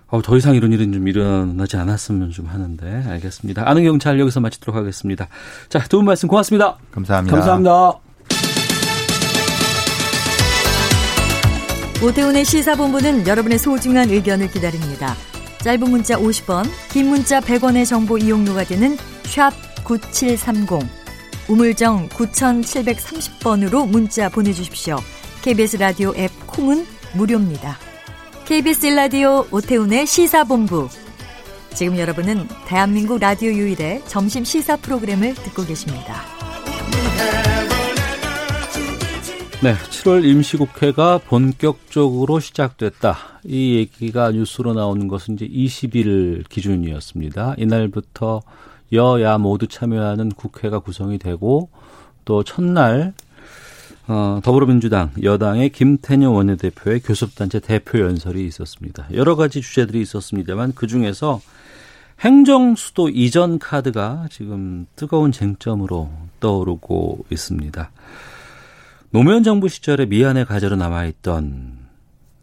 어, 0.09 0.23
더 0.23 0.37
이상 0.37 0.55
이런 0.55 0.73
일은 0.73 0.93
좀 0.93 1.09
일어나지 1.09 1.77
않았으면 1.77 2.31
좀 2.31 2.47
하는데 2.47 3.05
알겠습니다. 3.09 3.69
아는 3.69 3.85
경찰 3.85 4.21
여기서 4.21 4.41
마치도록 4.41 4.77
하겠습니다. 4.77 5.29
자, 5.69 5.81
두분 5.81 6.05
말씀 6.05 6.29
고맙습니다. 6.29 6.79
감사합니다. 6.93 7.37
감사합니다. 7.37 7.99
오태훈의 12.03 12.45
시사본부는 12.45 13.27
여러분의 13.27 13.59
소중한 13.59 14.11
의견을 14.11 14.51
기다립니다. 14.51 15.15
짧은 15.63 15.91
문자 15.91 16.17
50원, 16.17 16.67
긴 16.91 17.09
문자 17.09 17.41
100원의 17.41 17.87
정보 17.87 18.19
이용료가 18.19 18.65
되는 18.65 18.97
샵 19.25 19.51
9730, 19.83 20.69
우물정 21.49 22.09
9730번으로 22.11 23.89
문자 23.89 24.29
보내주십시오. 24.29 24.99
KBS 25.43 25.79
라디오 25.79 26.13
앱 26.17 26.31
콩은 26.47 26.87
무료입니다. 27.15 27.79
KBS 28.47 28.87
라디오 28.87 29.45
오태훈의 29.51 30.07
시사본부. 30.07 30.89
지금 31.75 31.99
여러분은 31.99 32.47
대한민국 32.69 33.19
라디오 33.19 33.51
유일의 33.51 34.05
점심 34.07 34.45
시사 34.45 34.77
프로그램을 34.77 35.35
듣고 35.35 35.65
계십니다. 35.65 36.23
네, 39.65 39.75
7월 39.75 40.25
임시국회가 40.25 41.19
본격적으로 41.19 42.39
시작됐다. 42.39 43.17
이 43.43 43.79
얘기가 43.79 44.31
뉴스로 44.31 44.75
나오는 44.75 45.09
것은 45.09 45.35
이제 45.35 45.49
20일 45.49 46.49
기준이었습니다. 46.49 47.57
이날부터 47.59 48.43
여야 48.93 49.39
모두 49.39 49.67
참여하는 49.67 50.29
국회가 50.29 50.79
구성이 50.79 51.19
되고 51.19 51.69
또 52.25 52.45
첫날 52.45 53.13
어, 54.09 54.41
더불어민주당 54.43 55.11
여당의 55.23 55.71
김태년 55.71 56.33
원내대표의 56.33 57.01
교섭단체 57.01 57.59
대표 57.61 57.99
연설이 57.99 58.47
있었습니다. 58.47 59.09
여러 59.13 59.35
가지 59.35 59.61
주제들이 59.61 60.01
있었습니다만 60.03 60.75
그 60.75 60.87
중에서 60.87 61.41
행정 62.21 62.77
수도 62.77 63.09
이전 63.09 63.59
카드가 63.59 64.29
지금 64.31 64.87
뜨거운 64.95 65.33
쟁점으로 65.33 66.11
떠오르고 66.41 67.27
있습니다. 67.31 67.91
노무현 69.11 69.43
정부 69.43 69.69
시절에 69.69 70.07
미안의 70.07 70.45
가저로 70.47 70.77
남아있던 70.77 71.79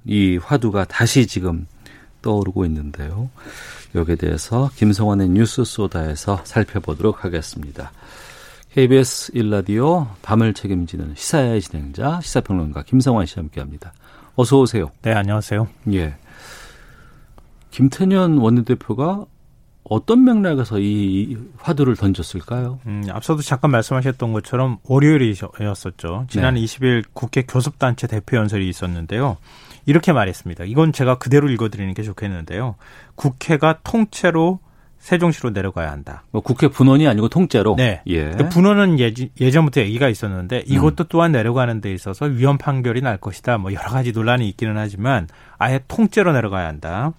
이 0.05 0.38
화두가 0.38 0.86
다시 0.86 1.28
지금 1.28 1.66
떠오르고 2.22 2.66
있는데요. 2.66 3.30
여기에 3.95 4.16
대해서 4.18 4.70
김성환의 4.76 5.30
뉴스 5.30 5.64
소다에서 5.64 6.41
살펴보도록 6.43 7.24
하겠습니다. 7.24 7.91
KBS 8.74 9.34
일라디오 9.36 10.08
밤을 10.24 10.56
책임지는 10.56 11.14
시사의 11.16 11.62
진행자 11.62 12.22
시사평론가 12.22 12.82
김성환 12.82 13.28
씨와 13.28 13.44
함께합니다. 13.44 13.94
어서 14.36 14.60
오세요. 14.60 14.90
네, 15.04 15.14
안녕하세요. 15.14 15.68
예. 15.94 16.16
김태년 17.70 18.40
원내대표가 18.40 19.26
어떤 19.84 20.24
맥락에서 20.24 20.80
이 20.80 21.38
화두를 21.58 21.96
던졌을까요? 21.96 22.80
음, 22.88 23.04
앞서도 23.12 23.44
잠깐 23.44 23.70
말씀하셨던 23.70 24.34
것처럼 24.34 24.80
월요일이었었죠. 24.86 26.26
지난 26.28 26.56
네. 26.56 26.62
20일 26.62 27.04
국회 27.14 27.44
교섭단체 27.44 28.08
대표 28.08 28.38
연설이 28.38 28.68
있었는데요. 28.68 29.38
이렇게 29.86 30.14
말했습니다. 30.14 30.64
이건 30.64 30.94
제가 30.94 31.20
그대로 31.20 31.48
읽어드리는 31.48 31.94
게 31.94 32.02
좋겠는데요. 32.02 32.74
국회가 33.14 33.82
통째로 33.84 34.60
세종시로 35.04 35.49
내려가야 35.49 35.91
한다. 35.91 36.24
뭐 36.32 36.41
국회 36.41 36.70
분원이 36.70 37.10
아니고 37.10 37.28
통째로. 37.28 37.76
네. 37.76 38.01
예. 38.08 38.30
근데 38.30 38.47
분원은 38.47 38.99
예지, 38.99 39.32
예전 39.41 39.66
부터 39.66 39.82
얘기가 39.82 40.08
있었는데 40.08 40.64
이것도 40.66 41.04
또한 41.10 41.34
내려가는 41.34 41.82
데 41.82 41.93
있어서 41.93 42.26
위헌 42.26 42.58
판결이 42.58 43.01
날 43.01 43.18
것이다. 43.18 43.58
뭐 43.58 43.74
여러 43.74 43.89
가지 43.89 44.14
논란이 44.14 44.47
있기는 44.47 44.78
하지만 44.78 45.28
아예 45.58 45.82
통째로 45.89 46.32
내려가야 46.32 46.68
한다. 46.68 47.12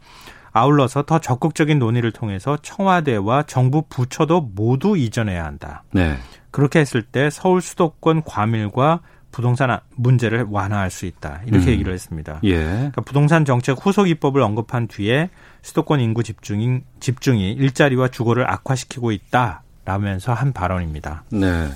아울러서 0.53 1.03
더 1.03 1.19
적극적인 1.19 1.79
논의를 1.79 2.11
통해서 2.11 2.57
청와대와 2.63 3.43
정부 3.43 3.83
부처도 3.83 4.53
모두 4.55 4.97
이전해야 4.97 5.45
한다. 5.45 5.83
네. 5.93 6.17
그렇게 6.51 6.79
했을 6.79 7.03
때 7.03 7.29
서울 7.29 7.61
수도권 7.61 8.23
과밀과 8.25 9.01
부동산 9.31 9.79
문제를 9.97 10.47
완화할 10.49 10.91
수 10.91 11.05
있다. 11.05 11.43
이렇게 11.45 11.67
음. 11.67 11.73
얘기를 11.73 11.93
했습니다. 11.93 12.39
예. 12.45 12.57
그러니까 12.65 13.03
부동산 13.03 13.45
정책 13.45 13.85
후속 13.85 14.09
입법을 14.09 14.41
언급한 14.41 14.87
뒤에 14.87 15.29
수도권 15.65 16.01
인구 16.01 16.23
집중이, 16.23 16.83
집중이 17.01 17.53
일자리와 17.53 18.09
주거를 18.09 18.49
악화시키고 18.51 19.13
있다라면서 19.13 20.35
한 20.35 20.53
발언입니다. 20.53 21.25
네. 21.31 21.71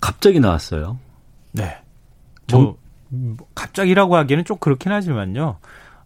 갑자기 0.00 0.38
나왔어요. 0.38 0.98
네. 1.52 1.76
뭐, 2.52 2.76
뭐 3.08 3.36
갑자기라고 3.56 4.16
하기에는 4.16 4.44
좀 4.44 4.56
그렇긴 4.58 4.92
하지만요. 4.92 5.56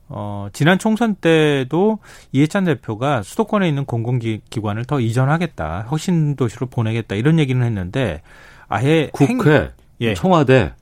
어, 0.09 0.49
지난 0.55 0.79
총선 0.79 1.15
때도 1.15 1.99
이해찬 2.33 2.65
대표가 2.65 3.23
수도권에 3.23 3.69
있는 3.69 3.85
공공기관을 3.85 4.87
더 4.87 5.01
이전하겠다, 5.01 5.87
혁신도시로 5.91 6.69
보내겠다 6.69 7.17
이런 7.17 7.39
얘기는 7.39 7.63
했는데 7.63 8.23
아예 8.69 9.11
국회, 9.13 9.35
행- 9.35 9.71
예. 10.01 10.15
청와대, 10.15 10.73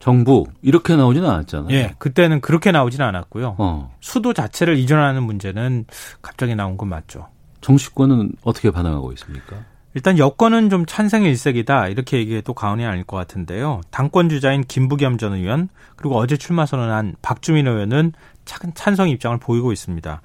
정부 0.00 0.46
이렇게 0.62 0.96
나오지는 0.96 1.28
않았잖아요. 1.28 1.70
예, 1.72 1.94
그때는 1.98 2.40
그렇게 2.40 2.72
나오지는 2.72 3.06
않았고요. 3.06 3.54
어. 3.58 3.94
수도 4.00 4.32
자체를 4.32 4.76
이전하는 4.78 5.22
문제는 5.22 5.84
갑자기 6.22 6.54
나온 6.56 6.76
건 6.76 6.88
맞죠. 6.88 7.28
정치권은 7.60 8.32
어떻게 8.42 8.70
반응하고 8.70 9.12
있습니까? 9.12 9.56
일단 9.94 10.18
여권은 10.18 10.70
좀 10.70 10.86
찬성의 10.86 11.28
일색이다 11.30 11.88
이렇게 11.88 12.16
얘기해도 12.18 12.54
과언이 12.54 12.86
아닐 12.86 13.04
것 13.04 13.16
같은데요. 13.16 13.80
당권 13.90 14.28
주자인 14.28 14.62
김부겸 14.62 15.18
전 15.18 15.34
의원 15.34 15.68
그리고 15.96 16.16
어제 16.16 16.36
출마 16.36 16.64
선언한 16.64 17.16
박주민 17.22 17.66
의원은 17.66 18.12
찬- 18.44 18.72
찬성 18.74 19.08
입장을 19.10 19.36
보이고 19.38 19.72
있습니다. 19.72 20.22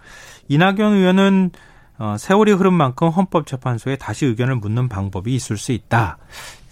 이낙연 0.47 0.93
의원은 0.93 1.51
어, 1.97 2.15
세월이 2.19 2.51
흐른 2.51 2.73
만큼 2.73 3.07
헌법재판소에 3.09 3.95
다시 3.95 4.25
의견을 4.25 4.57
묻는 4.57 4.87
방법이 4.87 5.33
있을 5.33 5.57
수 5.57 5.71
있다. 5.71 6.17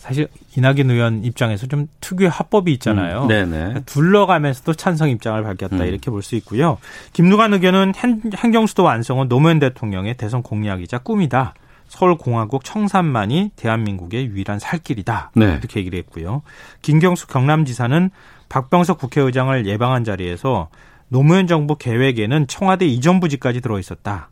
사실 0.04 0.28
이낙연 0.58 0.92
의원 0.92 1.24
입장에서 1.24 1.66
좀 1.68 1.88
특유의 2.02 2.30
합법이 2.30 2.74
있잖아요. 2.74 3.22
음, 3.24 3.28
네네. 3.30 3.84
둘러가면서도 3.86 4.74
찬성 4.74 5.08
입장을 5.10 5.42
밝혔다 5.42 5.78
음. 5.78 5.86
이렇게 5.86 6.12
볼 6.12 6.22
수 6.22 6.36
있고요. 6.36 6.78
김누관 7.14 7.54
의견은 7.54 7.94
행- 7.96 8.22
행정수도 8.36 8.84
완성은 8.84 9.30
노무현 9.30 9.60
대통령의 9.60 10.16
대선 10.18 10.44
공약이자 10.44 10.98
꿈이다. 11.00 11.54
서울공화국 11.88 12.66
청산만이 12.66 13.52
대한민국의 13.56 14.26
유일한 14.26 14.60
살 14.60 14.80
길이다. 14.80 15.32
네. 15.36 15.46
이렇게 15.60 15.80
얘기를 15.80 15.98
했고요. 16.00 16.42
김경수 16.82 17.28
경남지사는 17.28 18.10
박병석 18.50 18.98
국회의장을 18.98 19.66
예방한 19.66 20.04
자리에서 20.04 20.68
노무현 21.08 21.48
정부 21.48 21.78
계획에는 21.78 22.48
청와대 22.48 22.86
이전 22.86 23.22
부지까지 23.22 23.62
들어 23.62 23.80
있었다. 23.80 24.30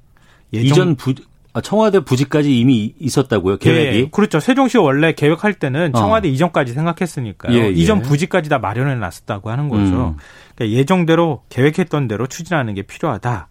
예정- 0.52 0.66
이전 0.68 0.96
부 0.96 1.14
아, 1.54 1.62
청와대 1.62 2.00
부지까지 2.00 2.58
이미 2.58 2.94
있었다고요 3.00 3.58
계획이? 3.58 3.98
예, 3.98 4.10
그렇죠. 4.10 4.40
세종시 4.40 4.78
원래 4.78 5.14
계획할 5.14 5.56
때는 5.56 5.92
청와대 5.94 6.30
어. 6.30 6.32
이전까지 6.32 6.74
생각했으니까요. 6.74 7.58
예, 7.58 7.66
예. 7.66 7.70
이전 7.70 8.02
부지까지 8.02 8.50
다 8.50 8.58
마련해 8.60 8.96
놨었다고 8.96 9.50
하는 9.50 9.68
거죠. 9.68 9.82
음. 9.82 10.18
그러니까 10.56 10.78
예정대로 10.78 11.44
계획했던 11.50 12.08
대로 12.08 12.28
추진하는 12.28 12.74
게 12.74 12.84
필요하다. 12.84 13.50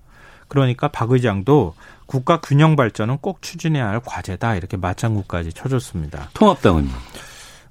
그러니까 0.48 0.88
박 0.88 1.10
의장도 1.10 1.74
국가 2.06 2.40
균형 2.40 2.74
발전은 2.74 3.18
꼭 3.18 3.40
추진해야 3.42 3.88
할 3.88 4.00
과제다 4.04 4.56
이렇게 4.56 4.76
맞장구까지 4.76 5.52
쳐줬습니다. 5.52 6.30
통합당은 6.34 6.88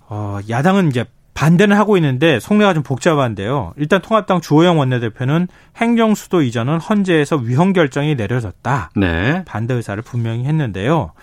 어, 0.07 0.39
야당은 0.47 0.89
이제 0.89 1.05
반대는 1.39 1.77
하고 1.77 1.95
있는데 1.95 2.37
속내가 2.41 2.73
좀 2.73 2.83
복잡한데요. 2.83 3.71
일단 3.77 4.01
통합당 4.01 4.41
주호영 4.41 4.77
원내대표는 4.77 5.47
행정 5.77 6.13
수도 6.13 6.41
이전은 6.41 6.79
헌재에서 6.81 7.37
위헌 7.37 7.71
결정이 7.71 8.15
내려졌다. 8.15 8.91
네. 8.97 9.45
반대 9.45 9.73
의사를 9.73 10.03
분명히 10.03 10.43
했는데요. 10.43 11.13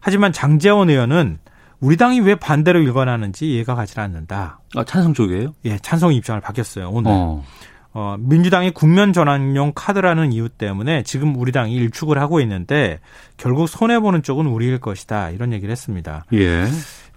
하지만 0.00 0.32
장재원 0.32 0.90
의원은 0.90 1.38
우리 1.78 1.96
당이 1.96 2.18
왜 2.18 2.34
반대로 2.34 2.80
일관하는지 2.80 3.48
이해가 3.48 3.76
가지 3.76 4.00
않는다. 4.00 4.58
아, 4.74 4.82
찬성 4.82 5.14
쪽이에요? 5.14 5.54
예, 5.66 5.78
찬성 5.78 6.14
입장을 6.14 6.40
바뀌었어요, 6.40 6.90
오늘. 6.90 7.12
어. 7.14 7.44
어, 7.92 8.16
민주당이 8.18 8.72
국면 8.72 9.12
전환용 9.12 9.70
카드라는 9.76 10.32
이유 10.32 10.48
때문에 10.48 11.04
지금 11.04 11.36
우리 11.36 11.52
당이 11.52 11.72
일축을 11.74 12.18
하고 12.18 12.40
있는데 12.40 12.98
결국 13.36 13.68
손해보는 13.68 14.24
쪽은 14.24 14.46
우리일 14.46 14.78
것이다. 14.78 15.30
이런 15.30 15.52
얘기를 15.52 15.70
했습니다. 15.70 16.24
예. 16.32 16.66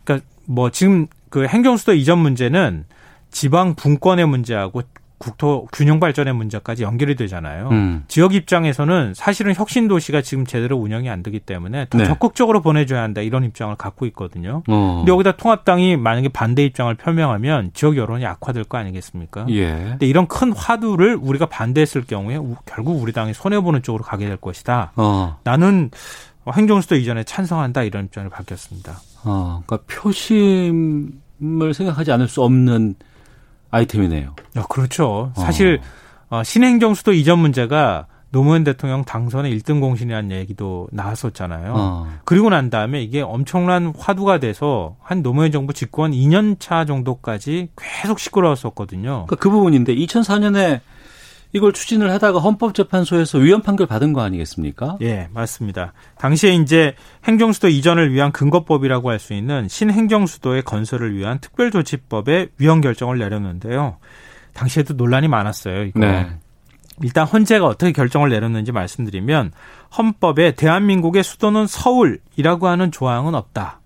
그러니까 0.04 0.28
뭐 0.46 0.70
지금 0.70 1.08
그 1.34 1.48
행정수도 1.48 1.96
이전 1.96 2.20
문제는 2.20 2.86
지방 3.32 3.74
분권의 3.74 4.28
문제하고 4.28 4.84
국토 5.18 5.68
균형 5.74 6.00
발전의 6.00 6.32
문제까지 6.36 6.84
연결이 6.84 7.16
되잖아요. 7.16 7.70
음. 7.72 8.04
지역 8.08 8.36
입장에서는 8.36 9.16
사실은 9.16 9.56
혁신 9.56 9.88
도시가 9.88 10.22
지금 10.22 10.46
제대로 10.46 10.78
운영이 10.78 11.10
안 11.10 11.24
되기 11.24 11.40
때문에 11.40 11.88
더 11.90 11.98
네. 11.98 12.06
적극적으로 12.06 12.62
보내줘야 12.62 13.02
한다 13.02 13.22
이런 13.22 13.46
입장을 13.46 13.76
갖고 13.78 14.06
있거든요. 14.08 14.62
어. 14.68 14.98
근데 14.98 15.12
여기다 15.12 15.32
통합당이 15.38 15.98
만약에 15.98 16.30
반대 16.30 16.64
입장을 16.66 16.94
표명하면 16.94 17.72
지역 17.74 17.98
여론이 17.98 18.28
악화될 18.28 18.66
거 18.66 18.78
아니겠습니까? 18.78 19.48
예. 19.50 19.72
근데 19.72 20.06
이런 20.06 20.28
큰 20.28 20.54
화두를 20.54 21.18
우리가 21.20 21.48
반대했을 21.48 22.04
경우에 22.04 22.38
결국 22.68 23.02
우리 23.02 23.12
당이 23.12 23.34
손해 23.34 23.60
보는 23.60 23.82
쪽으로 23.82 24.04
가게 24.04 24.28
될 24.28 24.38
것이다. 24.38 24.92
어. 24.98 25.40
나는 25.44 25.90
행정수도 26.52 26.96
이전에 26.96 27.24
찬성한다 27.24 27.82
이런 27.82 28.06
입장을 28.06 28.30
밝혔습니다. 28.30 29.00
어, 29.24 29.64
그러니까 29.66 29.88
표심 29.88 31.23
을 31.44 31.74
생각하지 31.74 32.12
않을 32.12 32.28
수 32.28 32.42
없는 32.42 32.96
아이템이네요. 33.72 34.36
아, 34.56 34.66
그렇죠. 34.70 35.34
사실 35.36 35.82
어. 36.30 36.38
어, 36.38 36.44
신행정 36.44 36.94
수도 36.94 37.12
이전 37.12 37.40
문제가 37.40 38.08
노무현 38.32 38.64
대통령 38.64 39.04
당선의 39.06 39.56
1등 39.60 39.80
공신이라는 39.80 40.32
얘기도 40.32 40.88
나왔었잖아요. 40.92 41.74
어. 41.76 42.08
그리고 42.26 42.50
난 42.50 42.72
다음에 42.72 43.02
이게 43.04 43.22
엄청난 43.22 43.94
화두가 43.96 44.40
돼서 44.40 44.96
한 45.02 45.22
노무현 45.22 45.52
정부 45.52 45.74
집권 45.74 46.12
2년 46.12 46.60
차 46.60 46.86
정도까지 46.86 47.70
계속 47.78 48.20
시끄러웠었거든요. 48.20 49.26
그러니까 49.28 49.36
그 49.36 49.52
부분인데 49.52 49.96
2004년에 49.96 50.80
이걸 51.54 51.72
추진을 51.72 52.12
하다가 52.12 52.40
헌법재판소에서 52.40 53.38
위헌 53.38 53.62
판결 53.62 53.86
받은 53.88 54.12
거 54.12 54.22
아니겠습니까? 54.22 54.98
예, 55.02 55.30
맞습니다. 55.32 55.94
당시에 56.18 56.56
이제 56.56 56.96
행정수도 57.26 57.68
이전을 57.70 58.12
위한 58.12 58.32
근거법이라고 58.32 59.10
할 59.10 59.20
수 59.20 59.34
있는 59.34 59.68
신행정수도의 59.70 60.64
건설을 60.64 61.16
위한 61.16 61.40
특별조치법의 61.40 62.50
위헌 62.58 62.82
결정을 62.82 63.20
내렸는데요. 63.20 63.98
당시에도 64.54 64.96
논란이 64.96 65.28
많았어요. 65.28 65.84
이거. 65.84 66.00
네. 66.00 66.30
일단 67.02 67.26
헌재가 67.26 67.66
어떻게 67.66 67.92
결정을 67.92 68.30
내렸는지 68.30 68.72
말씀드리면 68.72 69.52
헌법에 69.98 70.56
대한민국의 70.56 71.24
수도는 71.24 71.68
서울이라고 71.68 72.68
하는 72.68 72.92
조항은 72.92 73.34
없다. 73.36 73.80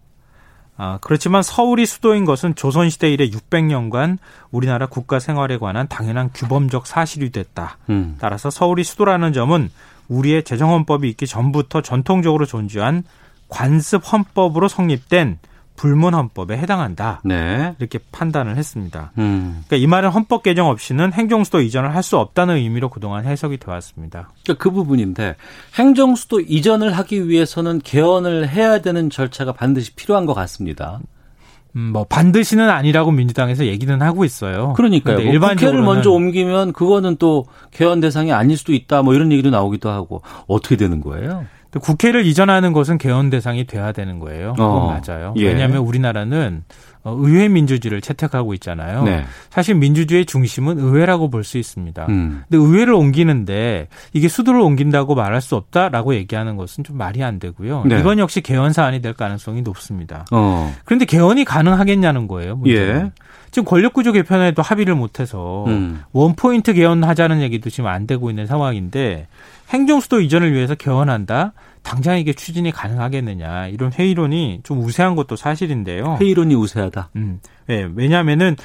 아, 0.77 0.99
그렇지만 1.01 1.41
서울이 1.41 1.85
수도인 1.87 2.23
것은 2.25 2.53
조선시대 2.55 3.11
이래 3.11 3.27
600년간 3.27 4.19
우리나라 4.51 4.85
국가 4.85 5.19
생활에 5.19 5.57
관한 5.57 5.87
당연한 5.87 6.29
규범적 6.33 6.85
사실이 6.85 7.31
됐다. 7.31 7.77
음. 7.89 8.15
따라서 8.19 8.51
서울이 8.51 8.83
수도라는 8.83 9.33
점은 9.33 9.71
우리의 10.07 10.43
재정헌법이 10.43 11.09
있기 11.09 11.25
전부터 11.25 11.81
전통적으로 11.81 12.45
존재한 12.45 13.03
관습 13.49 14.01
헌법으로 14.11 14.67
성립된 14.67 15.39
불문 15.77 16.13
헌법에 16.13 16.57
해당한다. 16.57 17.21
네. 17.23 17.73
이렇게 17.79 17.99
판단을 18.11 18.57
했습니다. 18.57 19.11
음. 19.19 19.63
그러니까 19.67 19.75
이 19.77 19.87
말은 19.87 20.09
헌법 20.09 20.43
개정 20.43 20.67
없이는 20.67 21.13
행정 21.13 21.43
수도 21.45 21.61
이전을 21.61 21.95
할 21.95 22.03
수 22.03 22.17
없다는 22.17 22.55
의미로 22.55 22.89
그동안 22.89 23.25
해석이 23.25 23.57
되어 23.57 23.73
왔습니다. 23.75 24.29
그러니까 24.43 24.63
그 24.63 24.71
부분인데 24.71 25.35
행정 25.75 26.15
수도 26.15 26.39
이전을 26.39 26.91
하기 26.93 27.29
위해서는 27.29 27.79
개헌을 27.83 28.49
해야 28.49 28.79
되는 28.81 29.09
절차가 29.09 29.53
반드시 29.53 29.93
필요한 29.93 30.25
것 30.25 30.33
같습니다. 30.33 30.99
음, 31.75 31.91
뭐 31.93 32.05
반드시는 32.05 32.69
아니라고 32.69 33.11
민주당에서 33.11 33.65
얘기는 33.65 34.01
하고 34.01 34.25
있어요. 34.25 34.73
그러니까요. 34.73 35.17
뭐 35.17 35.25
일반적으로 35.25 35.77
국회를 35.77 35.81
먼저 35.83 36.09
옮기면 36.11 36.73
그거는 36.73 37.17
또 37.17 37.45
개헌 37.71 37.99
대상이 37.99 38.31
아닐 38.31 38.57
수도 38.57 38.73
있다. 38.73 39.03
뭐 39.03 39.13
이런 39.13 39.31
얘기도 39.31 39.49
나오기도 39.51 39.89
하고 39.89 40.21
어떻게 40.47 40.75
되는 40.77 41.01
거예요? 41.01 41.45
국회를 41.77 42.25
이전하는 42.25 42.73
것은 42.73 42.97
개헌 42.97 43.29
대상이 43.29 43.65
돼야 43.65 43.91
되는 43.91 44.19
거예요. 44.19 44.53
그건 44.53 44.67
어. 44.67 44.99
맞아요. 45.07 45.33
예. 45.37 45.47
왜냐하면 45.47 45.79
우리나라는 45.79 46.63
어, 47.03 47.15
의회 47.17 47.47
민주주의를 47.47 48.01
채택하고 48.01 48.53
있잖아요. 48.55 49.03
네. 49.03 49.23
사실 49.49 49.75
민주주의의 49.75 50.25
중심은 50.25 50.77
의회라고 50.79 51.29
볼 51.29 51.43
수 51.43 51.57
있습니다. 51.57 52.05
음. 52.09 52.43
근데 52.49 52.57
의회를 52.61 52.93
옮기는데 52.93 53.87
이게 54.11 54.27
수도를 54.27 54.59
옮긴다고 54.59 55.15
말할 55.15 55.39
수 55.41 55.55
없다라고 55.55 56.15
얘기하는 56.15 56.57
것은 56.57 56.83
좀 56.83 56.97
말이 56.97 57.23
안 57.23 57.39
되고요. 57.39 57.85
네. 57.85 57.99
이건 57.99 58.19
역시 58.19 58.41
개헌 58.41 58.73
사안이 58.73 59.01
될 59.01 59.13
가능성이 59.13 59.61
높습니다. 59.61 60.25
어. 60.31 60.73
그런데 60.83 61.05
개헌이 61.05 61.45
가능하겠냐는 61.45 62.27
거예요. 62.27 62.61
예. 62.67 63.11
지금 63.51 63.63
권력구조 63.65 64.11
개편에도 64.11 64.61
합의를 64.61 64.95
못해서 64.95 65.63
음. 65.67 66.01
원포인트 66.11 66.73
개헌하자는 66.73 67.41
얘기도 67.41 67.69
지금 67.69 67.87
안 67.87 68.05
되고 68.05 68.29
있는 68.29 68.45
상황인데 68.45 69.27
행정수도 69.69 70.21
이전을 70.21 70.53
위해서 70.53 70.75
개헌한다. 70.75 71.53
당장 71.83 72.17
이게 72.17 72.33
추진이 72.33 72.71
가능하겠느냐 72.71 73.67
이런 73.67 73.91
회의론이 73.91 74.61
좀 74.63 74.83
우세한 74.83 75.15
것도 75.15 75.35
사실인데요. 75.35 76.17
회의론이 76.19 76.55
우세하다. 76.55 77.11
음, 77.15 77.39
네, 77.67 77.87
왜냐하면은 77.95 78.55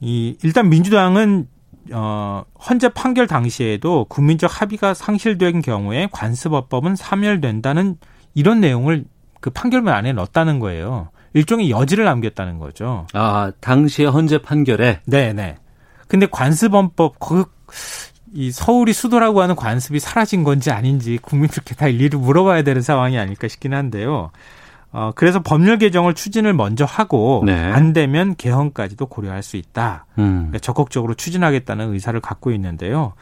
이 0.00 0.36
일단 0.42 0.68
민주당은 0.68 1.48
어 1.92 2.44
헌재 2.68 2.90
판결 2.90 3.26
당시에도 3.26 4.04
국민적 4.04 4.60
합의가 4.60 4.94
상실된 4.94 5.62
경우에 5.62 6.08
관습법법은 6.12 6.96
사멸된다는 6.96 7.96
이런 8.34 8.60
내용을 8.60 9.04
그 9.40 9.50
판결문 9.50 9.92
안에 9.92 10.12
넣었다는 10.12 10.58
거예요. 10.60 11.10
일종의 11.34 11.70
여지를 11.70 12.04
남겼다는 12.04 12.58
거죠. 12.58 13.06
아, 13.12 13.52
당시의 13.60 14.10
헌재 14.10 14.42
판결에? 14.42 15.00
네네. 15.06 15.56
근데 16.08 16.26
관습헌법, 16.26 17.20
그, 17.20 17.44
이 18.32 18.50
서울이 18.50 18.92
수도라고 18.92 19.42
하는 19.42 19.56
관습이 19.56 19.98
사라진 19.98 20.44
건지 20.44 20.70
아닌지 20.70 21.18
국민들께 21.20 21.74
다 21.74 21.88
일일이 21.88 22.16
물어봐야 22.16 22.62
되는 22.62 22.82
상황이 22.82 23.18
아닐까 23.18 23.48
싶긴 23.48 23.74
한데요. 23.74 24.30
어, 24.92 25.12
그래서 25.14 25.40
법률 25.40 25.78
개정을 25.78 26.14
추진을 26.14 26.52
먼저 26.52 26.84
하고 26.84 27.42
네. 27.46 27.54
안 27.54 27.92
되면 27.92 28.34
개헌까지도 28.36 29.06
고려할 29.06 29.42
수 29.42 29.56
있다. 29.56 30.06
음. 30.18 30.48
그러니까 30.48 30.58
적극적으로 30.58 31.14
추진하겠다는 31.14 31.92
의사를 31.92 32.18
갖고 32.20 32.50
있는데요. 32.52 33.12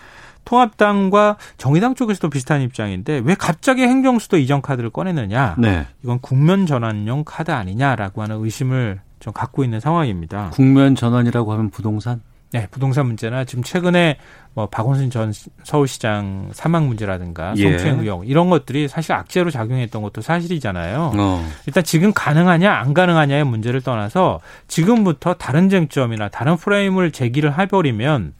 통합당과 0.45 1.37
정의당 1.59 1.95
쪽에서도 1.95 2.31
비슷한 2.31 2.63
입장인데 2.63 3.21
왜 3.23 3.35
갑자기 3.35 3.83
행정수도 3.83 4.39
이전 4.39 4.63
카드를 4.63 4.89
꺼내느냐? 4.89 5.57
네. 5.59 5.87
이건 6.03 6.21
국면 6.21 6.65
전환용 6.65 7.25
카드 7.27 7.51
아니냐라고 7.51 8.23
하는 8.23 8.43
의심을 8.43 9.01
좀 9.21 9.35
갖고 9.35 9.63
있는 9.63 9.79
상황입니다. 9.79 10.51
국면 10.55 10.95
전환이라고 10.95 11.53
하면 11.53 11.69
부동산? 11.69 12.23
네, 12.51 12.67
부동산 12.71 13.07
문제나 13.07 13.45
지금 13.45 13.63
최근에 13.63 14.17
뭐 14.55 14.67
박원순 14.67 15.11
전 15.11 15.33
서울시장 15.65 16.51
사망 16.53 16.89
문제라든가 16.89 17.53
예. 17.57 17.71
성추행 17.71 18.01
의혹 18.01 18.29
이런 18.29 18.49
것들이 18.51 18.89
사실 18.89 19.13
악재로 19.13 19.51
작용했던 19.51 20.03
것도 20.03 20.23
사실이잖아요. 20.23 21.13
어. 21.17 21.49
일단 21.67 21.85
지금 21.85 22.13
가능하냐 22.13 22.73
안 22.73 22.95
가능하냐의 22.95 23.45
문제를 23.45 23.83
떠나서 23.83 24.41
지금부터 24.67 25.35
다른 25.35 25.69
쟁점이나 25.69 26.29
다른 26.29 26.57
프레임을 26.57 27.13
제기를 27.13 27.59
해버리면 27.59 28.33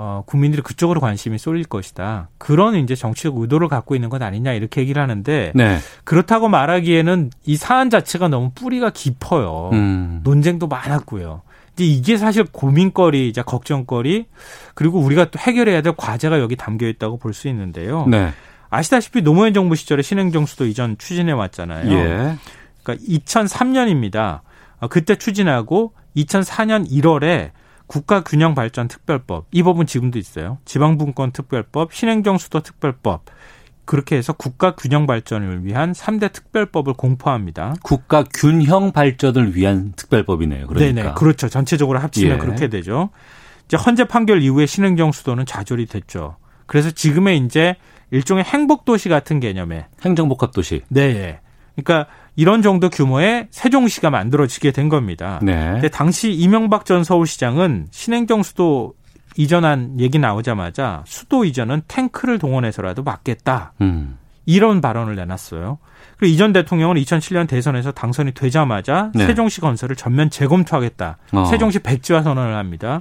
어, 0.00 0.22
국민들이 0.26 0.62
그쪽으로 0.62 1.00
관심이 1.00 1.38
쏠릴 1.38 1.64
것이다. 1.64 2.28
그런 2.38 2.76
이제 2.76 2.94
정치적 2.94 3.36
의도를 3.36 3.66
갖고 3.66 3.96
있는 3.96 4.10
것 4.10 4.22
아니냐 4.22 4.52
이렇게 4.52 4.82
얘기를 4.82 5.02
하는데 5.02 5.52
네. 5.56 5.78
그렇다고 6.04 6.48
말하기에는 6.48 7.30
이 7.46 7.56
사안 7.56 7.90
자체가 7.90 8.28
너무 8.28 8.52
뿌리가 8.54 8.90
깊어요. 8.90 9.70
음. 9.72 10.20
논쟁도 10.22 10.68
많았고요. 10.68 11.42
이게 11.86 12.16
사실 12.16 12.44
고민거리, 12.44 13.28
이제 13.28 13.42
걱정거리 13.42 14.26
그리고 14.74 14.98
우리가 15.00 15.26
또 15.30 15.38
해결해야 15.38 15.82
될 15.82 15.94
과제가 15.96 16.40
여기 16.40 16.56
담겨 16.56 16.86
있다고 16.86 17.18
볼 17.18 17.32
수 17.34 17.48
있는데요. 17.48 18.06
네. 18.06 18.32
아시다시피 18.70 19.22
노무현 19.22 19.54
정부 19.54 19.76
시절에 19.76 20.02
신행정수도 20.02 20.66
이전 20.66 20.96
추진해 20.98 21.32
왔잖아요. 21.32 21.90
예. 21.92 22.36
그러니까 22.82 23.04
2003년입니다. 23.08 24.40
어, 24.80 24.88
그때 24.88 25.16
추진하고 25.16 25.92
2004년 26.16 26.90
1월에 26.90 27.50
국가균형발전특별법 27.86 29.46
이 29.52 29.62
법은 29.62 29.86
지금도 29.86 30.18
있어요. 30.18 30.58
지방분권특별법, 30.64 31.92
신행정수도 31.94 32.60
특별법 32.60 33.24
그렇게 33.88 34.16
해서 34.16 34.34
국가 34.34 34.76
균형 34.76 35.06
발전을 35.06 35.64
위한 35.64 35.92
3대 35.92 36.30
특별법을 36.30 36.92
공포합니다. 36.92 37.74
국가 37.82 38.22
균형 38.22 38.92
발전을 38.92 39.56
위한 39.56 39.94
특별법이네요. 39.96 40.66
그러니까. 40.66 41.02
네네. 41.02 41.14
그렇죠. 41.14 41.48
전체적으로 41.48 41.98
합치면 41.98 42.34
예. 42.34 42.38
그렇게 42.38 42.68
되죠. 42.68 43.08
이제 43.64 43.78
헌재 43.78 44.04
판결 44.04 44.42
이후에 44.42 44.66
신행정 44.66 45.10
수도는 45.10 45.46
좌절이 45.46 45.86
됐죠. 45.86 46.36
그래서 46.66 46.90
지금의 46.90 47.38
이제 47.38 47.76
일종의 48.10 48.44
행복도시 48.44 49.08
같은 49.08 49.40
개념의 49.40 49.86
행정복합도시. 50.04 50.82
네. 50.90 51.40
그러니까 51.74 52.10
이런 52.36 52.60
정도 52.60 52.90
규모의 52.90 53.48
세종시가 53.50 54.10
만들어지게 54.10 54.70
된 54.72 54.90
겁니다. 54.90 55.40
네. 55.42 55.72
근데 55.72 55.88
당시 55.88 56.30
이명박 56.30 56.84
전 56.84 57.04
서울시장은 57.04 57.86
신행정 57.90 58.42
수도 58.42 58.92
이전한 59.38 60.00
얘기 60.00 60.18
나오자마자 60.18 61.02
수도 61.06 61.44
이전은 61.44 61.82
탱크를 61.88 62.38
동원해서라도 62.38 63.02
막겠다. 63.02 63.72
음. 63.80 64.18
이런 64.46 64.80
발언을 64.80 65.14
내놨어요. 65.16 65.78
그리고 66.16 66.34
이전 66.34 66.52
대통령은 66.52 66.96
2007년 66.96 67.46
대선에서 67.48 67.92
당선이 67.92 68.32
되자마자 68.32 69.12
네. 69.14 69.26
세종시 69.26 69.60
건설을 69.60 69.94
전면 69.94 70.28
재검토하겠다. 70.30 71.18
어. 71.32 71.44
세종시 71.44 71.78
백지화 71.80 72.22
선언을 72.22 72.56
합니다. 72.56 73.00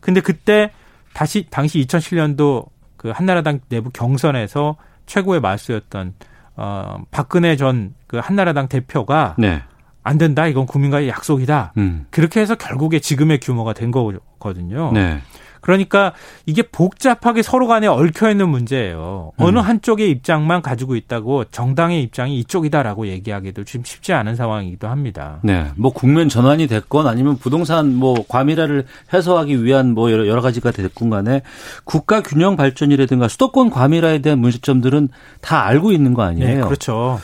근데 0.00 0.20
그때 0.20 0.70
다시 1.12 1.46
당시 1.50 1.84
2007년도 1.86 2.66
그 2.96 3.10
한나라당 3.10 3.60
내부 3.68 3.90
경선에서 3.90 4.76
최고의 5.06 5.40
마수였던 5.40 6.14
어 6.56 7.02
박근혜 7.10 7.56
전 7.56 7.94
그 8.14 8.20
한나라당 8.22 8.68
대표가 8.68 9.34
네. 9.38 9.60
안 10.04 10.18
된다. 10.18 10.46
이건 10.46 10.66
국민과의 10.66 11.08
약속이다. 11.08 11.72
음. 11.78 12.06
그렇게 12.10 12.40
해서 12.40 12.54
결국에 12.54 13.00
지금의 13.00 13.40
규모가 13.40 13.72
된 13.72 13.90
거거든요. 13.90 14.92
네. 14.92 15.20
그러니까 15.64 16.12
이게 16.44 16.60
복잡하게 16.60 17.40
서로 17.40 17.66
간에 17.66 17.86
얽혀 17.86 18.30
있는 18.30 18.50
문제예요. 18.50 19.32
어느 19.38 19.58
음. 19.58 19.64
한쪽의 19.64 20.10
입장만 20.10 20.60
가지고 20.60 20.94
있다고 20.94 21.44
정당의 21.44 22.02
입장이 22.02 22.38
이쪽이다라고 22.40 23.06
얘기하기도 23.06 23.64
지금 23.64 23.82
쉽지 23.82 24.12
않은 24.12 24.36
상황이기도 24.36 24.88
합니다. 24.88 25.38
네. 25.42 25.68
뭐 25.76 25.90
국면 25.90 26.28
전환이 26.28 26.66
됐건 26.66 27.06
아니면 27.06 27.38
부동산 27.38 27.94
뭐 27.94 28.26
과밀화를 28.28 28.84
해소하기 29.14 29.64
위한 29.64 29.94
뭐 29.94 30.12
여러, 30.12 30.26
여러 30.26 30.42
가지가 30.42 30.70
됐건 30.70 31.08
간에 31.08 31.40
국가 31.84 32.20
균형 32.20 32.56
발전이라든가 32.56 33.28
수도권 33.28 33.70
과밀화에 33.70 34.18
대한 34.18 34.40
문제점들은 34.40 35.08
다 35.40 35.64
알고 35.64 35.92
있는 35.92 36.12
거 36.12 36.24
아니에요? 36.24 36.56
네, 36.56 36.60
그렇죠. 36.60 37.20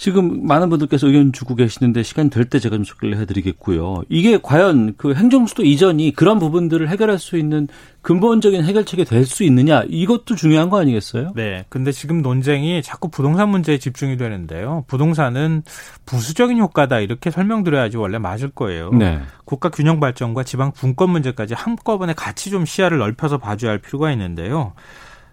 지금 0.00 0.46
많은 0.46 0.70
분들께서 0.70 1.08
의견 1.08 1.30
주고 1.30 1.54
계시는데 1.54 2.02
시간 2.04 2.30
될 2.30 2.46
때 2.46 2.58
제가 2.58 2.74
좀 2.74 2.84
소개를 2.84 3.18
해드리겠고요. 3.18 4.04
이게 4.08 4.38
과연 4.42 4.94
그 4.96 5.12
행정수도 5.12 5.62
이전이 5.62 6.14
그런 6.16 6.38
부분들을 6.38 6.88
해결할 6.88 7.18
수 7.18 7.36
있는 7.36 7.68
근본적인 8.00 8.64
해결책이 8.64 9.04
될 9.04 9.26
수 9.26 9.44
있느냐 9.44 9.84
이것도 9.86 10.36
중요한 10.36 10.70
거 10.70 10.80
아니겠어요? 10.80 11.34
네. 11.36 11.66
근데 11.68 11.92
지금 11.92 12.22
논쟁이 12.22 12.80
자꾸 12.82 13.10
부동산 13.10 13.50
문제에 13.50 13.76
집중이 13.76 14.16
되는데요. 14.16 14.84
부동산은 14.88 15.64
부수적인 16.06 16.58
효과다 16.58 17.00
이렇게 17.00 17.30
설명드려야지 17.30 17.98
원래 17.98 18.16
맞을 18.16 18.48
거예요. 18.48 18.92
네. 18.94 19.20
국가 19.44 19.68
균형 19.68 20.00
발전과 20.00 20.44
지방 20.44 20.72
분권 20.72 21.10
문제까지 21.10 21.52
한꺼번에 21.52 22.14
같이 22.14 22.48
좀 22.48 22.64
시야를 22.64 22.96
넓혀서 22.96 23.36
봐줘야 23.36 23.72
할 23.72 23.78
필요가 23.80 24.10
있는데요. 24.12 24.72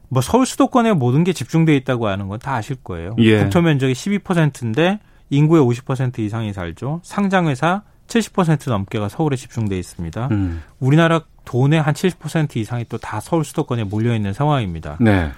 뭐 0.09 0.21
서울 0.21 0.45
수도권에 0.45 0.93
모든 0.93 1.23
게 1.23 1.33
집중돼 1.33 1.75
있다고 1.77 2.07
하는 2.07 2.27
건 2.27 2.39
다 2.39 2.55
아실 2.55 2.75
거예요. 2.83 3.15
예. 3.19 3.39
국토 3.43 3.61
면적이 3.61 3.93
12%인데 3.93 4.99
인구의 5.29 5.61
50% 5.63 6.19
이상이 6.19 6.53
살죠. 6.53 7.01
상장 7.03 7.47
회사 7.47 7.81
70% 8.07 8.69
넘게가 8.69 9.09
서울에 9.09 9.35
집중돼 9.35 9.77
있습니다. 9.77 10.29
음. 10.31 10.63
우리나라 10.79 11.21
돈의 11.45 11.81
한 11.81 11.93
70% 11.93 12.55
이상이 12.57 12.85
또 12.85 12.97
다 12.97 13.19
서울 13.19 13.43
수도권에 13.43 13.83
몰려 13.83 14.15
있는 14.15 14.31
상황입니다. 14.33 14.97
네. 15.01 15.31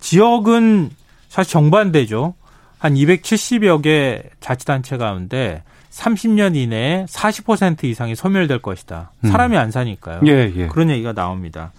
지역은 0.00 0.90
사실 1.28 1.52
정반대죠. 1.52 2.34
한 2.78 2.94
270여 2.94 3.82
개 3.82 4.22
자치단체 4.40 4.96
가운데 4.96 5.62
30년 5.90 6.56
이내에 6.56 7.04
40% 7.08 7.84
이상이 7.84 8.14
소멸될 8.16 8.58
것이다. 8.60 9.12
음. 9.24 9.30
사람이 9.30 9.56
안 9.56 9.70
사니까요. 9.70 10.20
예, 10.26 10.52
예. 10.56 10.66
그런 10.66 10.90
얘기가 10.90 11.12
나옵니다. 11.12 11.72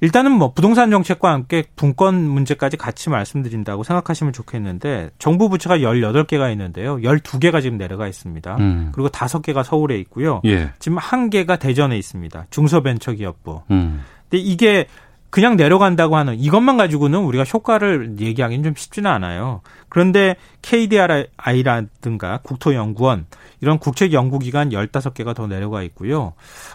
일단은 0.00 0.32
뭐 0.32 0.52
부동산 0.52 0.90
정책과 0.90 1.30
함께 1.30 1.64
분권 1.76 2.14
문제까지 2.14 2.76
같이 2.76 3.10
말씀드린다고 3.10 3.82
생각하시면 3.82 4.32
좋겠는데 4.32 5.10
정부 5.18 5.48
부처가 5.48 5.78
18개가 5.78 6.50
있는데요. 6.52 6.96
12개가 6.98 7.60
지금 7.60 7.76
내려가 7.76 8.08
있습니다. 8.08 8.56
음. 8.56 8.92
그리고 8.92 9.10
5개가 9.10 9.62
서울에 9.62 9.98
있고요. 9.98 10.40
예. 10.46 10.70
지금 10.78 10.96
한 10.98 11.28
개가 11.28 11.56
대전에 11.56 11.98
있습니다. 11.98 12.46
중소벤처기업부. 12.50 13.62
음. 13.70 14.02
근데 14.28 14.38
이게 14.38 14.86
그냥 15.30 15.56
내려간다고 15.56 16.16
하는 16.16 16.38
이것만 16.38 16.76
가지고는 16.76 17.20
우리가 17.20 17.44
효과를 17.44 18.16
얘기하기는 18.18 18.64
좀 18.64 18.74
쉽지는 18.76 19.10
않아요. 19.10 19.60
그런데 19.88 20.34
KDRI라든가 20.62 22.40
국토연구원 22.42 23.26
이런 23.60 23.78
국책 23.78 24.12
연구기관 24.12 24.70
15개가 24.70 25.34
더 25.34 25.46
내려가 25.46 25.82
있고요. 25.82 26.32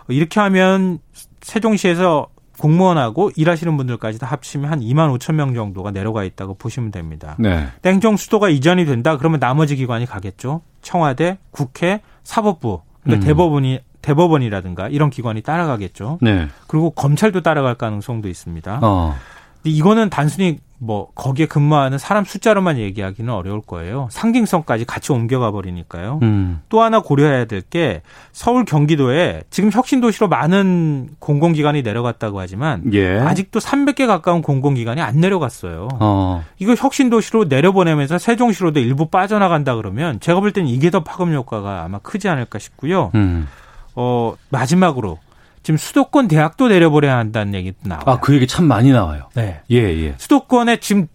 이렇게 0.07 0.39
하면 0.39 0.99
세종시에서 1.41 2.27
공무원하고 2.57 3.31
일하시는 3.35 3.75
분들까지 3.77 4.19
다 4.19 4.27
합치면 4.27 4.71
한 4.71 4.79
2만 4.79 5.17
5천 5.17 5.35
명 5.35 5.53
정도가 5.53 5.91
내려가 5.91 6.23
있다고 6.23 6.55
보시면 6.55 6.91
됩니다. 6.91 7.35
네. 7.39 7.67
행정 7.85 8.17
수도가 8.17 8.49
이전이 8.49 8.85
된다 8.85 9.17
그러면 9.17 9.39
나머지 9.39 9.75
기관이 9.75 10.05
가겠죠. 10.05 10.61
청와대, 10.81 11.37
국회, 11.51 12.01
사법부, 12.23 12.81
그러니까 13.03 13.23
음. 13.23 13.27
대법원이 13.27 13.79
대법원이라든가 14.01 14.87
이런 14.89 15.09
기관이 15.09 15.41
따라가겠죠. 15.41 16.19
네. 16.21 16.47
그리고 16.67 16.91
검찰도 16.91 17.41
따라갈 17.41 17.75
가능성도 17.75 18.29
있습니다. 18.29 18.79
어. 18.83 19.15
근데 19.63 19.75
이거는 19.75 20.09
단순히 20.09 20.59
뭐 20.77 21.07
거기에 21.15 21.45
근무하는 21.45 21.97
사람 21.97 22.25
숫자로만 22.25 22.77
얘기하기는 22.77 23.33
어려울 23.33 23.61
거예요. 23.61 24.07
상징성까지 24.11 24.85
같이 24.85 25.11
옮겨가 25.11 25.51
버리니까요. 25.51 26.19
음. 26.21 26.61
또 26.69 26.81
하나 26.81 26.99
고려해야 27.01 27.45
될 27.45 27.61
게 27.69 28.01
서울 28.31 28.63
경기도에 28.63 29.41
지금 29.49 29.71
혁신 29.71 29.99
도시로 29.99 30.27
많은 30.27 31.09
공공기관이 31.19 31.81
내려갔다고 31.81 32.39
하지만 32.39 32.83
예. 32.93 33.17
아직도 33.19 33.59
300개 33.59 34.05
가까운 34.05 34.41
공공기관이 34.41 35.01
안 35.01 35.19
내려갔어요. 35.19 35.87
어. 35.99 36.43
이거 36.59 36.75
혁신 36.75 37.09
도시로 37.09 37.45
내려보내면서 37.45 38.19
세종시로도 38.19 38.79
일부 38.81 39.07
빠져나간다 39.07 39.75
그러면 39.75 40.19
제가 40.19 40.39
볼 40.41 40.51
때는 40.51 40.69
이게 40.69 40.91
더 40.91 41.03
파급 41.03 41.29
효과가 41.33 41.83
아마 41.83 41.97
크지 41.99 42.29
않을까 42.29 42.59
싶고요. 42.59 43.11
음. 43.15 43.47
어, 43.95 44.35
마지막으로 44.49 45.17
지금 45.65 45.79
수도권 45.79 46.27
대학도 46.27 46.67
내려보내야 46.67 47.17
한다는 47.17 47.55
얘기도 47.55 47.77
나와요. 47.89 48.03
아, 48.05 48.19
그 48.19 48.35
얘기 48.35 48.45
참 48.45 48.65
많이 48.65 48.91
나와요. 48.91 49.29
네. 49.33 49.61
예, 49.71 49.77
예. 49.77 50.13
수도권에 50.15 50.77
지금 50.77 51.07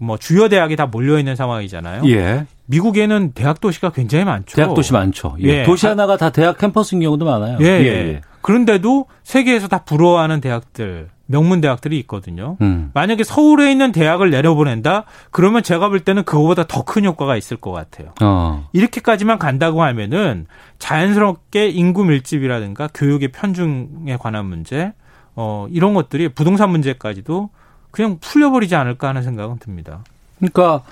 뭐 0.00 0.16
주요 0.16 0.48
대학이 0.48 0.76
다 0.76 0.86
몰려 0.86 1.18
있는 1.18 1.36
상황이잖아요. 1.36 2.04
예. 2.06 2.46
미국에는 2.64 3.32
대학 3.34 3.60
도시가 3.60 3.90
굉장히 3.90 4.24
많죠. 4.24 4.56
대학 4.56 4.72
도시 4.72 4.94
많죠. 4.94 5.36
예. 5.42 5.48
예. 5.48 5.62
도시 5.64 5.86
하나가 5.86 6.16
다 6.16 6.30
대학 6.30 6.56
캠퍼스인 6.56 7.02
경우도 7.02 7.26
많아요. 7.26 7.58
예, 7.60 7.66
예. 7.66 8.20
그런데도 8.40 9.04
세계에서 9.24 9.68
다 9.68 9.84
부러워하는 9.84 10.40
대학들, 10.40 11.10
명문 11.30 11.60
대학들이 11.60 11.98
있거든요. 12.00 12.56
음. 12.62 12.90
만약에 12.94 13.22
서울에 13.22 13.70
있는 13.70 13.92
대학을 13.92 14.30
내려보낸다? 14.30 15.04
그러면 15.30 15.62
제가 15.62 15.88
볼 15.90 16.00
때는 16.00 16.24
그거보다 16.24 16.64
더 16.66 16.82
큰 16.88 17.04
효과가 17.04 17.36
있을 17.36 17.58
것 17.58 17.70
같아요. 17.70 18.14
어. 18.22 18.66
이렇게까지만 18.72 19.38
간다고 19.38 19.82
하면은 19.82 20.46
자연스럽게 20.78 21.68
인구 21.68 22.04
밀집이라든가 22.04 22.88
교육의 22.94 23.28
편중에 23.28 24.16
관한 24.18 24.46
문제, 24.46 24.94
어, 25.36 25.66
이런 25.70 25.92
것들이 25.92 26.30
부동산 26.30 26.70
문제까지도 26.70 27.50
그냥 27.90 28.16
풀려버리지 28.20 28.74
않을까 28.74 29.08
하는 29.08 29.22
생각은 29.22 29.58
듭니다. 29.58 30.00
그러니까 30.38 30.82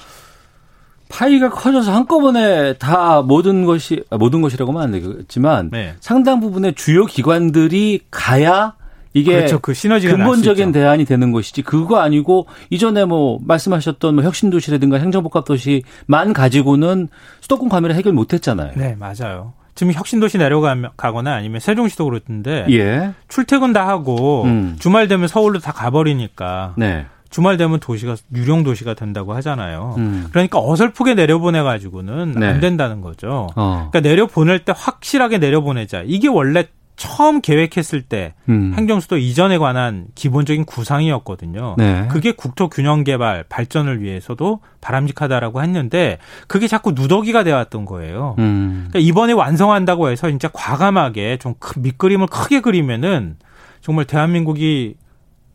파이가 1.09 1.51
커져서 1.51 1.95
한꺼번에 1.95 2.75
다 2.75 3.23
모든 3.23 3.65
것이 3.65 4.05
아, 4.11 4.19
모든 4.19 4.43
것이라고는 4.43 4.81
안 4.81 4.91
되겠지만 4.93 5.71
네. 5.71 5.95
상당 6.01 6.41
부분의 6.41 6.75
주요 6.75 7.07
기관들이 7.07 8.01
가야 8.11 8.75
이게 9.17 9.35
그렇죠. 9.37 9.59
그 9.59 9.73
시너지가 9.73 10.15
근본적인. 10.17 10.73
대안이 10.73 11.07
되는 11.07 11.33
것이지 11.33 11.63
그거 11.63 12.01
아니고 12.01 12.47
이전에 12.69 13.07
뭐 13.07 13.39
말씀하셨던 13.43 14.15
뭐 14.15 14.25
혁신 14.25 14.51
도시라든가 14.51 14.99
행정복합 14.99 15.47
도시만 15.47 16.35
가지고는 16.35 17.09
수도권 17.41 17.71
과밀화 17.71 17.95
해결 17.95 18.13
못 18.13 18.35
했잖아요. 18.35 18.73
네, 18.77 18.95
맞아요. 18.99 19.55
지금 19.75 19.93
혁신도시 19.93 20.39
내려가거나 20.39 21.35
아니면 21.35 21.61
세종시도 21.61 22.05
그렇던데 22.07 22.67
예. 22.71 23.13
출퇴근 23.29 23.73
다 23.73 23.89
하고 23.89 24.45
음. 24.45 24.77
주말 24.79 25.07
되면 25.09 25.29
서울로 25.29 25.61
다 25.61 25.73
가버리니까 25.73 26.75
네. 26.77 27.07
주말 27.29 27.57
되면 27.57 27.79
도시가 27.81 28.17
유령 28.35 28.65
도시가 28.65 28.95
된다고 28.95 29.35
하잖아요. 29.35 29.95
음. 29.99 30.27
그러니까 30.31 30.59
어설프게 30.61 31.15
내려보내 31.15 31.63
가지고는 31.63 32.33
네. 32.33 32.47
안 32.47 32.61
된다는 32.61 33.01
거죠. 33.01 33.49
어. 33.57 33.89
그러니까 33.91 34.01
내려보낼 34.01 34.61
때 34.61 34.73
확실하게 34.75 35.39
내려보내자. 35.39 36.03
이게 36.07 36.29
원래 36.29 36.69
처음 36.97 37.43
계획했을 37.43 38.03
때 38.03 38.35
음. 38.49 38.73
행정수도 38.75 39.19
이전에 39.19 39.59
관한 39.59 40.07
기본적인 40.15 40.65
구상이었거든요. 40.65 41.75
네. 41.77 42.09
그게 42.11 42.33
국토 42.33 42.69
균형 42.69 43.05
개발 43.05 43.45
발전을 43.49 44.03
위해서도 44.03 44.61
바람직하다라고 44.81 45.63
했는데 45.63 46.19
그게 46.49 46.67
자꾸 46.67 46.93
누더기가 46.93 47.45
되었던 47.45 47.85
거예요. 47.85 48.35
음. 48.39 48.89
그러니까 48.89 48.99
이번에 48.99 49.35
완성한다고 49.35 50.09
해서 50.09 50.31
진짜 50.31 50.49
과감하게 50.53 51.37
좀큰 51.37 51.83
밑그림을 51.83 52.29
크게 52.29 52.61
그리면은 52.61 53.37
정말 53.83 54.07
대한민국이 54.07 54.97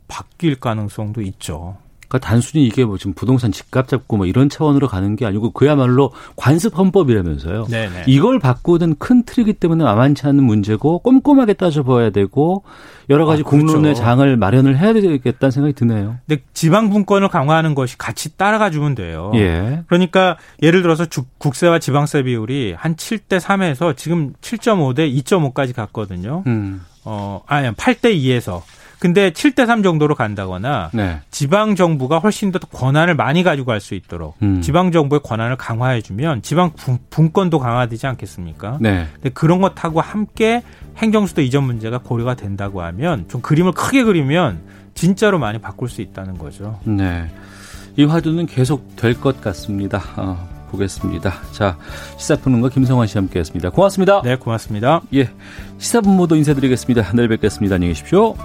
바뀔 0.08 0.60
가능성도 0.60 1.22
있죠. 1.22 1.78
그러니까 2.12 2.28
단순히 2.28 2.66
이게 2.66 2.84
뭐 2.84 2.98
지금 2.98 3.14
부동산 3.14 3.54
집값 3.54 3.88
잡고 3.88 4.18
뭐 4.18 4.26
이런 4.26 4.50
차원으로 4.50 4.90
가는 4.90 5.16
게 5.16 5.26
아니고 5.26 5.52
그야말로 5.52 6.12
관습 6.36 6.78
헌법이라면서요. 6.78 7.68
네네. 7.68 8.04
이걸 8.08 8.38
바꾸는 8.38 8.96
큰 9.00 9.24
틀이기 9.24 9.54
때문에 9.54 9.86
만만치 9.86 10.28
않은 10.28 10.44
문제고 10.44 11.00
꼼꼼하게 11.00 11.54
따져봐야 11.54 12.10
되고 12.10 12.64
여러 13.10 13.26
가지 13.26 13.44
아, 13.46 13.46
그렇죠. 13.50 13.66
공론의 13.66 13.96
장을 13.96 14.36
마련을 14.36 14.78
해야 14.78 14.92
되겠다는 14.92 15.52
생각이 15.52 15.74
드네요. 15.74 16.18
근데 16.28 16.44
지방 16.54 16.90
분권을 16.90 17.30
강화하는 17.30 17.76
것이 17.76 17.98
같이 17.98 18.36
따라가 18.36 18.70
주면 18.72 18.94
돼요. 18.94 19.32
예. 19.36 19.84
그러니까 19.88 20.38
예를 20.62 20.82
들어서 20.82 21.06
주- 21.06 21.24
국세와 21.38 21.80
지방세 21.80 22.24
비율이 22.24 22.74
한 22.78 22.96
7대 22.98 23.40
3에서 23.40 23.96
지금 23.96 24.34
7.5대 24.42 25.10
2.5까지 25.24 25.74
갔거든요. 25.74 26.44
음. 26.48 26.82
어, 27.06 27.42
아니 27.48 27.70
8대 27.70 28.14
2에서. 28.16 28.62
근데 29.02 29.32
7대 29.32 29.66
3 29.66 29.82
정도로 29.82 30.14
간다거나 30.14 30.92
네. 30.94 31.22
지방 31.32 31.76
정부가 31.76 32.20
훨씬 32.20 32.52
더 32.52 32.60
권한을 32.60 33.16
많이 33.16 33.42
가지고 33.42 33.66
갈 33.66 33.80
수 33.82 33.96
있도록 33.96 34.36
음. 34.44 34.62
지방 34.62 34.92
정부의 34.92 35.22
권한을 35.24 35.56
강화해 35.56 36.02
주면 36.02 36.44
지방 36.44 36.74
분- 36.74 37.00
분권도 37.10 37.58
강화되지 37.58 38.06
않겠습니까? 38.06 38.78
네. 38.80 39.08
근데 39.16 39.30
그런 39.32 39.60
것하고 39.60 40.02
함께 40.02 40.62
행정 40.98 41.26
수도 41.26 41.42
이전 41.42 41.64
문제가 41.64 41.98
고려가 41.98 42.36
된다고 42.36 42.84
하면 42.84 43.26
좀 43.28 43.42
그림을 43.42 43.72
크게 43.72 44.04
그리면 44.04 44.60
진짜로 44.94 45.40
많이 45.40 45.58
바꿀 45.58 45.90
수 45.90 46.02
있다는 46.02 46.38
거죠. 46.38 46.80
네. 46.84 47.26
이 47.98 48.04
화두는 48.04 48.46
계속 48.46 48.96
될 48.98 49.20
것 49.20 49.42
같습니다. 49.42 50.00
어, 50.16 50.48
보겠습니다. 50.70 51.34
자, 51.54 51.76
시사푸는 52.18 52.62
거 52.62 52.70
김성환 52.70 53.08
씨 53.08 53.18
함께 53.18 53.40
했습니다. 53.40 53.72
고맙습니다. 53.72 54.22
네, 54.22 54.36
고맙습니다. 54.36 55.02
예. 55.16 55.28
시사분모도 55.80 56.36
인사드리겠습니다. 56.36 57.14
내일 57.16 57.30
뵙겠습니다. 57.30 57.76
안녕히 57.76 57.94
계십시오. 57.96 58.36